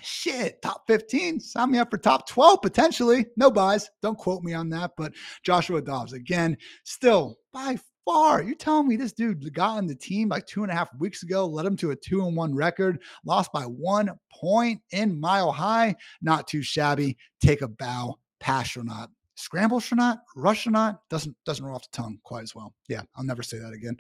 [0.01, 3.26] shit, top 15, sign me up for top 12 potentially.
[3.38, 3.89] No buys.
[4.01, 4.91] Don't quote me on that.
[4.97, 5.13] But
[5.43, 8.43] Joshua Dobbs, again, still by far.
[8.43, 11.23] You're telling me this dude got on the team like two and a half weeks
[11.23, 15.51] ago, led him to a two and one record, lost by one point in mile
[15.51, 15.95] high.
[16.22, 17.17] Not too shabby.
[17.41, 18.15] Take a bow,
[18.84, 19.09] not.
[19.38, 22.73] Scramble not, rush or not, doesn't doesn't roll off the tongue quite as well.
[22.88, 23.97] Yeah, I'll never say that again.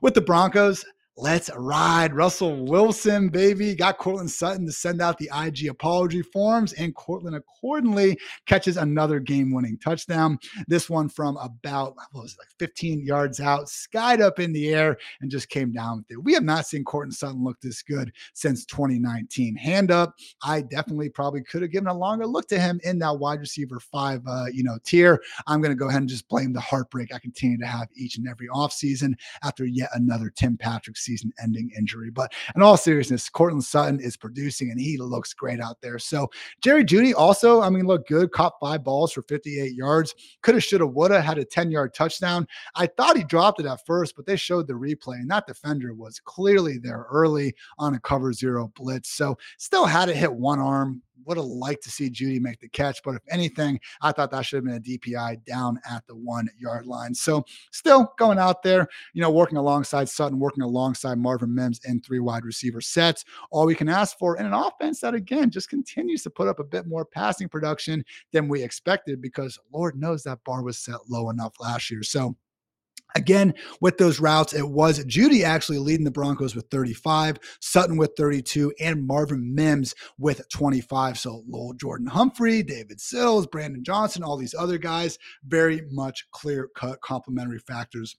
[0.00, 0.82] With the Broncos,
[1.20, 2.14] Let's ride.
[2.14, 3.74] Russell Wilson, baby.
[3.74, 8.16] Got Courtland Sutton to send out the IG apology forms, and Courtland accordingly
[8.46, 10.38] catches another game winning touchdown.
[10.68, 14.72] This one from about, what was it, like 15 yards out, skied up in the
[14.72, 16.22] air, and just came down with it.
[16.22, 19.56] We have not seen Courtland Sutton look this good since 2019.
[19.56, 20.14] Hand up.
[20.44, 23.80] I definitely probably could have given a longer look to him in that wide receiver
[23.80, 25.20] five, uh, you know, tier.
[25.48, 28.18] I'm going to go ahead and just blame the heartbreak I continue to have each
[28.18, 30.96] and every offseason after yet another Tim Patrick
[31.42, 32.10] ending injury.
[32.10, 35.98] But in all seriousness, Courtland Sutton is producing and he looks great out there.
[35.98, 36.28] So
[36.62, 40.14] Jerry Jeudy also, I mean, looked good, caught five balls for 58 yards.
[40.42, 42.46] Could have, should have, would have had a 10 yard touchdown.
[42.74, 45.94] I thought he dropped it at first, but they showed the replay and that defender
[45.94, 49.10] was clearly there early on a cover zero blitz.
[49.10, 52.68] So still had to hit one arm, would have liked to see Jeudy make the
[52.68, 56.16] catch, but if anything, I thought that should have been a DPI down at the
[56.16, 57.14] one yard line.
[57.14, 62.00] So still going out there, you know, working alongside Sutton, working alongside Marvin Mims in
[62.00, 63.24] three wide receiver sets.
[63.50, 66.58] All we can ask for in an offense that again just continues to put up
[66.58, 70.98] a bit more passing production than we expected because Lord knows that bar was set
[71.08, 72.02] low enough last year.
[72.02, 72.36] So
[73.14, 78.12] Again, with those routes, it was Jeudy actually leading the Broncos with 35, Sutton with
[78.16, 81.18] 32, and Marvin Mims with 25.
[81.18, 87.00] So Lil'Jordan Humphrey, David Sills, Brandon Johnson, all these other guys, very much clear cut
[87.00, 88.16] complementary factors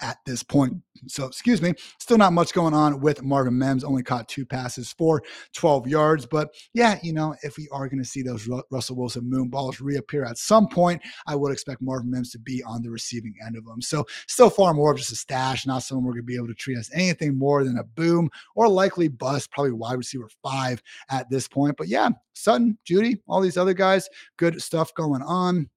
[0.00, 0.76] at this point.
[1.06, 3.84] So, excuse me, still not much going on with Marvin Mims.
[3.84, 5.22] Only caught two passes for
[5.54, 6.26] 12 yards.
[6.26, 9.80] But yeah, you know, if we are going to see those Russell Wilson moon balls
[9.80, 13.56] reappear at some point, I would expect Marvin Mims to be on the receiving end
[13.56, 13.80] of them.
[13.80, 16.48] So, still far more of just a stash, not someone we're going to be able
[16.48, 20.82] to treat as anything more than a boom or likely bust, probably wide receiver five
[21.08, 21.76] at this point.
[21.78, 25.68] But yeah, Sutton, Jeudy, all these other guys, good stuff going on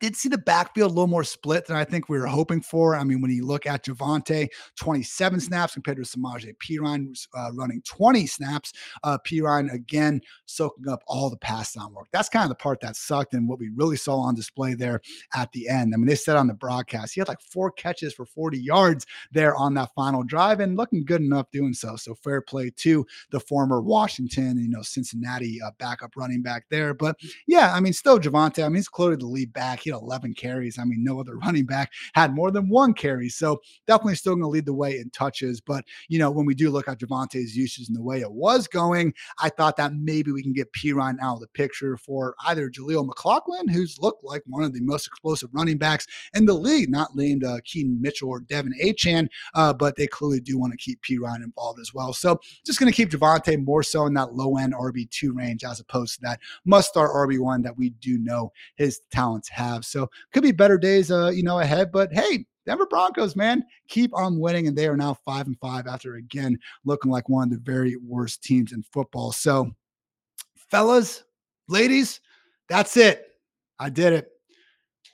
[0.00, 2.96] did see the backfield a little more split than I think we were hoping for.
[2.96, 7.82] I mean, when you look at Javonte, 27 snaps compared to Samaje Perine uh, running
[7.82, 8.72] 20 snaps.
[9.02, 12.08] Uh, Perine again soaking up all the pass down work.
[12.12, 15.00] That's kind of the part that sucked and what we really saw on display there
[15.34, 15.94] at the end.
[15.94, 19.06] I mean, they said on the broadcast he had like four catches for 40 yards
[19.32, 21.96] there on that final drive and looking good enough doing so.
[21.96, 26.94] So fair play to the former Washington, you know, Cincinnati uh, backup running back there.
[26.94, 27.16] But
[27.46, 28.64] yeah, I mean, still Javonte.
[28.64, 29.80] I mean, he's clearly the lead back.
[29.80, 30.78] He 11 carries.
[30.78, 33.28] I mean, no other running back had more than one carry.
[33.28, 35.60] So definitely still going to lead the way in touches.
[35.60, 38.68] But, you know, when we do look at Javonte's usage and the way it was
[38.68, 42.70] going, I thought that maybe we can get Perine out of the picture for either
[42.70, 46.90] Jaleel McLaughlin, who's looked like one of the most explosive running backs in the league,
[46.90, 50.78] not named uh, Keaton Mitchell or De'Von Achane, uh, but they clearly do want to
[50.78, 52.12] keep Perine involved as well.
[52.12, 55.80] So just going to keep Javonte more so in that low end RB2 range as
[55.80, 59.73] opposed to that must start RB1 that we do know his talents have.
[59.82, 61.90] So could be better days, uh, you know, ahead.
[61.92, 65.86] But hey, Denver Broncos, man, keep on winning, and they are now five and five
[65.86, 69.32] after again looking like one of the very worst teams in football.
[69.32, 69.70] So,
[70.70, 71.24] fellas,
[71.68, 72.20] ladies,
[72.68, 73.28] that's it.
[73.78, 74.30] I did it.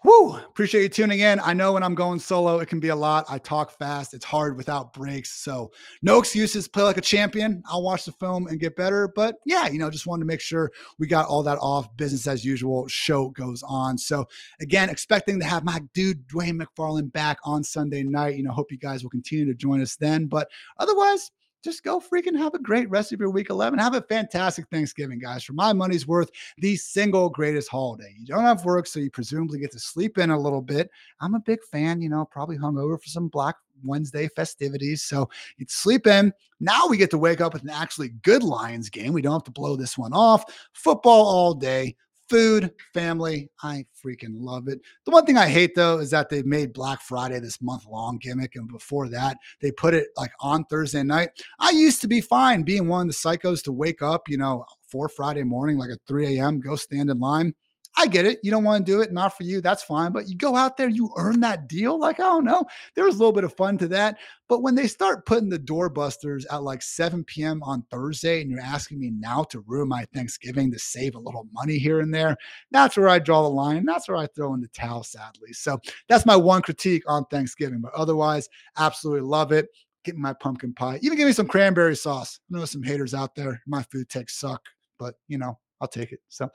[0.02, 0.34] Whoo!
[0.34, 1.40] Appreciate you tuning in.
[1.40, 3.26] I know when I'm going solo, it can be a lot.
[3.28, 4.14] I talk fast.
[4.14, 5.42] It's hard without breaks.
[5.42, 6.66] So no excuses.
[6.66, 7.62] Play like a champion.
[7.66, 9.12] I'll watch the film and get better.
[9.14, 11.94] But yeah, you know, just wanted to make sure we got all that off.
[11.98, 12.88] Business as usual.
[12.88, 13.98] Show goes on.
[13.98, 14.26] So
[14.62, 18.36] again, expecting to have my dude Dwain McFarland back on Sunday night.
[18.36, 20.28] You know, hope you guys will continue to join us then.
[20.28, 20.48] But
[20.78, 21.30] otherwise,
[21.62, 23.78] just go freaking have a great rest of your week 11.
[23.78, 25.44] Have a fantastic Thanksgiving, guys.
[25.44, 28.14] For my money's worth, the single greatest holiday.
[28.18, 30.90] You don't have work, so you presumably get to sleep in a little bit.
[31.20, 35.02] I'm a big fan, you know, probably hung over for some Black Wednesday festivities.
[35.02, 35.28] So
[35.58, 36.32] you'd sleep in.
[36.60, 39.12] Now we get to wake up with an actually good Lions game.
[39.12, 40.44] We don't have to blow this one off.
[40.72, 41.96] Football all day
[42.30, 43.50] food, family.
[43.62, 44.80] I freaking love it.
[45.04, 48.18] The one thing I hate though is that they've made Black Friday this month long
[48.18, 48.54] gimmick.
[48.54, 51.30] And before that, they put it like on Thursday night.
[51.58, 54.64] I used to be fine being one of the psychos to wake up, you know,
[54.88, 57.54] for Friday morning, like at 3 a.m., go stand in line.
[57.96, 58.38] I get it.
[58.42, 59.12] You don't want to do it.
[59.12, 59.60] Not for you.
[59.60, 60.12] That's fine.
[60.12, 61.98] But you go out there, you earn that deal.
[61.98, 62.64] Like, I don't know.
[62.94, 64.16] There was a little bit of fun to that.
[64.48, 67.62] But when they start putting the doorbusters at like 7 p.m.
[67.62, 71.46] on Thursday and you're asking me now to ruin my Thanksgiving to save a little
[71.52, 72.36] money here and there,
[72.70, 73.84] that's where I draw the line.
[73.84, 75.52] That's where I throw in the towel, sadly.
[75.52, 77.80] So that's my one critique on Thanksgiving.
[77.80, 78.48] But otherwise,
[78.78, 79.68] absolutely love it.
[80.04, 80.98] Get my pumpkin pie.
[81.02, 82.40] Even give me some cranberry sauce.
[82.50, 83.60] I know some haters out there.
[83.66, 84.62] My food takes suck,
[84.98, 86.20] but you know, I'll take it.
[86.28, 86.48] So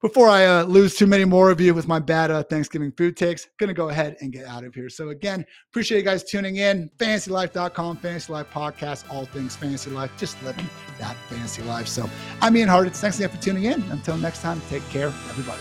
[0.00, 3.16] before I uh, lose too many more of you with my bad uh, Thanksgiving food
[3.16, 4.88] takes, gonna go ahead and get out of here.
[4.88, 6.90] So again, appreciate you guys tuning in.
[6.98, 10.68] FantasyLife.com, Fantasy Life Podcast, all things fantasy life, just living
[10.98, 11.88] that fantasy life.
[11.88, 12.08] So
[12.40, 12.96] I'm Ian Hartitz.
[12.96, 13.82] Thanks again for tuning in.
[13.90, 15.60] Until next time, take care, everybody.